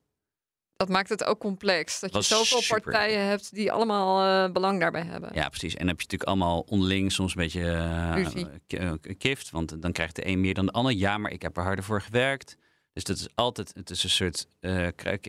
Dat 0.77 0.89
maakt 0.89 1.09
het 1.09 1.23
ook 1.23 1.39
complex. 1.39 1.99
Dat 1.99 2.09
je 2.09 2.15
Was 2.15 2.27
zoveel 2.27 2.61
super. 2.61 2.81
partijen 2.81 3.27
hebt 3.27 3.53
die 3.55 3.71
allemaal 3.71 4.45
eh, 4.45 4.51
belang 4.51 4.79
daarbij 4.79 5.03
hebben. 5.03 5.29
Ja, 5.33 5.49
precies. 5.49 5.73
En 5.73 5.79
dan 5.79 5.87
heb 5.87 5.97
je 5.97 6.03
natuurlijk 6.03 6.29
allemaal 6.29 6.59
onderling 6.59 7.11
soms 7.11 7.35
een 7.35 7.41
beetje 7.41 7.61
eh, 7.61 8.91
eh, 8.91 8.93
kift. 9.17 9.49
Want 9.49 9.81
dan 9.81 9.91
krijgt 9.91 10.15
de 10.15 10.27
een 10.27 10.41
meer 10.41 10.53
dan 10.53 10.65
de 10.65 10.71
ander. 10.71 10.93
Ja, 10.93 11.17
maar 11.17 11.31
ik 11.31 11.41
heb 11.41 11.57
er 11.57 11.63
harder 11.63 11.83
voor 11.83 12.01
gewerkt. 12.01 12.57
Dus 12.93 13.03
dat 13.03 13.17
is 13.17 13.27
altijd, 13.35 13.71
het 13.73 13.89
is 13.89 14.03
een 14.03 14.09
soort 14.09 14.47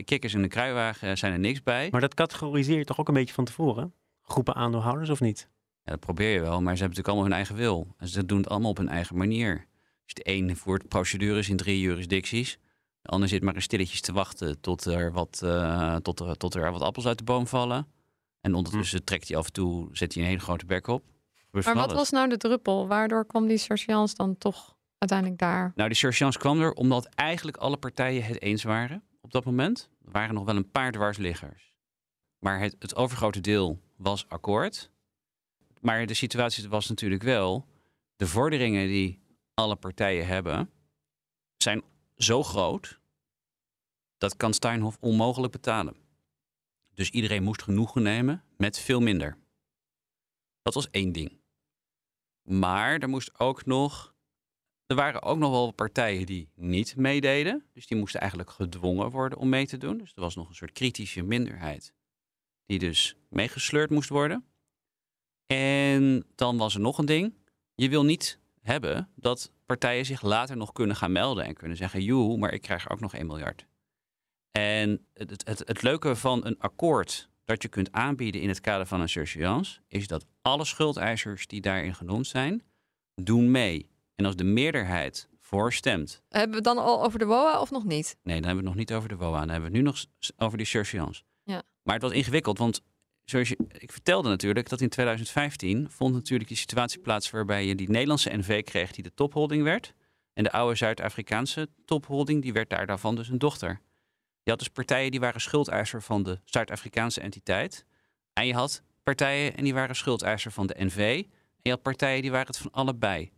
kikkers 0.05 0.35
in 0.35 0.43
de 0.43 0.49
kruiwagen, 0.49 1.19
zijn 1.19 1.33
er 1.33 1.39
niks 1.39 1.63
bij. 1.63 1.89
Maar 1.91 2.01
dat 2.01 2.15
categoriseer 2.15 2.79
je 2.79 2.85
toch 2.85 3.01
ook 3.01 3.09
een 3.09 3.15
beetje 3.15 3.35
van 3.35 3.45
tevoren? 3.45 3.95
Groepen 4.23 4.55
aandeelhouders 4.55 5.11
of 5.11 5.21
niet? 5.21 5.49
Ja, 5.85 5.91
dat 5.91 6.01
probeer 6.01 6.33
je 6.33 6.41
wel, 6.41 6.61
maar 6.61 6.77
ze 6.77 6.83
hebben 6.83 6.99
natuurlijk 6.99 7.09
allemaal 7.09 7.25
hun 7.25 7.33
eigen 7.33 7.57
wil. 7.57 7.95
En 7.99 8.09
ze 8.09 8.27
doen 8.27 8.39
het 8.39 8.49
allemaal 8.49 8.71
op 8.71 8.77
hun 8.77 8.89
eigen 8.89 9.17
manier. 9.17 9.67
Dus 10.05 10.15
de 10.15 10.29
een 10.31 10.57
voert 10.57 10.89
procedures 10.89 11.49
in 11.49 11.57
drie 11.57 11.81
jurisdicties. 11.81 12.59
De 13.03 13.09
ander 13.09 13.29
zit 13.29 13.43
maar 13.43 13.55
eens 13.55 13.65
stilletjes 13.65 14.01
te 14.01 14.13
wachten 14.13 14.61
tot 14.61 14.85
er 14.85 15.13
wat, 15.13 15.41
eh, 15.45 15.97
tot 15.97 16.21
er, 16.21 16.37
tot 16.37 16.55
er 16.55 16.73
wat 16.73 16.83
appels 16.83 17.07
uit 17.07 17.19
de 17.19 17.25
boom 17.25 17.47
vallen. 17.47 17.87
En 18.41 18.55
ondertussen 18.55 19.05
trekt 19.05 19.29
hij 19.29 19.37
af 19.37 19.47
en 19.47 19.53
toe, 19.53 19.89
zet 19.93 20.15
hij 20.15 20.23
een 20.23 20.29
hele 20.29 20.41
grote 20.41 20.67
bek 20.67 20.87
op. 20.87 21.05
Maar 21.51 21.63
wat 21.63 21.77
alles. 21.77 21.93
was 21.93 22.11
nou 22.11 22.29
de 22.29 22.37
druppel? 22.37 22.87
Waardoor 22.87 23.27
kwam 23.27 23.47
die 23.47 23.57
surseance 23.57 24.15
dan 24.15 24.39
toch 24.39 24.77
uiteindelijk 24.99 25.39
daar? 25.39 25.73
Nou, 25.75 25.89
die 25.89 25.99
surseance 25.99 26.39
kwam 26.39 26.61
er 26.61 26.73
omdat 26.73 27.07
eigenlijk 27.15 27.57
alle 27.57 27.77
partijen 27.77 28.25
het 28.25 28.43
eens 28.43 28.63
waren 28.63 29.03
op 29.21 29.33
dat 29.33 29.45
moment. 29.45 29.91
Er 30.05 30.13
waren 30.13 30.35
nog 30.35 30.45
wel 30.45 30.57
een 30.57 30.71
paar 30.71 30.93
dwarsliggers. 30.93 31.75
Maar 32.39 32.61
het, 32.61 32.77
het 32.79 32.97
overgrote 32.97 33.41
deel 33.41 33.81
was 33.97 34.29
akkoord. 34.29 34.91
Maar 35.81 36.07
de 36.07 36.15
situatie 36.15 36.69
was 36.69 36.89
natuurlijk 36.89 37.23
wel... 37.23 37.67
de 38.17 38.27
vorderingen 38.27 38.87
die 38.87 39.21
alle 39.55 39.77
partijen 39.77 40.27
hebben... 40.27 40.71
zijn 41.57 41.83
zo 42.19 42.43
groot... 42.43 43.01
dat 44.19 44.37
kan 44.37 44.55
Steinhoff 44.55 44.97
onmogelijk 45.01 45.53
betalen. 45.53 45.97
Dus 46.95 47.11
iedereen 47.11 47.43
moest 47.43 47.63
genoegen 47.63 48.03
nemen 48.03 48.45
met 48.57 48.79
veel 48.79 49.01
minder. 49.01 49.39
Dat 50.63 50.75
was 50.75 50.91
één 50.91 51.13
ding. 51.13 51.41
Maar 52.43 52.99
er 52.99 53.09
moest 53.09 53.39
ook 53.39 53.67
nog 53.67 54.17
er 54.89 54.97
waren 54.97 55.23
ook 55.23 55.39
nog 55.39 55.51
wel 55.51 55.71
partijen 55.71 56.27
die 56.27 56.49
niet 56.55 56.97
meededen. 56.97 57.65
Dus 57.73 57.87
die 57.87 57.99
moesten 57.99 58.21
eigenlijk 58.21 58.51
gedwongen 58.51 59.11
worden 59.11 59.39
om 59.39 59.49
mee 59.49 59.67
te 59.67 59.77
doen. 59.77 59.99
Dus 59.99 60.13
er 60.15 60.21
was 60.21 60.35
nog 60.35 60.49
een 60.49 60.55
soort 60.55 60.73
kritische 60.73 61.23
minderheid 61.23 61.93
die 62.67 62.79
dus 62.79 63.17
meegesleurd 63.29 63.91
moest 63.91 64.09
worden. 64.09 64.45
En 65.47 66.25
dan 66.35 66.57
was 66.57 66.75
er 66.75 66.81
nog 66.81 66.99
een 66.99 67.07
ding. 67.07 67.35
Je 67.75 67.89
wil 67.89 68.05
niet 68.05 68.39
hebben 68.69 69.11
dat 69.15 69.53
partijen 69.67 70.05
zich 70.05 70.23
later 70.23 70.57
nog 70.57 70.73
kunnen 70.73 70.97
gaan 70.97 71.13
melden 71.13 71.45
en 71.45 71.55
kunnen 71.55 71.77
zeggen: 71.77 72.03
joe, 72.03 72.37
maar 72.39 72.53
ik 72.53 72.63
krijg 72.63 72.91
ook 72.91 73.01
nog 73.01 73.15
1 73.15 73.27
miljard. 73.27 73.67
En 74.51 75.07
het, 75.15 75.31
het, 75.31 75.63
het, 75.65 75.83
leuke 75.83 76.17
van 76.17 76.47
een 76.47 76.59
akkoord 76.59 77.31
dat 77.45 77.63
je 77.63 77.69
kunt 77.69 77.93
aanbieden 77.93 78.41
in 78.41 78.49
het 78.49 78.61
kader 78.61 78.87
van 78.87 79.01
een 79.01 79.09
surseance, 79.09 79.81
is 79.89 80.07
dat 80.07 80.27
alle 80.43 80.65
schuldeisers 80.65 81.47
die 81.47 81.61
daarin 81.61 81.95
genoemd 81.95 82.27
zijn, 82.27 82.63
doen 83.15 83.51
mee. 83.51 83.91
En 84.15 84.25
als 84.25 84.37
de 84.37 84.45
meerderheid 84.45 85.29
voor 85.41 85.73
stemt, 85.73 86.23
Hebben 86.29 86.51
we 86.51 86.57
het 86.57 86.65
dan 86.65 86.79
al 86.79 87.05
over 87.05 87.19
de 87.19 87.25
WOA 87.25 87.61
of 87.61 87.71
nog 87.71 87.85
niet? 87.85 88.17
nee, 88.23 88.41
dan 88.41 88.45
hebben 88.45 88.65
we 88.65 88.71
het 88.71 88.79
nog 88.79 88.89
niet 88.89 88.93
over 88.93 89.09
de 89.09 89.17
WOA, 89.17 89.39
dan 89.39 89.49
hebben 89.49 89.71
we 89.71 89.77
het 89.77 89.85
nu 89.85 89.91
nog 89.91 90.05
over 90.37 90.59
die 90.59 90.67
surseance. 90.67 91.23
Ja. 91.43 91.63
Maar 91.83 91.95
het 91.95 92.03
was 92.03 92.13
ingewikkeld, 92.13 92.59
want 92.59 92.83
ik 93.35 93.93
vertelde 93.93 94.29
natuurlijk 94.29 94.69
dat 94.69 94.81
in 94.81 94.89
2015 94.89 95.91
vond 95.91 96.15
natuurlijk 96.15 96.49
die 96.49 96.59
situatie 96.59 97.01
plaats 97.01 97.31
waarbij 97.31 97.67
je 97.67 97.75
die 97.75 97.91
Nederlandse 97.91 98.37
NV 98.37 98.63
kreeg 98.63 98.93
die 98.93 99.03
de 99.03 99.15
topholding 99.15 99.63
werd. 99.63 99.95
En 100.33 100.45
de 100.45 100.53
oude 100.53 100.77
Zuid-Afrikaanse 100.77 101.69
topholding, 101.85 102.43
die 102.43 102.53
werd 102.53 102.71
daar 102.71 102.87
daarvan 102.87 103.15
dus 103.15 103.29
een 103.29 103.39
dochter. 103.39 103.81
Je 104.43 104.51
had 104.51 104.59
dus 104.59 104.69
partijen 104.69 105.11
die 105.11 105.21
waren 105.21 105.41
schuldeiser 105.41 106.03
van 106.03 106.23
de 106.23 106.41
Zuid-Afrikaanse 106.45 107.21
entiteit. 107.21 107.85
En 108.33 108.47
je 108.47 108.55
had 108.55 108.83
partijen 109.03 109.57
en 109.57 109.65
die 109.65 109.75
waren 109.75 109.97
schuldeiser 109.97 110.53
van 110.53 110.67
de 110.67 110.75
NV. 110.79 111.23
En 111.25 111.61
je 111.63 111.71
had 111.71 111.83
partijen 111.83 112.23
die 112.23 112.31
waren 112.31 112.47
het 112.47 112.59
van 112.59 112.71
allebei. 112.71 113.31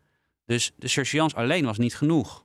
Dus 0.45 0.73
de 0.77 0.89
surseance 0.89 1.37
alleen 1.37 1.65
was 1.65 1.79
niet 1.79 1.97
genoeg. 1.97 2.45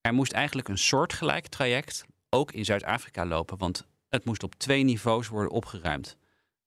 Er 0.00 0.14
moest 0.14 0.32
eigenlijk 0.32 0.68
een 0.68 0.78
soortgelijk 0.78 1.46
traject 1.46 2.04
ook 2.30 2.52
in 2.52 2.64
Zuid-Afrika 2.64 3.26
lopen, 3.26 3.58
want 3.58 3.86
het 4.08 4.24
moest 4.24 4.42
op 4.42 4.54
twee 4.54 4.82
niveaus 4.82 5.28
worden 5.28 5.52
opgeruimd. 5.52 6.16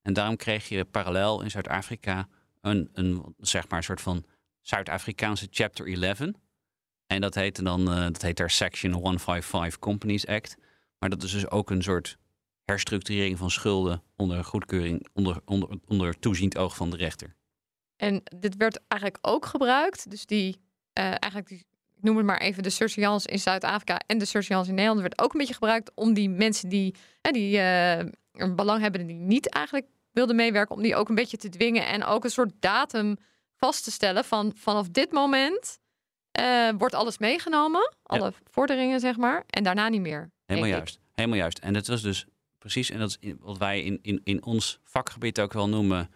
En 0.08 0.14
daarom 0.14 0.36
kreeg 0.36 0.68
je 0.68 0.84
parallel 0.84 1.42
in 1.42 1.50
Zuid-Afrika 1.50 2.28
een, 2.60 2.88
een, 2.92 3.34
zeg 3.38 3.68
maar, 3.68 3.82
soort 3.82 4.00
van 4.00 4.24
Zuid-Afrikaanse 4.60 5.48
Chapter 5.50 6.02
11. 6.02 6.20
En 7.06 7.20
dat 7.20 7.34
heette 7.34 7.62
dan, 7.62 7.90
eh, 7.90 8.02
dat 8.02 8.22
heet 8.22 8.36
daar 8.36 8.50
Section 8.50 8.92
155 8.92 9.78
Companies 9.78 10.26
Act. 10.26 10.56
Maar 10.98 11.10
dat 11.10 11.22
is 11.22 11.32
dus 11.32 11.50
ook 11.50 11.70
een 11.70 11.82
soort 11.82 12.18
herstructurering 12.64 13.38
van 13.38 13.50
schulden 13.50 14.02
onder 14.16 14.44
goedkeuring, 14.44 15.06
onder, 15.12 15.40
onder, 15.44 15.68
onder 15.86 16.18
toeziend 16.18 16.58
oog 16.58 16.76
van 16.76 16.90
de 16.90 16.96
rechter. 16.96 17.34
En 17.96 18.22
dit 18.38 18.56
werd 18.56 18.80
eigenlijk 18.88 19.26
ook 19.26 19.46
gebruikt. 19.46 20.10
Dus 20.10 20.26
die, 20.26 20.56
eh, 20.92 21.04
eigenlijk 21.04 21.50
ik 21.50 21.64
noem 22.00 22.16
het 22.16 22.26
maar 22.26 22.40
even 22.40 22.62
de 22.62 22.70
surseance 22.70 23.28
in 23.28 23.38
Zuid-Afrika 23.38 24.00
en 24.06 24.18
de 24.18 24.24
surseance 24.24 24.68
in 24.68 24.74
Nederland 24.74 25.00
werd 25.00 25.20
ook 25.20 25.32
een 25.32 25.38
beetje 25.38 25.54
gebruikt 25.54 25.94
om 25.94 26.14
die 26.14 26.30
mensen 26.30 26.68
die, 26.68 26.94
eh, 27.20 27.32
die 27.32 27.58
een 28.32 28.56
belang 28.56 28.80
hebben 28.80 29.06
die 29.06 29.16
niet 29.16 29.48
eigenlijk 29.48 29.86
wilden 30.18 30.36
meewerken, 30.36 30.76
om 30.76 30.82
die 30.82 30.96
ook 30.96 31.08
een 31.08 31.14
beetje 31.14 31.36
te 31.36 31.48
dwingen 31.48 31.86
en 31.86 32.04
ook 32.04 32.24
een 32.24 32.30
soort 32.30 32.52
datum 32.60 33.16
vast 33.56 33.84
te 33.84 33.90
stellen 33.90 34.24
van 34.24 34.52
vanaf 34.56 34.88
dit 34.88 35.12
moment 35.12 35.78
eh, 36.30 36.68
wordt 36.78 36.94
alles 36.94 37.18
meegenomen, 37.18 37.92
alle 38.02 38.32
vorderingen 38.50 39.00
zeg 39.00 39.16
maar, 39.16 39.44
en 39.46 39.62
daarna 39.62 39.88
niet 39.88 40.00
meer. 40.00 40.30
Helemaal 40.46 40.68
ik. 40.70 40.74
juist. 40.76 41.00
Helemaal 41.14 41.38
juist. 41.38 41.58
En 41.58 41.72
dat 41.72 41.86
was 41.86 42.02
dus 42.02 42.26
precies, 42.58 42.90
en 42.90 42.98
dat 42.98 43.08
is 43.08 43.16
in- 43.20 43.38
wat 43.40 43.58
wij 43.58 43.82
in, 43.82 43.98
in, 44.02 44.20
in 44.24 44.44
ons 44.44 44.78
vakgebied 44.84 45.40
ook 45.40 45.52
wel 45.52 45.68
noemen 45.68 46.10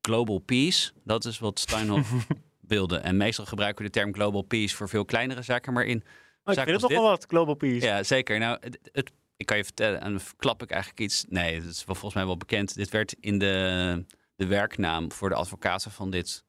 global 0.00 0.38
peace. 0.38 0.90
Dat 1.04 1.24
is 1.24 1.38
wat 1.38 1.58
Steinhoff 1.58 2.12
wilde. 2.60 2.96
En 2.98 3.16
meestal 3.16 3.44
gebruiken 3.46 3.84
we 3.84 3.90
de 3.90 3.98
term 3.98 4.14
global 4.14 4.42
peace 4.42 4.76
voor 4.76 4.88
veel 4.88 5.04
kleinere 5.04 5.42
zaken, 5.42 5.72
maar 5.72 5.84
in 5.84 6.02
Oh, 6.44 6.52
ik 6.54 6.58
vind 6.60 6.70
het 6.70 6.80
toch 6.80 6.90
wel 6.90 7.02
wat, 7.10 7.24
Global 7.28 7.54
Peace. 7.54 7.86
Ja, 7.86 8.02
zeker. 8.02 8.38
Nou, 8.38 8.56
het, 8.60 8.78
het- 8.92 9.12
ik 9.36 9.46
kan 9.46 9.56
je 9.56 9.64
vertellen, 9.64 10.00
en 10.00 10.10
dan 10.10 10.20
klap 10.36 10.62
ik 10.62 10.70
eigenlijk 10.70 11.00
iets. 11.00 11.24
Nee, 11.28 11.54
het 11.54 11.64
is 11.64 11.84
wel 11.84 11.94
volgens 11.94 12.14
mij 12.14 12.26
wel 12.26 12.36
bekend. 12.36 12.74
Dit 12.74 12.88
werd 12.88 13.14
in 13.20 13.38
de, 13.38 14.04
de 14.36 14.46
werknaam 14.46 15.12
voor 15.12 15.28
de 15.28 15.34
advocaten 15.34 15.90
van 15.90 16.10
dit 16.10 16.44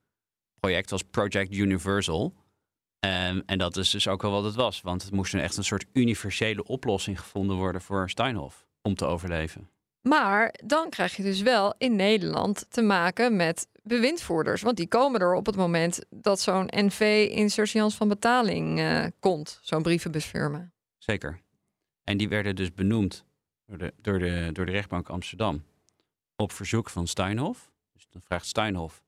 project 0.60 0.90
was 0.90 1.04
Project 1.04 1.54
Universal. 1.54 2.34
Ehm, 3.00 3.42
en 3.46 3.58
dat 3.58 3.78
is 3.78 3.90
dus 3.90 4.08
ook 4.08 4.22
wel 4.22 4.32
wat 4.32 4.44
het 4.44 4.56
was. 4.56 4.82
Want 4.82 5.04
het 5.04 5.12
moest 5.12 5.34
een 5.34 5.40
echt 5.40 5.58
een 5.58 5.64
soort 5.64 5.86
universele 5.94 6.64
oplossing 6.64 7.20
gevonden 7.20 7.56
worden 7.56 7.82
voor 7.82 8.10
Steinhoff 8.10 8.66
om 8.82 8.96
te 8.96 9.06
overleven. 9.06 9.70
Maar 10.02 10.56
dan 10.66 10.90
krijg 10.90 11.16
je 11.16 11.24
dus 11.24 11.42
wel 11.42 11.76
in 11.78 11.96
Nederland 11.96 12.66
te 12.70 12.82
maken 12.82 13.36
met 13.36 13.68
bewindvoerders. 13.84 14.62
Want 14.62 14.78
die 14.78 14.88
komen 14.88 15.20
er 15.20 15.34
op 15.34 15.46
het 15.46 15.56
moment 15.56 16.00
dat 16.10 16.40
zo'n 16.40 16.70
NV 16.76 17.28
in 17.32 17.50
surseance 17.50 17.98
van 17.98 18.08
betaling 18.08 18.80
eh, 18.80 19.06
komt. 19.20 19.60
Zo'n 19.62 19.82
brievenbusfirma. 19.82 20.72
Zeker. 20.98 21.42
En 22.10 22.18
die 22.18 22.30
werden 22.30 22.56
dus 22.56 22.74
benoemd 22.74 23.26
door 23.66 23.78
de, 23.78 23.94
door 24.02 24.20
de, 24.20 24.50
door 24.54 24.66
de 24.66 24.72
rechtbank 24.72 25.10
Amsterdam 25.10 25.64
op 26.36 26.52
verzoek 26.52 26.90
van 26.90 27.08
Steinhoff. 27.08 27.72
Dus 27.94 28.08
dan 28.10 28.22
vraagt 28.22 28.46
Steinhoff 28.46 29.04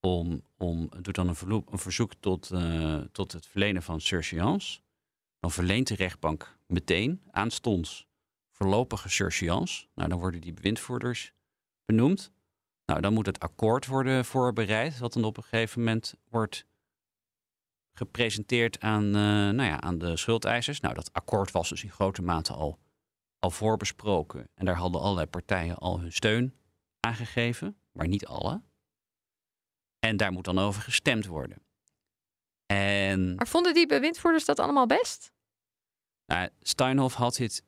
om, 0.00 0.42
om 0.56 0.88
doet 1.00 1.14
dan 1.14 1.28
een, 1.28 1.34
verloop, 1.34 1.72
een 1.72 1.78
verzoek 1.78 2.12
tot, 2.20 2.50
uh, 2.52 3.00
tot 3.12 3.32
het 3.32 3.46
verlenen 3.46 3.82
van 3.82 4.00
surseance. 4.00 4.80
Dan 5.40 5.50
verleent 5.50 5.86
de 5.86 5.94
rechtbank 5.94 6.58
meteen 6.66 7.22
aanstonds 7.30 8.06
voorlopige 8.50 9.08
surseance. 9.08 9.86
Nou, 9.94 10.08
dan 10.08 10.18
worden 10.18 10.40
die 10.40 10.52
bewindvoerders 10.52 11.32
benoemd. 11.84 12.32
Nou, 12.84 13.00
dan 13.00 13.12
moet 13.12 13.26
het 13.26 13.40
akkoord 13.40 13.86
worden 13.86 14.24
voorbereid, 14.24 14.98
wat 14.98 15.12
dan 15.12 15.24
op 15.24 15.36
een 15.36 15.42
gegeven 15.42 15.78
moment 15.78 16.14
wordt 16.28 16.66
gepresenteerd 17.98 18.80
aan, 18.80 19.04
uh, 19.04 19.12
nou 19.12 19.62
ja, 19.62 19.80
aan 19.80 19.98
de 19.98 20.16
schuldeisers. 20.16 20.80
Nou, 20.80 20.94
dat 20.94 21.12
akkoord 21.12 21.50
was 21.50 21.68
dus 21.68 21.82
in 21.82 21.90
grote 21.90 22.22
mate 22.22 22.52
al, 22.52 22.78
al 23.38 23.50
voorbesproken. 23.50 24.48
En 24.54 24.64
daar 24.64 24.76
hadden 24.76 25.00
allerlei 25.00 25.26
partijen 25.26 25.76
al 25.76 26.00
hun 26.00 26.12
steun 26.12 26.54
aangegeven, 27.00 27.76
maar 27.92 28.08
niet 28.08 28.26
alle. 28.26 28.62
En 29.98 30.16
daar 30.16 30.32
moet 30.32 30.44
dan 30.44 30.58
over 30.58 30.82
gestemd 30.82 31.26
worden. 31.26 31.58
En, 32.66 33.34
maar 33.34 33.48
vonden 33.48 33.74
die 33.74 33.86
bewindvoerders 33.86 34.44
dat 34.44 34.58
allemaal 34.58 34.86
best? 34.86 35.32
Nou, 36.26 36.48
Steinhoff 36.60 37.14
had 37.14 37.36
dit 37.36 37.64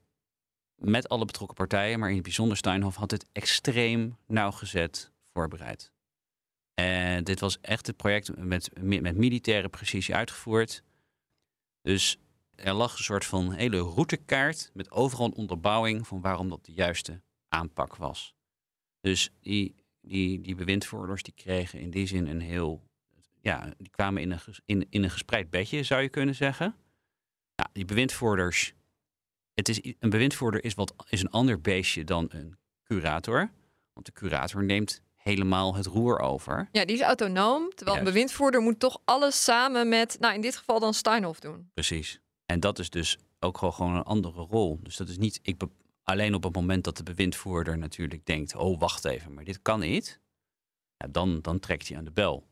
met 0.74 1.08
alle 1.08 1.24
betrokken 1.24 1.56
partijen, 1.56 1.98
maar 1.98 2.08
in 2.08 2.14
het 2.14 2.24
bijzonder 2.24 2.56
Steinhoff 2.56 2.96
had 2.96 3.10
dit 3.10 3.26
extreem 3.32 4.16
nauwgezet 4.26 5.12
voorbereid. 5.32 5.92
En 6.80 7.24
dit 7.24 7.40
was 7.40 7.60
echt 7.60 7.86
het 7.86 7.96
project 7.96 8.36
met, 8.36 8.70
met 8.82 9.16
militaire 9.16 9.68
precisie 9.68 10.14
uitgevoerd. 10.14 10.82
Dus 11.82 12.18
er 12.54 12.72
lag 12.72 12.98
een 12.98 13.04
soort 13.04 13.24
van 13.24 13.52
hele 13.52 13.78
routekaart 13.78 14.70
met 14.74 14.90
overal 14.90 15.26
een 15.26 15.34
onderbouwing 15.34 16.06
van 16.06 16.20
waarom 16.20 16.48
dat 16.48 16.64
de 16.64 16.72
juiste 16.72 17.20
aanpak 17.48 17.96
was. 17.96 18.34
Dus 19.00 19.30
die, 19.40 19.74
die, 20.00 20.40
die 20.40 20.54
bewindvoerders 20.54 21.22
die 21.22 21.34
kregen 21.34 21.80
in 21.80 21.90
die 21.90 22.06
zin 22.06 22.26
een 22.26 22.40
heel. 22.40 22.82
Ja, 23.40 23.74
die 23.78 23.90
kwamen 23.90 24.22
in 24.22 24.30
een, 24.30 24.40
in, 24.64 24.86
in 24.90 25.02
een 25.02 25.10
gespreid 25.10 25.50
bedje, 25.50 25.82
zou 25.82 26.02
je 26.02 26.08
kunnen 26.08 26.34
zeggen. 26.34 26.74
Nou, 27.56 27.70
die 27.72 27.84
bewindvoerders. 27.84 28.72
Het 29.54 29.68
is, 29.68 29.94
een 29.98 30.10
bewindvoerder 30.10 30.64
is, 30.64 30.74
wat, 30.74 30.94
is 31.08 31.20
een 31.20 31.30
ander 31.30 31.60
beestje 31.60 32.04
dan 32.04 32.26
een 32.32 32.56
curator. 32.82 33.50
Want 33.92 34.06
de 34.06 34.12
curator 34.12 34.64
neemt 34.64 35.02
helemaal 35.22 35.74
het 35.74 35.86
roer 35.86 36.18
over. 36.18 36.68
Ja, 36.72 36.84
die 36.84 36.96
is 36.96 37.02
autonoom. 37.02 37.70
Terwijl 37.74 37.98
een 37.98 38.04
bewindvoerder 38.04 38.60
moet 38.60 38.80
toch 38.80 39.00
alles 39.04 39.44
samen 39.44 39.88
met, 39.88 40.16
nou 40.20 40.34
in 40.34 40.40
dit 40.40 40.56
geval 40.56 40.80
dan 40.80 40.94
Steinhoff 40.94 41.40
doen. 41.40 41.70
Precies. 41.74 42.20
En 42.46 42.60
dat 42.60 42.78
is 42.78 42.90
dus 42.90 43.18
ook 43.40 43.58
gewoon 43.58 43.94
een 43.94 44.02
andere 44.02 44.40
rol. 44.40 44.78
Dus 44.82 44.96
dat 44.96 45.08
is 45.08 45.18
niet, 45.18 45.40
ik 45.42 45.62
alleen 46.02 46.34
op 46.34 46.42
het 46.42 46.54
moment 46.54 46.84
dat 46.84 46.96
de 46.96 47.02
bewindvoerder 47.02 47.78
natuurlijk 47.78 48.26
denkt, 48.26 48.54
oh 48.54 48.80
wacht 48.80 49.04
even, 49.04 49.34
maar 49.34 49.44
dit 49.44 49.62
kan 49.62 49.80
niet. 49.80 50.20
Ja, 50.96 51.06
dan, 51.10 51.40
dan 51.40 51.58
trekt 51.58 51.88
hij 51.88 51.96
aan 51.96 52.04
de 52.04 52.10
bel. 52.10 52.46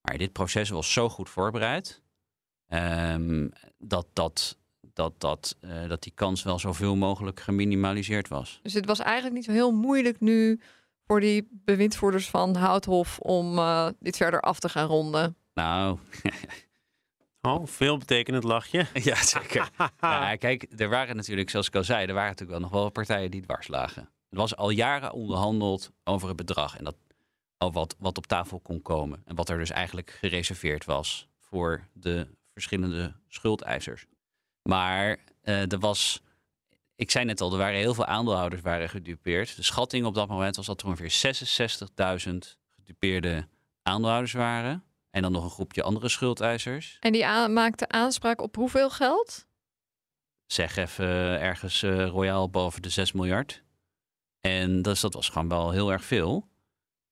Maar 0.00 0.18
dit 0.18 0.32
proces 0.32 0.70
was 0.70 0.92
zo 0.92 1.08
goed 1.08 1.28
voorbereid 1.30 2.02
um, 2.68 3.50
dat, 3.78 4.06
dat, 4.12 4.58
dat, 4.92 5.20
dat, 5.20 5.56
uh, 5.60 5.88
dat 5.88 6.02
die 6.02 6.12
kans 6.14 6.42
wel 6.42 6.58
zoveel 6.58 6.96
mogelijk 6.96 7.40
geminimaliseerd 7.40 8.28
was. 8.28 8.60
Dus 8.62 8.72
het 8.72 8.86
was 8.86 8.98
eigenlijk 8.98 9.34
niet 9.34 9.44
zo 9.44 9.52
heel 9.52 9.72
moeilijk 9.72 10.20
nu 10.20 10.60
voor 11.12 11.20
die 11.20 11.48
bewindvoerders 11.50 12.30
van 12.30 12.56
Houthof 12.56 13.18
om 13.18 13.58
uh, 13.58 13.88
dit 14.00 14.16
verder 14.16 14.40
af 14.40 14.58
te 14.58 14.68
gaan 14.68 14.86
ronden? 14.86 15.36
Nou. 15.54 15.98
oh, 17.40 17.66
veel 17.66 17.98
betekenend 17.98 18.44
lachje. 18.44 18.86
ja, 19.10 19.14
zeker. 19.14 19.70
ja, 20.00 20.36
kijk, 20.36 20.66
er 20.76 20.88
waren 20.88 21.16
natuurlijk, 21.16 21.50
zoals 21.50 21.66
ik 21.66 21.74
al 21.74 21.84
zei, 21.84 22.06
er 22.06 22.14
waren 22.14 22.28
natuurlijk 22.28 22.58
wel 22.58 22.68
nog 22.68 22.78
wel 22.80 22.90
partijen 22.90 23.30
die 23.30 23.42
dwars 23.42 23.68
lagen. 23.68 24.02
Er 24.02 24.36
was 24.36 24.56
al 24.56 24.70
jaren 24.70 25.12
onderhandeld 25.12 25.90
over 26.04 26.28
het 26.28 26.36
bedrag 26.36 26.76
en 26.78 26.84
dat, 26.84 26.96
al 27.56 27.72
wat, 27.72 27.96
wat 27.98 28.18
op 28.18 28.26
tafel 28.26 28.60
kon 28.60 28.82
komen. 28.82 29.22
En 29.24 29.34
wat 29.34 29.48
er 29.48 29.58
dus 29.58 29.70
eigenlijk 29.70 30.16
gereserveerd 30.20 30.84
was 30.84 31.28
voor 31.38 31.86
de 31.92 32.26
verschillende 32.52 33.14
schuldeisers. 33.28 34.06
Maar 34.62 35.18
uh, 35.44 35.72
er 35.72 35.78
was 35.78 36.22
ik 37.02 37.10
zei 37.10 37.24
net 37.24 37.40
al, 37.40 37.52
er 37.52 37.58
waren 37.58 37.78
heel 37.78 37.94
veel 37.94 38.06
aandeelhouders 38.06 38.62
waren 38.62 38.88
gedupeerd. 38.88 39.56
De 39.56 39.62
schatting 39.62 40.06
op 40.06 40.14
dat 40.14 40.28
moment 40.28 40.56
was 40.56 40.66
dat 40.66 40.80
er 40.80 40.86
ongeveer 40.86 41.36
66.000 42.28 42.32
gedupeerde 42.76 43.48
aandeelhouders 43.82 44.32
waren. 44.32 44.84
En 45.10 45.22
dan 45.22 45.32
nog 45.32 45.44
een 45.44 45.50
groepje 45.50 45.82
andere 45.82 46.08
schuldeisers. 46.08 46.96
En 47.00 47.12
die 47.12 47.26
maakte 47.48 47.88
aanspraak 47.88 48.40
op 48.40 48.56
hoeveel 48.56 48.90
geld? 48.90 49.46
Zeg 50.46 50.76
even 50.76 51.40
ergens 51.40 51.82
uh, 51.82 52.06
royaal 52.06 52.50
boven 52.50 52.82
de 52.82 52.88
6 52.88 53.12
miljard. 53.12 53.62
En 54.40 54.82
dus 54.82 55.00
dat 55.00 55.14
was 55.14 55.28
gewoon 55.28 55.48
wel 55.48 55.70
heel 55.70 55.92
erg 55.92 56.04
veel. 56.04 56.48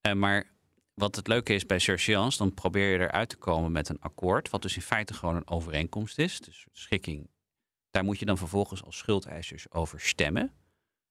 Uh, 0.07 0.13
maar 0.13 0.51
wat 0.93 1.15
het 1.15 1.27
leuke 1.27 1.53
is 1.53 1.65
bij 1.65 1.79
Surseance, 1.79 2.37
dan 2.37 2.53
probeer 2.53 2.91
je 2.91 2.99
eruit 2.99 3.29
te 3.29 3.37
komen 3.37 3.71
met 3.71 3.89
een 3.89 3.99
akkoord. 3.99 4.49
Wat 4.49 4.61
dus 4.61 4.75
in 4.75 4.81
feite 4.81 5.13
gewoon 5.13 5.35
een 5.35 5.49
overeenkomst 5.49 6.17
is. 6.17 6.39
Dus 6.39 6.65
schikking 6.71 7.29
daar 7.91 8.03
moet 8.03 8.19
je 8.19 8.25
dan 8.25 8.37
vervolgens 8.37 8.83
als 8.83 8.97
schuldeisers 8.97 9.71
over 9.71 9.99
stemmen. 9.99 10.51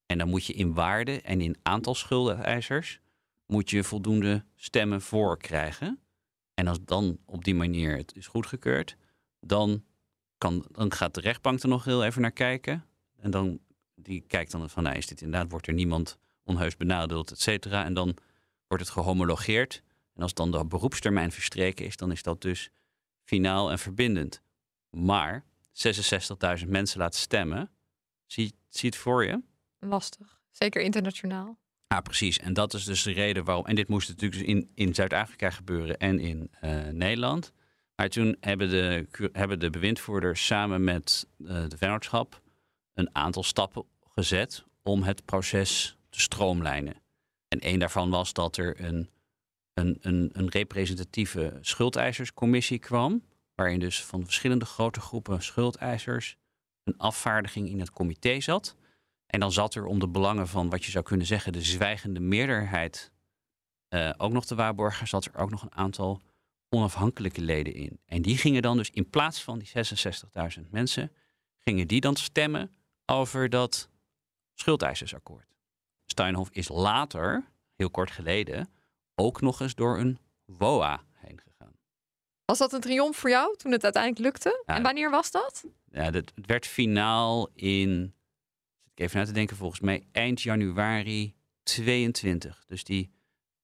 En 0.06 0.18
dan 0.18 0.28
moet 0.28 0.46
je 0.46 0.52
in 0.52 0.74
waarde 0.74 1.20
en 1.20 1.40
in 1.40 1.56
aantal 1.62 1.94
schuldeisers 1.94 3.00
moet 3.46 3.70
je 3.70 3.84
voldoende 3.84 4.44
stemmen 4.54 5.00
voor 5.00 5.38
krijgen. 5.38 6.00
En 6.54 6.66
als 6.66 6.78
dan 6.84 7.18
op 7.24 7.44
die 7.44 7.54
manier 7.54 7.96
het 7.96 8.16
is 8.16 8.26
goedgekeurd, 8.26 8.96
dan, 9.40 9.84
kan, 10.38 10.66
dan 10.70 10.92
gaat 10.92 11.14
de 11.14 11.20
rechtbank 11.20 11.62
er 11.62 11.68
nog 11.68 11.84
heel 11.84 12.04
even 12.04 12.22
naar 12.22 12.30
kijken. 12.30 12.86
En 13.16 13.30
dan 13.30 13.60
die 13.94 14.20
kijkt 14.20 14.50
dan 14.50 14.70
van, 14.70 14.82
nou, 14.82 14.96
is 14.96 15.06
dit 15.06 15.20
inderdaad, 15.20 15.50
wordt 15.50 15.66
er 15.66 15.72
niemand 15.72 16.18
onheus 16.44 16.76
benadeeld, 16.76 17.30
et 17.30 17.40
cetera. 17.40 17.84
En 17.84 17.94
dan 17.94 18.16
wordt 18.66 18.84
het 18.84 18.92
gehomologeerd. 18.92 19.82
En 20.14 20.22
als 20.22 20.34
dan 20.34 20.50
de 20.50 20.64
beroepstermijn 20.64 21.32
verstreken 21.32 21.84
is, 21.84 21.96
dan 21.96 22.12
is 22.12 22.22
dat 22.22 22.40
dus 22.40 22.70
finaal 23.24 23.70
en 23.70 23.78
verbindend. 23.78 24.42
Maar 24.90 25.44
66.000 25.72 26.68
mensen 26.68 26.98
laten 26.98 27.20
stemmen. 27.20 27.70
Zie, 28.26 28.54
zie 28.68 28.88
het 28.88 28.98
voor 28.98 29.24
je? 29.24 29.42
Lastig. 29.78 30.40
Zeker 30.50 30.82
internationaal. 30.82 31.58
Ja, 31.86 32.00
precies. 32.00 32.38
En 32.38 32.52
dat 32.52 32.74
is 32.74 32.84
dus 32.84 33.02
de 33.02 33.12
reden 33.12 33.44
waarom. 33.44 33.66
En 33.66 33.74
dit 33.74 33.88
moest 33.88 34.08
natuurlijk 34.08 34.40
dus 34.40 34.48
in, 34.48 34.70
in 34.74 34.94
Zuid-Afrika 34.94 35.50
gebeuren 35.50 35.98
en 35.98 36.18
in 36.18 36.50
uh, 36.64 36.88
Nederland. 36.88 37.52
Maar 37.96 38.08
toen 38.08 38.36
hebben 38.40 38.70
de, 38.70 39.06
hebben 39.32 39.58
de 39.58 39.70
bewindvoerders 39.70 40.46
samen 40.46 40.84
met 40.84 41.26
uh, 41.38 41.48
de 41.68 41.76
vennootschap 41.76 42.40
een 42.94 43.08
aantal 43.12 43.42
stappen 43.42 43.84
gezet 44.00 44.64
om 44.82 45.02
het 45.02 45.24
proces 45.24 45.96
te 46.10 46.20
stroomlijnen. 46.20 46.94
En 47.48 47.58
een 47.60 47.78
daarvan 47.78 48.10
was 48.10 48.32
dat 48.32 48.56
er 48.56 48.84
een, 48.84 49.10
een, 49.74 49.98
een, 50.00 50.30
een 50.32 50.48
representatieve 50.48 51.58
schuldeiserscommissie 51.60 52.78
kwam 52.78 53.22
waarin 53.60 53.80
dus 53.80 54.04
van 54.04 54.24
verschillende 54.24 54.64
grote 54.64 55.00
groepen 55.00 55.42
schuldeisers 55.42 56.36
een 56.84 56.98
afvaardiging 56.98 57.68
in 57.68 57.80
het 57.80 57.90
comité 57.90 58.40
zat. 58.40 58.76
En 59.26 59.40
dan 59.40 59.52
zat 59.52 59.74
er 59.74 59.86
om 59.86 59.98
de 59.98 60.08
belangen 60.08 60.48
van 60.48 60.70
wat 60.70 60.84
je 60.84 60.90
zou 60.90 61.04
kunnen 61.04 61.26
zeggen 61.26 61.52
de 61.52 61.62
zwijgende 61.62 62.20
meerderheid 62.20 63.12
uh, 63.88 64.10
ook 64.16 64.32
nog 64.32 64.46
te 64.46 64.54
waarborgen, 64.54 65.08
zat 65.08 65.24
er 65.24 65.36
ook 65.36 65.50
nog 65.50 65.62
een 65.62 65.74
aantal 65.74 66.20
onafhankelijke 66.68 67.40
leden 67.40 67.74
in. 67.74 68.00
En 68.06 68.22
die 68.22 68.36
gingen 68.36 68.62
dan 68.62 68.76
dus 68.76 68.90
in 68.90 69.10
plaats 69.10 69.42
van 69.42 69.58
die 69.58 69.70
66.000 70.62 70.70
mensen, 70.70 71.12
gingen 71.58 71.88
die 71.88 72.00
dan 72.00 72.16
stemmen 72.16 72.70
over 73.06 73.48
dat 73.48 73.88
schuldeisersakkoord. 74.54 75.54
Steinhoff 76.04 76.50
is 76.50 76.68
later, 76.68 77.44
heel 77.76 77.90
kort 77.90 78.10
geleden, 78.10 78.68
ook 79.14 79.40
nog 79.40 79.60
eens 79.60 79.74
door 79.74 79.98
een 79.98 80.18
WOA 80.44 81.02
was 82.50 82.58
dat 82.58 82.72
een 82.72 82.80
triomf 82.80 83.16
voor 83.16 83.30
jou 83.30 83.56
toen 83.56 83.72
het 83.72 83.84
uiteindelijk 83.84 84.24
lukte? 84.24 84.62
en 84.66 84.82
wanneer 84.82 85.10
was 85.10 85.30
dat? 85.30 85.64
Ja, 85.90 86.10
het 86.10 86.32
werd 86.46 86.66
finaal 86.66 87.48
in, 87.54 88.14
ik 88.94 89.00
even 89.00 89.18
na 89.18 89.24
te 89.24 89.32
denken, 89.32 89.56
volgens 89.56 89.80
mij 89.80 90.06
eind 90.12 90.42
januari 90.42 91.34
22. 91.62 92.64
Dus 92.66 92.84
die, 92.84 93.10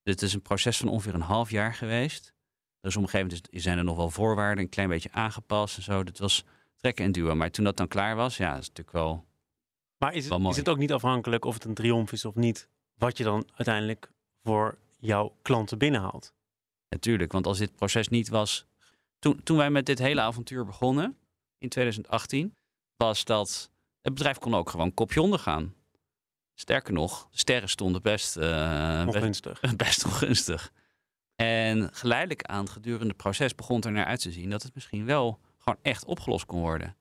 dit 0.03 0.23
is 0.23 0.33
een 0.35 0.43
proces 0.43 0.77
van 0.77 0.89
ongeveer 0.89 1.15
een 1.15 1.21
half 1.21 1.51
jaar 1.51 1.75
geweest. 1.75 2.35
Dus 2.81 2.97
op 2.97 3.03
een 3.03 3.09
gegeven 3.09 3.41
moment 3.43 3.63
zijn 3.63 3.79
er 3.79 3.85
nog 3.85 3.97
wel 3.97 4.11
voorwaarden, 4.11 4.65
een 4.65 4.71
klein 4.71 4.89
beetje 4.89 5.13
aangepast 5.13 5.77
en 5.77 5.83
zo. 5.83 6.05
Dit 6.05 6.19
was 6.19 6.45
trekken 6.77 7.05
en 7.05 7.13
duwen. 7.13 7.37
Maar 7.37 7.51
toen 7.51 7.65
dat 7.65 7.77
dan 7.77 7.89
klaar 7.89 8.17
was, 8.17 8.37
ja, 8.37 8.53
dat 8.53 8.61
is 8.63 8.69
natuurlijk 8.69 8.97
wel. 8.97 9.27
Maar 9.99 10.15
is 10.15 10.29
het, 10.29 10.41
is 10.43 10.57
het 10.57 10.69
ook 10.69 10.79
niet 10.79 10.93
afhankelijk 10.93 11.45
of 11.45 11.55
het 11.55 11.65
een 11.65 11.75
triomf 11.75 12.13
is 12.13 12.25
of 12.25 12.35
niet, 12.35 12.69
wat 12.95 13.19
je 13.19 13.25
dan 13.25 13.49
uiteindelijk 13.55 14.11
voor 14.43 14.79
jouw 14.99 15.37
klanten 15.43 15.79
binnenhaalt? 15.79 16.35
Natuurlijk, 16.89 17.33
want 17.33 17.47
als 17.47 17.59
dit 17.59 17.75
proces 17.77 18.09
niet 18.09 18.29
was 18.29 18.67
toen, 19.19 19.43
toen 19.43 19.57
wij 19.57 19.71
met 19.71 19.87
dit 19.87 19.99
hele 19.99 20.21
avontuur 20.21 20.65
begonnen, 20.65 21.19
in 21.59 21.69
2018, 21.69 22.57
was 22.97 23.25
dat 23.25 23.71
het 24.01 24.15
bedrijf 24.15 24.39
kon 24.39 24.55
ook 24.55 24.71
gewoon 24.71 24.95
kopje 24.95 25.23
onder 25.23 25.39
gaan. 25.39 25.75
Sterker 26.55 26.93
nog, 26.93 27.29
de 27.31 27.39
sterren 27.39 27.69
stonden 27.69 28.03
best, 28.03 28.37
uh, 28.37 29.05
ongunstig. 29.07 29.61
Best, 29.61 29.77
best 29.87 30.05
ongunstig. 30.05 30.73
En 31.35 31.95
geleidelijk 31.95 32.43
aan 32.43 32.61
het 32.61 32.71
gedurende 32.71 33.15
proces 33.15 33.55
begon 33.55 33.83
er 33.83 33.93
naar 33.93 34.05
uit 34.07 34.21
te 34.21 34.33
zien 34.33 34.51
dat 34.51 34.63
het 34.63 34.75
misschien 34.75 35.05
wel 35.05 35.41
gewoon 35.59 35.79
echt 35.83 36.05
opgelost 36.05 36.47
kon 36.47 36.61
worden. 36.61 36.97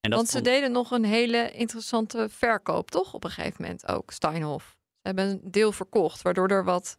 En 0.00 0.10
dat 0.10 0.18
Want 0.18 0.26
ze 0.26 0.32
vond- 0.32 0.44
deden 0.44 0.72
nog 0.72 0.90
een 0.90 1.04
hele 1.04 1.50
interessante 1.50 2.28
verkoop, 2.30 2.90
toch? 2.90 3.14
Op 3.14 3.24
een 3.24 3.30
gegeven 3.30 3.62
moment 3.62 3.88
ook, 3.88 4.10
Steinhoff. 4.10 4.66
Ze 4.68 5.00
hebben 5.12 5.24
een 5.28 5.40
deel 5.50 5.72
verkocht, 5.72 6.22
waardoor 6.22 6.48
er 6.48 6.64
wat 6.64 6.94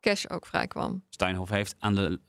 cash 0.00 0.26
ook 0.26 0.46
vrij 0.46 0.66
kwam. 0.66 1.04
Steinhoff 1.08 1.50
heeft 1.50 1.74
aan 1.78 1.94
de. 1.94 2.20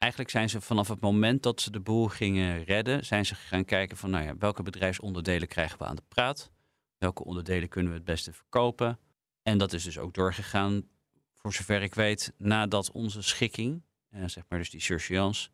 Eigenlijk 0.00 0.30
zijn 0.30 0.50
ze 0.50 0.60
vanaf 0.60 0.88
het 0.88 1.00
moment 1.00 1.42
dat 1.42 1.60
ze 1.60 1.70
de 1.70 1.80
boel 1.80 2.08
gingen 2.08 2.64
redden, 2.64 3.04
zijn 3.04 3.26
ze 3.26 3.34
gaan 3.34 3.64
kijken 3.64 3.96
van 3.96 4.10
nou 4.10 4.24
ja, 4.24 4.36
welke 4.38 4.62
bedrijfsonderdelen 4.62 5.48
krijgen 5.48 5.78
we 5.78 5.84
aan 5.84 5.96
de 5.96 6.02
praat? 6.08 6.50
Welke 6.98 7.24
onderdelen 7.24 7.68
kunnen 7.68 7.92
we 7.92 7.96
het 7.96 8.06
beste 8.06 8.32
verkopen? 8.32 8.98
En 9.42 9.58
dat 9.58 9.72
is 9.72 9.84
dus 9.84 9.98
ook 9.98 10.14
doorgegaan, 10.14 10.88
voor 11.34 11.52
zover 11.52 11.82
ik 11.82 11.94
weet, 11.94 12.32
nadat 12.36 12.92
onze 12.92 13.22
schikking, 13.22 13.82
eh, 14.10 14.22
zeg 14.26 14.44
maar 14.48 14.58
dus 14.58 14.70
die 14.70 14.80
surseance, 14.80 15.48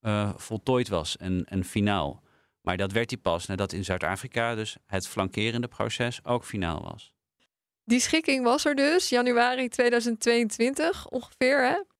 eh, 0.00 0.32
voltooid 0.36 0.88
was 0.88 1.16
en, 1.16 1.44
en 1.44 1.64
finaal. 1.64 2.22
Maar 2.60 2.76
dat 2.76 2.92
werd 2.92 3.08
die 3.08 3.18
pas 3.18 3.46
nadat 3.46 3.72
in 3.72 3.84
Zuid-Afrika 3.84 4.54
dus 4.54 4.76
het 4.86 5.08
flankerende 5.08 5.68
proces 5.68 6.24
ook 6.24 6.44
finaal 6.44 6.82
was. 6.82 7.14
Die 7.84 8.00
schikking 8.00 8.44
was 8.44 8.64
er 8.64 8.74
dus, 8.74 9.08
januari 9.08 9.68
2022 9.68 11.08
ongeveer. 11.08 11.66
Hè? 11.66 11.93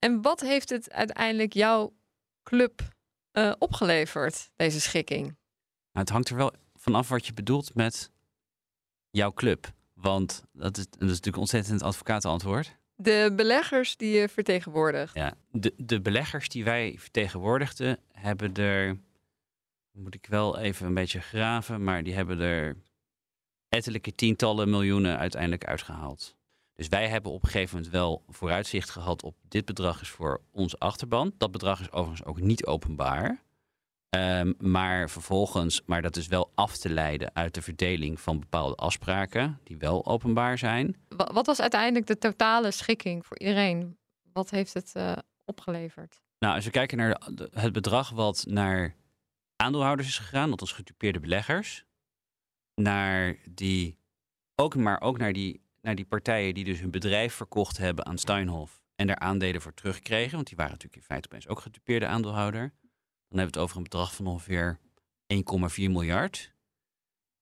En 0.00 0.22
wat 0.22 0.40
heeft 0.40 0.68
het 0.68 0.90
uiteindelijk 0.90 1.52
jouw 1.52 1.92
club 2.42 2.82
eh, 3.30 3.52
opgeleverd, 3.58 4.50
deze 4.56 4.80
schikking? 4.80 5.22
Nou, 5.22 5.36
het 5.92 6.08
hangt 6.08 6.28
er 6.28 6.36
wel 6.36 6.52
vanaf 6.74 7.08
wat 7.08 7.26
je 7.26 7.32
bedoelt 7.32 7.74
met 7.74 8.10
jouw 9.10 9.32
club. 9.32 9.72
Want 9.94 10.42
dat 10.52 10.76
is, 10.76 10.84
dat 10.84 11.02
is 11.02 11.08
natuurlijk 11.08 11.36
ontzettend 11.36 11.82
advocatenantwoord. 11.82 12.78
De 12.94 13.32
beleggers 13.36 13.96
die 13.96 14.18
je 14.18 14.28
vertegenwoordigt. 14.28 15.14
Ja, 15.14 15.34
de, 15.50 15.74
de 15.76 16.00
beleggers 16.00 16.48
die 16.48 16.64
wij 16.64 16.96
vertegenwoordigden, 16.98 17.98
hebben 18.12 18.54
er, 18.54 18.98
moet 19.92 20.14
ik 20.14 20.26
wel 20.26 20.58
even 20.58 20.86
een 20.86 20.94
beetje 20.94 21.20
graven, 21.20 21.84
maar 21.84 22.02
die 22.02 22.14
hebben 22.14 22.40
er 22.40 22.76
ettelijke 23.68 24.14
tientallen 24.14 24.70
miljoenen 24.70 25.18
uiteindelijk 25.18 25.64
uitgehaald. 25.64 26.36
Dus 26.80 26.88
wij 26.88 27.08
hebben 27.08 27.32
op 27.32 27.42
een 27.42 27.48
gegeven 27.50 27.74
moment 27.76 27.92
wel 27.92 28.22
vooruitzicht 28.28 28.90
gehad 28.90 29.22
op 29.22 29.36
dit 29.48 29.64
bedrag 29.64 30.00
is 30.00 30.08
voor 30.08 30.40
onze 30.50 30.78
achterban. 30.78 31.34
Dat 31.38 31.50
bedrag 31.50 31.80
is 31.80 31.92
overigens 31.92 32.24
ook 32.28 32.40
niet 32.40 32.66
openbaar. 32.66 33.42
Ehm, 34.08 34.52
maar 34.58 35.10
vervolgens, 35.10 35.82
maar 35.86 36.02
dat 36.02 36.16
is 36.16 36.26
wel 36.26 36.50
af 36.54 36.76
te 36.76 36.88
leiden 36.88 37.34
uit 37.34 37.54
de 37.54 37.62
verdeling 37.62 38.20
van 38.20 38.40
bepaalde 38.40 38.74
afspraken 38.74 39.60
die 39.64 39.76
wel 39.76 40.06
openbaar 40.06 40.58
zijn. 40.58 40.96
Wa- 41.08 41.32
Wat 41.32 41.46
was 41.46 41.60
uiteindelijk 41.60 42.06
de 42.06 42.18
totale 42.18 42.70
schikking 42.70 43.26
voor 43.26 43.38
iedereen? 43.38 43.98
Wat 44.32 44.50
heeft 44.50 44.74
het 44.74 44.92
eh, 44.94 45.16
opgeleverd? 45.44 46.20
Nou, 46.38 46.54
als 46.54 46.64
we 46.64 46.70
kijken 46.70 46.98
naar 46.98 47.20
de- 47.34 47.50
het 47.52 47.72
bedrag 47.72 48.10
wat 48.10 48.44
naar 48.48 48.94
aandeelhouders 49.56 50.08
is 50.08 50.18
gegaan, 50.18 50.50
dat 50.50 50.60
was 50.60 50.72
getypeerde 50.72 51.20
beleggers, 51.20 51.84
naar 52.74 53.36
die, 53.50 53.98
ook, 54.54 54.76
maar 54.76 55.00
ook 55.00 55.18
naar 55.18 55.32
die, 55.32 55.60
naar 55.80 55.94
die 55.94 56.04
partijen 56.04 56.54
die 56.54 56.64
dus 56.64 56.80
hun 56.80 56.90
bedrijf 56.90 57.34
verkocht 57.34 57.76
hebben 57.76 58.06
aan 58.06 58.18
Steinhoff 58.18 58.82
en 58.94 59.06
daar 59.06 59.18
aandelen 59.18 59.60
voor 59.60 59.74
terugkregen, 59.74 60.34
want 60.34 60.46
die 60.46 60.56
waren 60.56 60.72
natuurlijk 60.72 61.00
in 61.00 61.06
feite 61.06 61.28
opeens 61.28 61.48
ook 61.48 61.60
getypeerde 61.60 62.06
aandeelhouder. 62.06 62.60
Dan 62.60 63.38
hebben 63.38 63.54
we 63.54 63.60
het 63.60 63.68
over 63.68 63.76
een 63.76 63.82
bedrag 63.82 64.14
van 64.14 64.26
ongeveer 64.26 64.78
1,4 65.34 65.40
miljard. 65.76 66.54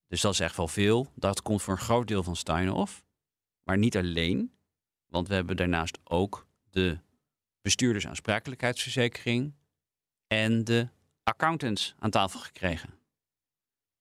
Dus 0.07 0.21
dat 0.21 0.33
is 0.33 0.39
echt 0.39 0.57
wel 0.57 0.67
veel. 0.67 1.11
Dat 1.15 1.41
komt 1.41 1.61
voor 1.61 1.73
een 1.73 1.79
groot 1.79 2.07
deel 2.07 2.23
van 2.23 2.35
Steinhoff. 2.35 3.03
Maar 3.63 3.77
niet 3.77 3.97
alleen, 3.97 4.57
want 5.05 5.27
we 5.27 5.33
hebben 5.33 5.55
daarnaast 5.55 5.99
ook 6.03 6.47
de 6.69 6.99
bestuurdersaansprakelijkheidsverzekering 7.61 9.53
en 10.27 10.63
de 10.63 10.87
accountants 11.23 11.95
aan 11.99 12.09
tafel 12.09 12.39
gekregen. 12.39 12.89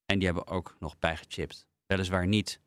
En 0.06 0.18
die 0.18 0.26
hebben 0.26 0.46
ook 0.46 0.76
nog 0.78 0.98
bijgechipt. 0.98 1.68
Weliswaar 1.86 2.26
niet 2.26 2.60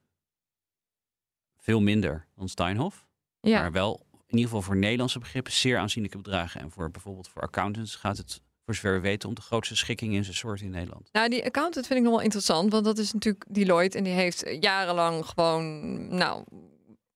veel 1.62 1.82
minder 1.82 2.28
dan 2.36 2.50
Steinhoff, 2.50 3.06
Ja, 3.42 3.62
maar 3.62 3.72
wel 3.72 4.06
in 4.10 4.38
ieder 4.38 4.46
geval 4.46 4.62
voor 4.62 4.78
Nederlandse 4.78 5.20
begrippen 5.20 5.54
zeer 5.54 5.78
aanzienlijke 5.78 6.18
bedragen. 6.18 6.62
En 6.62 6.72
voor 6.72 6.92
bijvoorbeeld 6.92 7.28
voor 7.28 7.42
accountants 7.42 7.96
gaat 7.96 8.18
het, 8.18 8.42
voor 8.66 8.76
zover 8.76 8.94
we 8.94 9.00
weten, 9.00 9.30
om 9.30 9.36
de 9.36 9.42
grootste 9.42 9.76
schikking 9.76 10.14
in 10.14 10.24
zijn 10.24 10.36
soort 10.36 10.62
in 10.62 10.70
Nederland. 10.70 11.10
nou 11.12 11.30
die 11.30 11.46
accountant 11.46 11.88
vind 11.88 12.00
ik 12.00 12.06
nog 12.06 12.14
wel 12.14 12.24
interessant, 12.24 12.72
want 12.72 12.86
dat 12.86 12.98
is 12.98 13.14
natuurlijk 13.14 13.46
Deloitte 13.50 13.98
en 13.98 14.04
die 14.04 14.14
heeft 14.14 14.58
jarenlang 14.60 15.26
gewoon, 15.26 16.08
nou, 16.16 16.44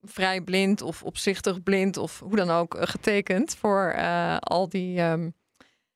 vrij 0.02 0.42
blind 0.42 0.82
of 0.82 1.04
opzichtig 1.04 1.64
blind 1.64 1.98
of 1.98 2.20
hoe 2.20 2.36
dan 2.36 2.50
ook 2.50 2.76
eh, 2.76 2.88
getekend 2.88 3.56
voor 3.56 3.90
eh, 3.90 4.38
al 4.38 4.70
die 4.70 5.00
ehm, 5.00 5.30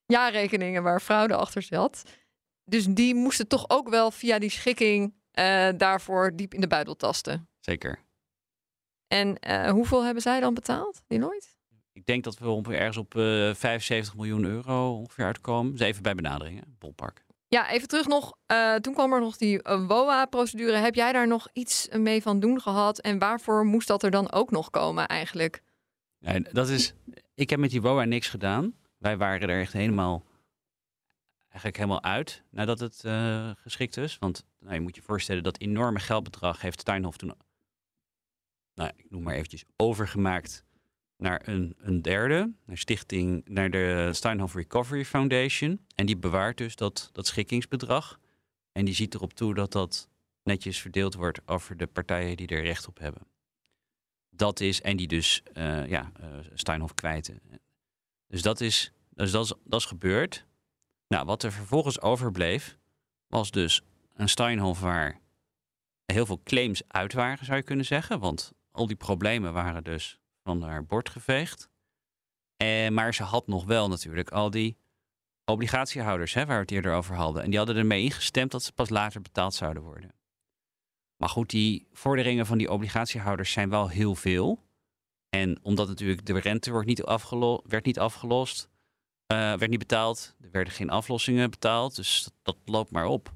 jaarrekeningen 0.06 0.84
waar 0.84 1.02
fraude 1.02 1.36
achter 1.36 1.62
zat. 1.62 2.04
Dus 2.66 2.86
die 2.86 3.16
moesten 3.16 3.48
toch 3.48 3.66
ook 3.68 3.90
wel 3.90 4.12
via 4.12 4.40
die 4.40 4.50
schikking 4.50 5.14
eh, 5.32 5.70
daarvoor 5.78 6.36
diep 6.36 6.54
in 6.54 6.62
de 6.62 6.68
buidel 6.68 6.96
tasten. 6.96 7.48
Zeker. 7.60 8.08
En 9.10 9.40
eh, 9.40 9.70
hoeveel 9.72 10.04
hebben 10.04 10.22
zij 10.22 10.40
dan 10.40 10.54
betaald, 10.54 11.02
Deloitte? 11.08 11.48
Ik 11.94 12.06
denk 12.06 12.24
dat 12.24 12.38
we 12.38 12.50
ongeveer 12.50 12.80
ergens 12.80 12.98
op 12.98 13.16
eh 13.16 13.22
75 13.54 14.16
miljoen 14.16 14.46
euro 14.46 14.96
ongeveer 14.98 15.26
uitkomen. 15.26 15.72
Dus 15.72 15.82
even 15.82 16.04
bij 16.04 16.16
benaderingen, 16.16 16.76
Bolpark. 16.80 17.26
Ja, 17.48 17.70
even 17.70 17.88
terug 17.88 18.08
nog. 18.08 18.38
eh, 18.46 18.76
toen 18.76 18.94
kwam 18.94 19.14
er 19.14 19.20
nog 19.20 19.38
die 19.38 19.60
WOA-procedure. 19.88 20.78
Heb 20.78 20.96
jij 20.96 21.12
daar 21.12 21.28
nog 21.28 21.48
iets 21.54 21.88
mee 21.92 22.22
van 22.22 22.40
doen 22.40 22.62
gehad? 22.62 23.00
En 23.00 23.20
waarvoor 23.20 23.66
moest 23.66 23.88
dat 23.88 24.04
er 24.04 24.12
dan 24.12 24.32
ook 24.32 24.52
nog 24.52 24.70
komen 24.70 25.08
eigenlijk? 25.08 25.64
Ja, 26.18 26.40
dat 26.40 26.70
is, 26.70 26.94
ik 27.36 27.50
heb 27.50 27.60
met 27.60 27.70
die 27.70 27.82
WOA 27.82 28.04
niks 28.04 28.28
gedaan. 28.28 28.74
Wij 28.98 29.18
waren 29.18 29.50
er 29.50 29.60
echt 29.60 29.74
helemaal, 29.74 30.24
eigenlijk 31.48 31.76
helemaal 31.78 32.04
uit 32.04 32.44
nadat 32.52 32.80
het 32.80 33.04
geschikt 33.62 33.98
is. 33.98 34.18
Want 34.20 34.46
nou, 34.60 34.74
je 34.74 34.80
moet 34.82 34.96
je 34.96 35.02
voorstellen 35.02 35.44
dat 35.44 35.60
enorme 35.60 36.00
geldbedrag 36.00 36.62
heeft 36.62 36.80
Steinhoff 36.80 37.18
toen, 37.18 37.34
nou, 38.80 38.92
ik 38.96 39.10
noem 39.10 39.24
maar 39.24 39.34
eventjes, 39.34 39.64
overgemaakt 39.76 40.64
naar 41.18 41.48
een, 41.48 41.76
een 41.78 42.02
derde, 42.02 42.54
naar 42.66 42.78
stichting, 42.78 43.42
naar 43.48 43.70
de 43.70 44.10
Steinhoff 44.14 44.56
Recovery 44.56 45.06
Foundation. 45.06 45.86
En 45.96 46.06
die 46.06 46.18
bewaart 46.18 46.58
dus 46.58 46.76
dat, 46.76 47.10
dat 47.14 47.28
schikkingsbedrag. 47.28 48.20
En 48.72 48.86
die 48.86 48.94
ziet 48.94 49.14
erop 49.14 49.34
toe 49.34 49.54
dat 49.54 49.72
dat 49.72 50.10
netjes 50.44 50.80
verdeeld 50.82 51.16
wordt 51.16 51.40
over 51.46 51.78
de 51.78 51.88
partijen 51.88 52.38
die 52.38 52.48
er 52.48 52.64
recht 52.64 52.88
op 52.88 53.00
hebben. 53.00 53.22
Dat 54.30 54.60
is, 54.60 54.82
en 54.82 54.98
die 54.98 55.08
dus 55.08 55.44
eh, 55.54 55.88
ja, 55.88 56.12
eh, 56.20 56.28
Steinhoff 56.54 56.94
kwijten. 56.94 57.42
Dus 58.28 58.42
dat 58.42 58.62
is, 58.62 58.92
dus 59.10 59.32
dat 59.32 59.46
is, 59.46 59.54
dat 59.64 59.80
is 59.80 59.86
gebeurd. 59.86 60.46
Nou, 61.08 61.26
wat 61.26 61.44
er 61.44 61.52
vervolgens 61.52 62.02
overbleef, 62.02 62.78
was 63.28 63.52
dus 63.52 63.82
een 64.14 64.30
Steinhoff 64.30 64.80
waar 64.80 65.20
heel 66.06 66.26
veel 66.26 66.42
claims 66.44 66.82
uit 66.88 67.14
waren, 67.14 67.46
zou 67.46 67.58
je 67.58 67.64
kunnen 67.64 67.86
zeggen. 67.86 68.20
Want 68.20 68.54
al 68.80 68.88
die 68.88 68.96
problemen 68.96 69.54
waren 69.54 69.84
dus 69.84 70.20
van 70.44 70.62
haar 70.62 70.86
bord 70.86 71.10
geveegd. 71.10 71.70
En, 72.58 72.94
maar 72.94 73.14
ze 73.14 73.24
had 73.24 73.48
nog 73.48 73.66
wel 73.66 73.88
natuurlijk 73.88 74.30
al 74.30 74.50
die 74.50 74.78
obligatiehouders, 75.46 76.34
hè, 76.34 76.46
waar 76.46 76.56
we 76.56 76.62
het 76.62 76.72
eerder 76.72 76.94
over 76.94 77.16
hadden. 77.16 77.44
En 77.44 77.50
die 77.50 77.58
hadden 77.58 77.76
ermee 77.76 78.04
ingestemd 78.04 78.52
dat 78.52 78.64
ze 78.64 78.74
pas 78.74 78.90
later 78.90 79.22
betaald 79.22 79.54
zouden 79.54 79.84
worden. 79.84 80.12
Maar 81.18 81.30
goed, 81.30 81.50
die 81.50 81.88
vorderingen 81.92 82.46
van 82.46 82.58
die 82.58 82.72
obligatiehouders 82.72 83.52
zijn 83.52 83.70
wel 83.70 83.88
heel 83.88 84.16
veel. 84.16 84.64
En 85.30 85.60
omdat 85.62 85.88
natuurlijk 85.88 86.26
de 86.26 86.40
rente 86.40 86.72
wordt 86.72 86.88
niet 86.88 87.04
werd 87.64 87.86
niet 87.86 88.00
afgelost, 88.00 88.70
eh, 89.26 89.38
werd 89.38 89.70
niet 89.70 89.80
betaald. 89.80 90.36
Er 90.42 90.52
werden 90.52 90.74
geen 90.74 90.90
aflossingen 90.90 91.50
betaald, 91.50 91.96
dus 91.96 92.24
dat, 92.24 92.34
dat 92.44 92.58
loopt 92.66 92.92
maar 92.92 93.06
op. 93.06 93.34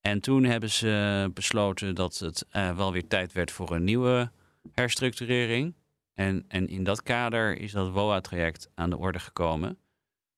En 0.00 0.20
toen 0.20 0.44
hebben 0.44 0.70
ze 0.70 1.30
besloten 1.34 1.94
dat 1.94 2.18
het 2.18 2.46
eh, 2.50 2.76
wel 2.76 2.92
weer 2.92 3.06
tijd 3.06 3.32
werd 3.32 3.50
voor 3.50 3.70
een 3.70 3.84
nieuwe 3.84 4.30
herstructurering. 4.72 5.74
En, 6.14 6.44
en 6.48 6.68
in 6.68 6.84
dat 6.84 7.02
kader 7.02 7.58
is 7.58 7.72
dat 7.72 7.90
WOA-traject 7.90 8.70
aan 8.74 8.90
de 8.90 8.96
orde 8.96 9.18
gekomen. 9.18 9.78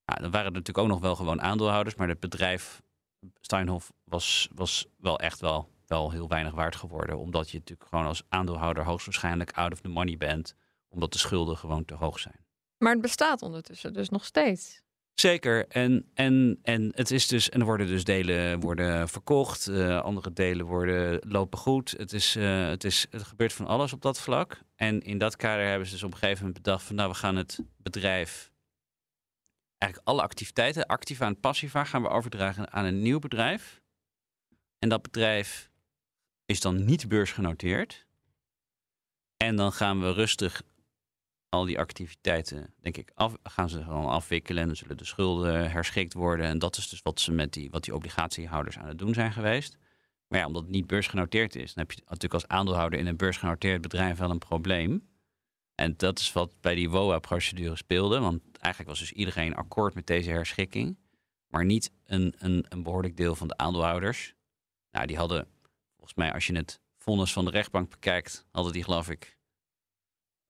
Nou, 0.04 0.20
dan 0.20 0.30
waren 0.30 0.46
er 0.46 0.52
natuurlijk 0.52 0.78
ook 0.78 0.88
nog 0.88 1.00
wel 1.00 1.16
gewoon 1.16 1.40
aandeelhouders, 1.40 1.94
maar 1.94 2.08
het 2.08 2.20
bedrijf 2.20 2.82
Steinhoff 3.40 3.92
was, 4.04 4.48
was 4.54 4.86
wel 4.96 5.18
echt 5.18 5.40
wel, 5.40 5.70
wel 5.86 6.10
heel 6.10 6.28
weinig 6.28 6.52
waard 6.52 6.76
geworden. 6.76 7.18
Omdat 7.18 7.50
je 7.50 7.58
natuurlijk 7.58 7.88
gewoon 7.88 8.06
als 8.06 8.22
aandeelhouder 8.28 8.84
hoogstwaarschijnlijk 8.84 9.52
out 9.52 9.72
of 9.72 9.80
the 9.80 9.88
money 9.88 10.16
bent, 10.16 10.54
omdat 10.88 11.12
de 11.12 11.18
schulden 11.18 11.56
gewoon 11.56 11.84
te 11.84 11.94
hoog 11.94 12.18
zijn. 12.18 12.46
Maar 12.78 12.92
het 12.92 13.00
bestaat 13.00 13.42
ondertussen 13.42 13.92
dus 13.92 14.08
nog 14.08 14.24
steeds. 14.24 14.82
Zeker. 15.20 15.66
En, 15.68 16.10
en, 16.14 16.58
en 16.62 16.92
het 16.94 17.10
is 17.10 17.26
dus, 17.26 17.48
en 17.48 17.60
er 17.60 17.66
worden 17.66 17.86
dus 17.86 18.04
delen 18.04 18.60
worden 18.60 19.08
verkocht, 19.08 19.66
eh, 19.66 20.00
andere 20.00 20.32
delen 20.32 20.66
worden, 20.66 21.20
lopen 21.28 21.58
goed. 21.58 21.90
Het, 21.90 22.12
is, 22.12 22.36
eh, 22.36 22.68
het, 22.68 22.84
is, 22.84 23.06
het 23.10 23.22
gebeurt 23.22 23.52
van 23.52 23.66
alles 23.66 23.92
op 23.92 24.02
dat 24.02 24.20
vlak. 24.20 24.60
En 24.76 25.00
in 25.00 25.18
dat 25.18 25.36
kader 25.36 25.66
hebben 25.66 25.86
ze 25.86 25.92
dus 25.92 26.02
op 26.02 26.12
een 26.12 26.18
gegeven 26.18 26.44
moment 26.44 26.62
bedacht 26.62 26.82
van 26.82 26.96
nou, 26.96 27.10
we 27.10 27.14
gaan 27.14 27.36
het 27.36 27.60
bedrijf, 27.76 28.52
eigenlijk 29.78 30.10
alle 30.10 30.22
activiteiten, 30.22 30.86
activa 30.86 31.26
en 31.26 31.40
passiva, 31.40 31.84
gaan 31.84 32.02
we 32.02 32.08
overdragen 32.08 32.72
aan 32.72 32.84
een 32.84 33.02
nieuw 33.02 33.18
bedrijf. 33.18 33.80
En 34.78 34.88
dat 34.88 35.02
bedrijf 35.02 35.70
is 36.44 36.60
dan 36.60 36.84
niet 36.84 37.08
beursgenoteerd. 37.08 38.06
En 39.36 39.56
dan 39.56 39.72
gaan 39.72 40.00
we 40.00 40.12
rustig 40.12 40.62
al 41.48 41.64
die 41.64 41.78
activiteiten, 41.78 42.74
denk 42.80 42.96
ik, 42.96 43.10
af, 43.14 43.36
gaan 43.42 43.68
ze 43.68 43.82
gewoon 43.82 44.08
afwikkelen. 44.08 44.62
En 44.62 44.66
dan 44.66 44.76
zullen 44.76 44.96
de 44.96 45.04
schulden 45.04 45.70
herschikt 45.70 46.14
worden. 46.14 46.46
En 46.46 46.58
dat 46.58 46.76
is 46.76 46.88
dus 46.88 47.02
wat 47.02 47.20
ze 47.20 47.32
met 47.32 47.52
die, 47.52 47.70
wat 47.70 47.84
die 47.84 47.94
obligatiehouders 47.94 48.78
aan 48.78 48.88
het 48.88 48.98
doen 48.98 49.14
zijn 49.14 49.32
geweest. 49.32 49.76
Maar 50.28 50.38
ja, 50.38 50.46
omdat 50.46 50.62
het 50.62 50.70
niet 50.70 50.86
beursgenoteerd 50.86 51.56
is, 51.56 51.74
dan 51.74 51.84
heb 51.86 51.92
je 51.92 52.02
natuurlijk 52.04 52.34
als 52.34 52.48
aandeelhouder 52.48 52.98
in 52.98 53.06
een 53.06 53.16
beursgenoteerd 53.16 53.80
bedrijf 53.80 54.18
wel 54.18 54.30
een 54.30 54.38
probleem. 54.38 55.08
En 55.74 55.94
dat 55.96 56.18
is 56.18 56.32
wat 56.32 56.60
bij 56.60 56.74
die 56.74 56.90
WOA-procedure 56.90 57.76
speelde. 57.76 58.20
Want 58.20 58.42
eigenlijk 58.58 58.90
was 58.90 59.08
dus 59.08 59.18
iedereen 59.18 59.54
akkoord 59.54 59.94
met 59.94 60.06
deze 60.06 60.30
herschikking. 60.30 60.98
Maar 61.46 61.64
niet 61.64 61.92
een, 62.04 62.34
een, 62.38 62.66
een 62.68 62.82
behoorlijk 62.82 63.16
deel 63.16 63.34
van 63.34 63.48
de 63.48 63.56
aandeelhouders. 63.56 64.34
Nou, 64.90 65.06
die 65.06 65.16
hadden, 65.16 65.48
volgens 65.94 66.14
mij, 66.16 66.32
als 66.32 66.46
je 66.46 66.56
het 66.56 66.80
vonnis 66.96 67.32
van 67.32 67.44
de 67.44 67.50
rechtbank 67.50 67.90
bekijkt, 67.90 68.46
hadden 68.50 68.72
die 68.72 68.84
geloof 68.84 69.10
ik 69.10 69.37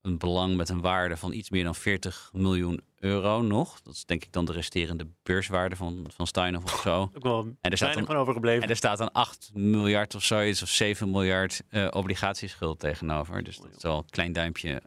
een 0.01 0.17
belang 0.17 0.55
met 0.55 0.69
een 0.69 0.81
waarde 0.81 1.17
van 1.17 1.33
iets 1.33 1.49
meer 1.49 1.63
dan 1.63 1.75
40 1.75 2.29
miljoen 2.33 2.81
euro 2.95 3.41
nog. 3.41 3.81
Dat 3.81 3.93
is 3.93 4.05
denk 4.05 4.23
ik 4.23 4.31
dan 4.31 4.45
de 4.45 4.51
resterende 4.51 5.07
beurswaarde 5.23 5.75
van, 5.75 6.05
van 6.15 6.27
Steinhoff 6.27 6.73
of 6.73 6.81
zo. 6.81 7.01
Ook 7.01 7.23
wel 7.23 7.39
En 7.61 7.71
er 7.71 7.77
staat 7.77 7.93
dan, 7.93 8.05
van 8.05 8.15
overgebleven. 8.15 8.63
en 8.63 8.69
er 8.69 8.75
staat 8.75 8.97
dan 8.97 9.11
8 9.11 9.49
miljard 9.53 10.15
of 10.15 10.23
zoiets, 10.23 10.61
of 10.61 10.69
7 10.69 11.11
miljard 11.11 11.63
eh, 11.69 11.87
obligatieschuld 11.91 12.79
tegenover. 12.79 13.43
Dus 13.43 13.57
dat 13.57 13.75
is 13.75 13.83
wel 13.83 13.97
een 13.97 14.09
klein 14.09 14.33
duimpje. 14.33 14.81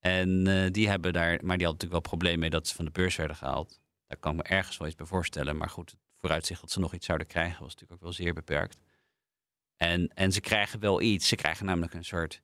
En 0.00 0.46
eh, 0.46 0.70
die 0.70 0.88
hebben 0.88 1.12
daar, 1.12 1.28
maar 1.28 1.56
die 1.56 1.66
hadden 1.66 1.86
natuurlijk 1.86 1.92
wel 1.92 2.00
probleem 2.00 2.38
mee 2.38 2.50
dat 2.50 2.68
ze 2.68 2.74
van 2.74 2.84
de 2.84 2.90
beurs 2.90 3.16
werden 3.16 3.36
gehaald. 3.36 3.80
Daar 4.06 4.18
kan 4.18 4.32
ik 4.32 4.36
me 4.36 4.42
ergens 4.42 4.76
wel 4.76 4.88
iets 4.88 4.96
bij 4.96 5.06
voorstellen. 5.06 5.56
Maar 5.56 5.70
goed, 5.70 5.90
het 5.90 6.00
vooruitzicht 6.18 6.60
dat 6.60 6.70
ze 6.70 6.80
nog 6.80 6.94
iets 6.94 7.06
zouden 7.06 7.26
krijgen 7.26 7.60
was 7.60 7.72
natuurlijk 7.72 7.92
ook 7.92 8.02
wel 8.02 8.12
zeer 8.12 8.34
beperkt. 8.34 8.78
En, 9.76 10.08
en 10.14 10.32
ze 10.32 10.40
krijgen 10.40 10.80
wel 10.80 11.00
iets. 11.00 11.28
Ze 11.28 11.36
krijgen 11.36 11.66
namelijk 11.66 11.94
een 11.94 12.04
soort, 12.04 12.42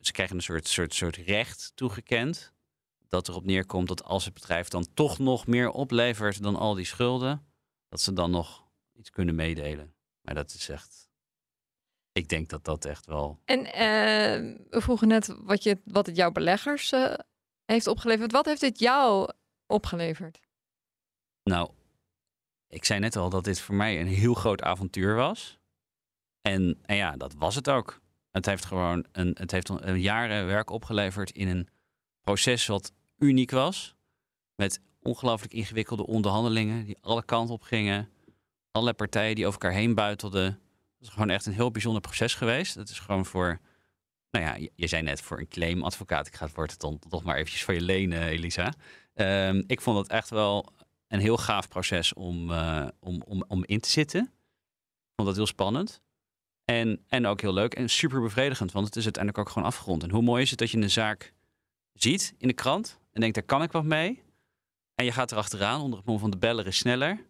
ze 0.00 0.12
krijgen 0.12 0.36
een 0.36 0.42
soort, 0.42 0.68
soort, 0.68 0.94
soort 0.94 1.16
recht 1.16 1.72
toegekend. 1.74 2.54
Dat 3.08 3.28
erop 3.28 3.44
neerkomt 3.44 3.88
dat 3.88 4.04
als 4.04 4.24
het 4.24 4.34
bedrijf 4.34 4.68
dan 4.68 4.86
toch 4.94 5.18
nog 5.18 5.46
meer 5.46 5.70
oplevert 5.70 6.42
dan 6.42 6.56
al 6.56 6.74
die 6.74 6.84
schulden, 6.84 7.46
dat 7.88 8.00
ze 8.00 8.12
dan 8.12 8.30
nog 8.30 8.68
iets 8.92 9.10
kunnen 9.10 9.34
meedelen. 9.34 9.94
Maar 10.20 10.34
dat 10.34 10.54
is 10.54 10.68
echt. 10.68 11.08
Ik 12.12 12.28
denk 12.28 12.48
dat 12.48 12.64
dat 12.64 12.84
echt 12.84 13.06
wel. 13.06 13.40
En 13.44 13.72
eh, 13.72 14.56
we 14.70 14.80
vroegen 14.80 15.08
net 15.08 15.36
wat, 15.38 15.62
je, 15.62 15.78
wat 15.84 16.06
het 16.06 16.16
jouw 16.16 16.30
beleggers 16.30 16.92
eh, 16.92 17.14
heeft 17.64 17.86
opgeleverd. 17.86 18.32
Wat 18.32 18.46
heeft 18.46 18.60
dit 18.60 18.78
jou 18.78 19.30
opgeleverd? 19.66 20.40
Nou, 21.42 21.70
ik 22.68 22.84
zei 22.84 23.00
net 23.00 23.16
al 23.16 23.30
dat 23.30 23.44
dit 23.44 23.60
voor 23.60 23.74
mij 23.74 24.00
een 24.00 24.06
heel 24.06 24.34
groot 24.34 24.62
avontuur 24.62 25.14
was. 25.14 25.58
En, 26.40 26.78
en 26.82 26.96
ja, 26.96 27.16
dat 27.16 27.34
was 27.34 27.54
het 27.54 27.70
ook. 27.70 28.00
Het 28.36 28.46
heeft 28.46 28.64
gewoon 28.64 29.06
een, 29.12 29.36
het 29.38 29.50
heeft 29.50 29.68
een 29.68 30.00
jaren 30.00 30.46
werk 30.46 30.70
opgeleverd 30.70 31.30
in 31.30 31.48
een 31.48 31.68
proces 32.20 32.66
wat 32.66 32.92
uniek 33.18 33.50
was. 33.50 33.96
Met 34.54 34.80
ongelooflijk 35.02 35.52
ingewikkelde 35.52 36.06
onderhandelingen 36.06 36.84
die 36.84 36.96
alle 37.00 37.24
kanten 37.24 37.54
op 37.54 37.62
gingen. 37.62 38.08
Allerlei 38.70 38.96
partijen 38.96 39.34
die 39.34 39.46
over 39.46 39.60
elkaar 39.60 39.78
heen 39.78 39.94
buitelden. 39.94 40.44
Het 40.44 41.00
is 41.00 41.08
gewoon 41.08 41.30
echt 41.30 41.46
een 41.46 41.52
heel 41.52 41.70
bijzonder 41.70 42.00
proces 42.00 42.34
geweest. 42.34 42.74
Het 42.74 42.88
is 42.88 42.98
gewoon 42.98 43.26
voor, 43.26 43.60
nou 44.30 44.44
ja, 44.44 44.68
je, 44.74 44.86
zei 44.86 45.02
net 45.02 45.22
voor 45.22 45.38
een 45.38 45.48
claimadvocaat. 45.48 46.26
Ik 46.26 46.34
ga 46.34 46.46
het 46.46 46.54
woord 46.54 46.80
dan 46.80 46.98
toch 47.08 47.22
maar 47.22 47.36
eventjes 47.36 47.64
van 47.64 47.74
je 47.74 47.80
lenen, 47.80 48.22
Elisa. 48.22 48.72
Ehm, 49.14 49.62
ik 49.66 49.80
vond 49.80 49.98
het 49.98 50.08
echt 50.08 50.30
wel 50.30 50.72
een 51.08 51.20
heel 51.20 51.36
gaaf 51.36 51.68
proces 51.68 52.14
om, 52.14 52.52
eh, 52.52 52.88
om, 53.00 53.22
om, 53.22 53.44
om 53.48 53.64
in 53.64 53.80
te 53.80 53.90
zitten. 53.90 54.22
Ik 54.22 55.12
vond 55.14 55.28
dat 55.28 55.36
heel 55.36 55.46
spannend. 55.46 56.04
En, 56.66 57.04
en 57.08 57.26
ook 57.26 57.40
heel 57.40 57.52
leuk 57.52 57.74
en 57.74 57.88
super 57.88 58.20
bevredigend, 58.20 58.72
want 58.72 58.86
het 58.86 58.96
is 58.96 59.04
uiteindelijk 59.04 59.46
ook 59.46 59.52
gewoon 59.52 59.68
afgerond. 59.68 60.02
En 60.02 60.10
hoe 60.10 60.22
mooi 60.22 60.42
is 60.42 60.50
het 60.50 60.58
dat 60.58 60.70
je 60.70 60.78
een 60.78 60.90
zaak 60.90 61.32
ziet 61.92 62.34
in 62.38 62.48
de 62.48 62.54
krant 62.54 62.98
en 63.12 63.20
denkt, 63.20 63.34
daar 63.34 63.44
kan 63.44 63.62
ik 63.62 63.72
wat 63.72 63.84
mee. 63.84 64.22
En 64.94 65.04
je 65.04 65.12
gaat 65.12 65.32
erachteraan 65.32 65.80
onder 65.80 65.98
het 65.98 66.08
mom 66.08 66.18
van 66.18 66.30
de 66.30 66.36
beller 66.38 66.66
is 66.66 66.76
sneller. 66.76 67.26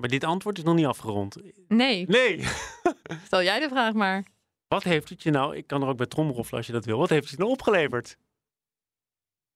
Maar 0.00 0.08
dit 0.08 0.24
antwoord 0.24 0.58
is 0.58 0.64
nog 0.64 0.74
niet 0.74 0.86
afgerond. 0.86 1.36
Nee, 1.68 2.06
Nee. 2.06 2.44
stel 3.26 3.42
jij 3.42 3.60
de 3.60 3.68
vraag 3.68 3.92
maar. 3.92 4.24
Wat 4.68 4.82
heeft 4.82 5.08
het 5.08 5.22
je 5.22 5.30
nou, 5.30 5.56
ik 5.56 5.66
kan 5.66 5.82
er 5.82 5.88
ook 5.88 5.96
bij 5.96 6.06
tromroffelen 6.06 6.56
als 6.58 6.66
je 6.66 6.72
dat 6.72 6.84
wil. 6.84 6.98
Wat 6.98 7.08
heeft 7.08 7.22
het 7.22 7.30
je 7.30 7.38
nou 7.38 7.50
opgeleverd? 7.50 8.18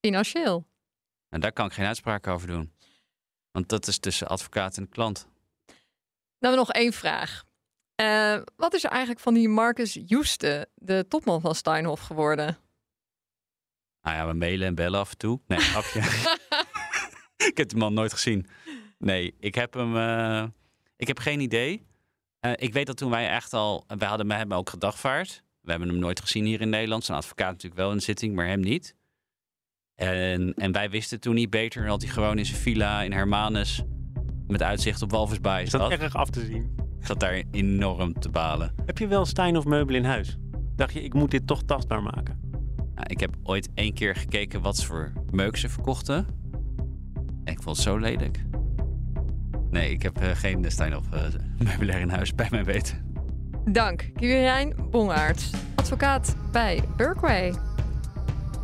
Financieel. 0.01 0.67
En 1.29 1.41
daar 1.41 1.53
kan 1.53 1.67
ik 1.67 1.73
geen 1.73 1.87
uitspraak 1.87 2.27
over 2.27 2.49
doen. 2.49 2.73
Want 3.51 3.69
dat 3.69 3.87
is 3.87 3.99
tussen 3.99 4.29
advocaat 4.29 4.77
en 4.77 4.89
klant. 4.89 5.29
Dan 6.39 6.55
nog 6.55 6.73
één 6.73 6.93
vraag. 6.93 7.45
Eh, 8.01 8.41
wat 8.57 8.75
is 8.75 8.85
er 8.85 8.91
eigenlijk 8.91 9.21
van 9.21 9.35
die 9.35 9.49
Marcus 9.49 9.99
Joeste, 10.07 10.69
de 10.75 11.07
topman 11.09 11.41
van 11.41 11.55
Steinhoff, 11.55 12.03
geworden? 12.03 12.59
Nou 14.03 14.17
ja, 14.17 14.27
we 14.27 14.33
mailen 14.33 14.67
en 14.67 14.75
bellen 14.75 15.01
af 15.01 15.11
en 15.11 15.17
toe. 15.19 15.41
Nee, 15.47 15.59
grapje. 15.73 16.01
ik 17.37 17.57
heb 17.57 17.69
die 17.69 17.79
man 17.79 17.95
nooit 17.95 18.13
gezien. 18.13 18.47
Nee, 18.99 19.35
ik 19.41 19.55
heb 19.55 19.75
hem. 19.75 19.97
eh, 19.97 20.45
ik 20.97 21.07
heb 21.07 21.19
geen 21.19 21.41
idee. 21.41 21.87
Eh, 22.41 22.53
ik 22.57 22.73
weet 22.73 22.87
dat 22.87 22.97
toen 22.97 23.11
wij 23.11 23.29
echt 23.29 23.53
al. 23.53 23.85
Wij 23.87 24.09
hadden 24.09 24.27
we 24.27 24.35
hebben 24.35 24.51
hem 24.51 24.59
ook 24.59 24.71
gedagvaard. 24.71 25.43
We 25.61 25.71
hebben 25.71 25.89
hem 25.89 25.99
nooit 25.99 26.21
gezien 26.21 26.45
hier 26.45 26.61
in 26.61 26.69
Nederland. 26.69 27.05
Zijn 27.05 27.19
advocaat 27.19 27.51
natuurlijk 27.51 27.81
wel 27.81 27.91
in 27.91 27.97
de 27.97 28.03
zitting, 28.03 28.35
maar 28.35 28.47
hem 28.47 28.61
niet. 28.61 28.95
En, 29.95 30.55
en 30.55 30.73
wij 30.73 30.91
wisten 30.91 31.21
toen 31.21 31.35
niet 31.35 31.51
beter 31.51 31.87
dat 31.87 32.03
hij 32.03 32.11
gewoon 32.11 32.39
in 32.39 32.47
zijn 32.47 32.61
villa 32.61 33.03
in 33.03 33.13
Hermanus. 33.13 33.83
met 34.47 34.63
uitzicht 34.63 35.03
op 35.03 35.11
Walvisbaai 35.11 35.65
Is 35.65 35.71
dat 35.71 35.91
erg 35.91 36.15
af 36.15 36.31
te 36.31 36.45
zien? 36.45 36.80
Zat 37.01 37.21
daar 37.21 37.43
enorm 37.51 38.13
te 38.13 38.29
balen. 38.29 38.73
Heb 38.87 38.99
je 38.99 39.07
wel 39.07 39.25
Stijn 39.25 39.57
of 39.57 39.65
meubel 39.65 39.95
in 39.95 40.05
huis? 40.05 40.37
Dacht 40.77 40.93
je, 40.93 41.03
ik 41.03 41.15
moet 41.15 41.31
dit 41.31 41.47
toch 41.47 41.63
tastbaar 41.63 42.03
maken? 42.03 42.41
Nou, 42.77 43.07
ik 43.07 43.21
heb 43.21 43.37
ooit 43.43 43.69
één 43.75 43.95
keer 43.95 44.17
gekeken 44.17 44.61
wat 44.61 44.85
voor 44.85 45.13
meuk 45.31 45.57
ze 45.57 45.69
verkochten. 45.69 46.27
En 47.45 47.53
ik 47.53 47.63
vond 47.63 47.77
het 47.77 47.85
zo 47.85 47.97
lelijk. 47.97 48.45
Nee, 49.71 49.91
ik 49.91 50.03
heb 50.03 50.21
eh, 50.21 50.31
geen 50.31 50.65
Stijn 50.69 50.97
of 50.97 51.05
uh, 51.15 51.21
meubilair 51.59 52.01
in 52.01 52.09
huis 52.09 52.35
bij 52.35 52.49
mij 52.51 52.65
weten. 52.65 53.15
Dank, 53.65 54.11
Quirijn 54.15 54.75
Bongaerts, 54.91 55.51
advocaat 55.75 56.37
bij 56.53 56.83
Berkway. 56.97 57.55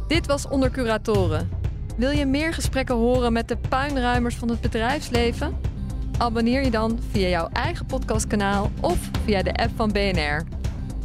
Dit 0.09 0.27
was 0.27 0.49
Onder 0.49 0.71
Curatoren. 0.71 1.49
Wil 1.97 2.11
je 2.11 2.27
meer 2.27 2.55
gesprekken 2.55 2.95
horen 2.95 3.33
met 3.33 3.49
de 3.49 3.57
puinruimers 3.69 4.35
van 4.35 4.49
het 4.49 4.61
bedrijfsleven? 4.61 5.57
Abonneer 6.19 6.65
je 6.65 6.71
dan 6.71 6.99
via 7.11 7.29
jouw 7.29 7.49
eigen 7.53 7.87
podcastkanaal 7.87 8.71
of 8.81 8.99
via 9.25 9.43
de 9.43 9.55
app 9.55 9.71
van 9.77 9.93
BNR. 9.93 10.45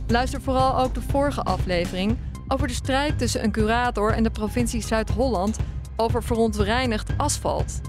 Luister 0.07 0.41
vooral 0.41 0.79
ook 0.79 0.93
de 0.93 1.01
vorige 1.01 1.41
aflevering 1.41 2.17
over 2.47 2.67
de 2.67 2.73
strijd 2.73 3.17
tussen 3.17 3.43
een 3.43 3.51
curator 3.51 4.13
en 4.13 4.23
de 4.23 4.29
provincie 4.29 4.81
Zuid-Holland 4.81 5.57
over 5.95 6.23
verontreinigd 6.23 7.11
asfalt. 7.17 7.81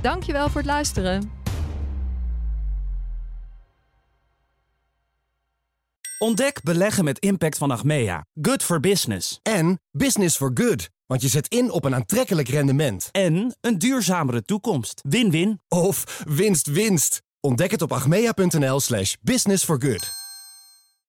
Dankjewel 0.00 0.48
voor 0.48 0.60
het 0.60 0.70
luisteren. 0.70 1.30
Ontdek 6.18 6.62
beleggen 6.62 7.04
met 7.04 7.18
impact 7.18 7.58
van 7.58 7.70
Achmea. 7.70 8.24
Good 8.42 8.62
for 8.62 8.80
business. 8.80 9.38
En 9.42 9.80
business 9.90 10.36
for 10.36 10.50
good. 10.54 10.88
Want 11.06 11.22
je 11.22 11.28
zet 11.28 11.48
in 11.48 11.70
op 11.70 11.84
een 11.84 11.94
aantrekkelijk 11.94 12.48
rendement. 12.48 13.08
En 13.12 13.56
een 13.60 13.78
duurzamere 13.78 14.42
toekomst. 14.42 15.00
Win-win. 15.08 15.60
Of 15.68 16.22
winst, 16.28 16.66
winst. 16.66 17.22
Ontdek 17.40 17.70
het 17.70 17.82
op 17.82 17.92
achmea.nl 17.92 18.80
slash 18.80 19.14
business 19.22 19.64
for 19.64 19.82
good. 19.82 20.17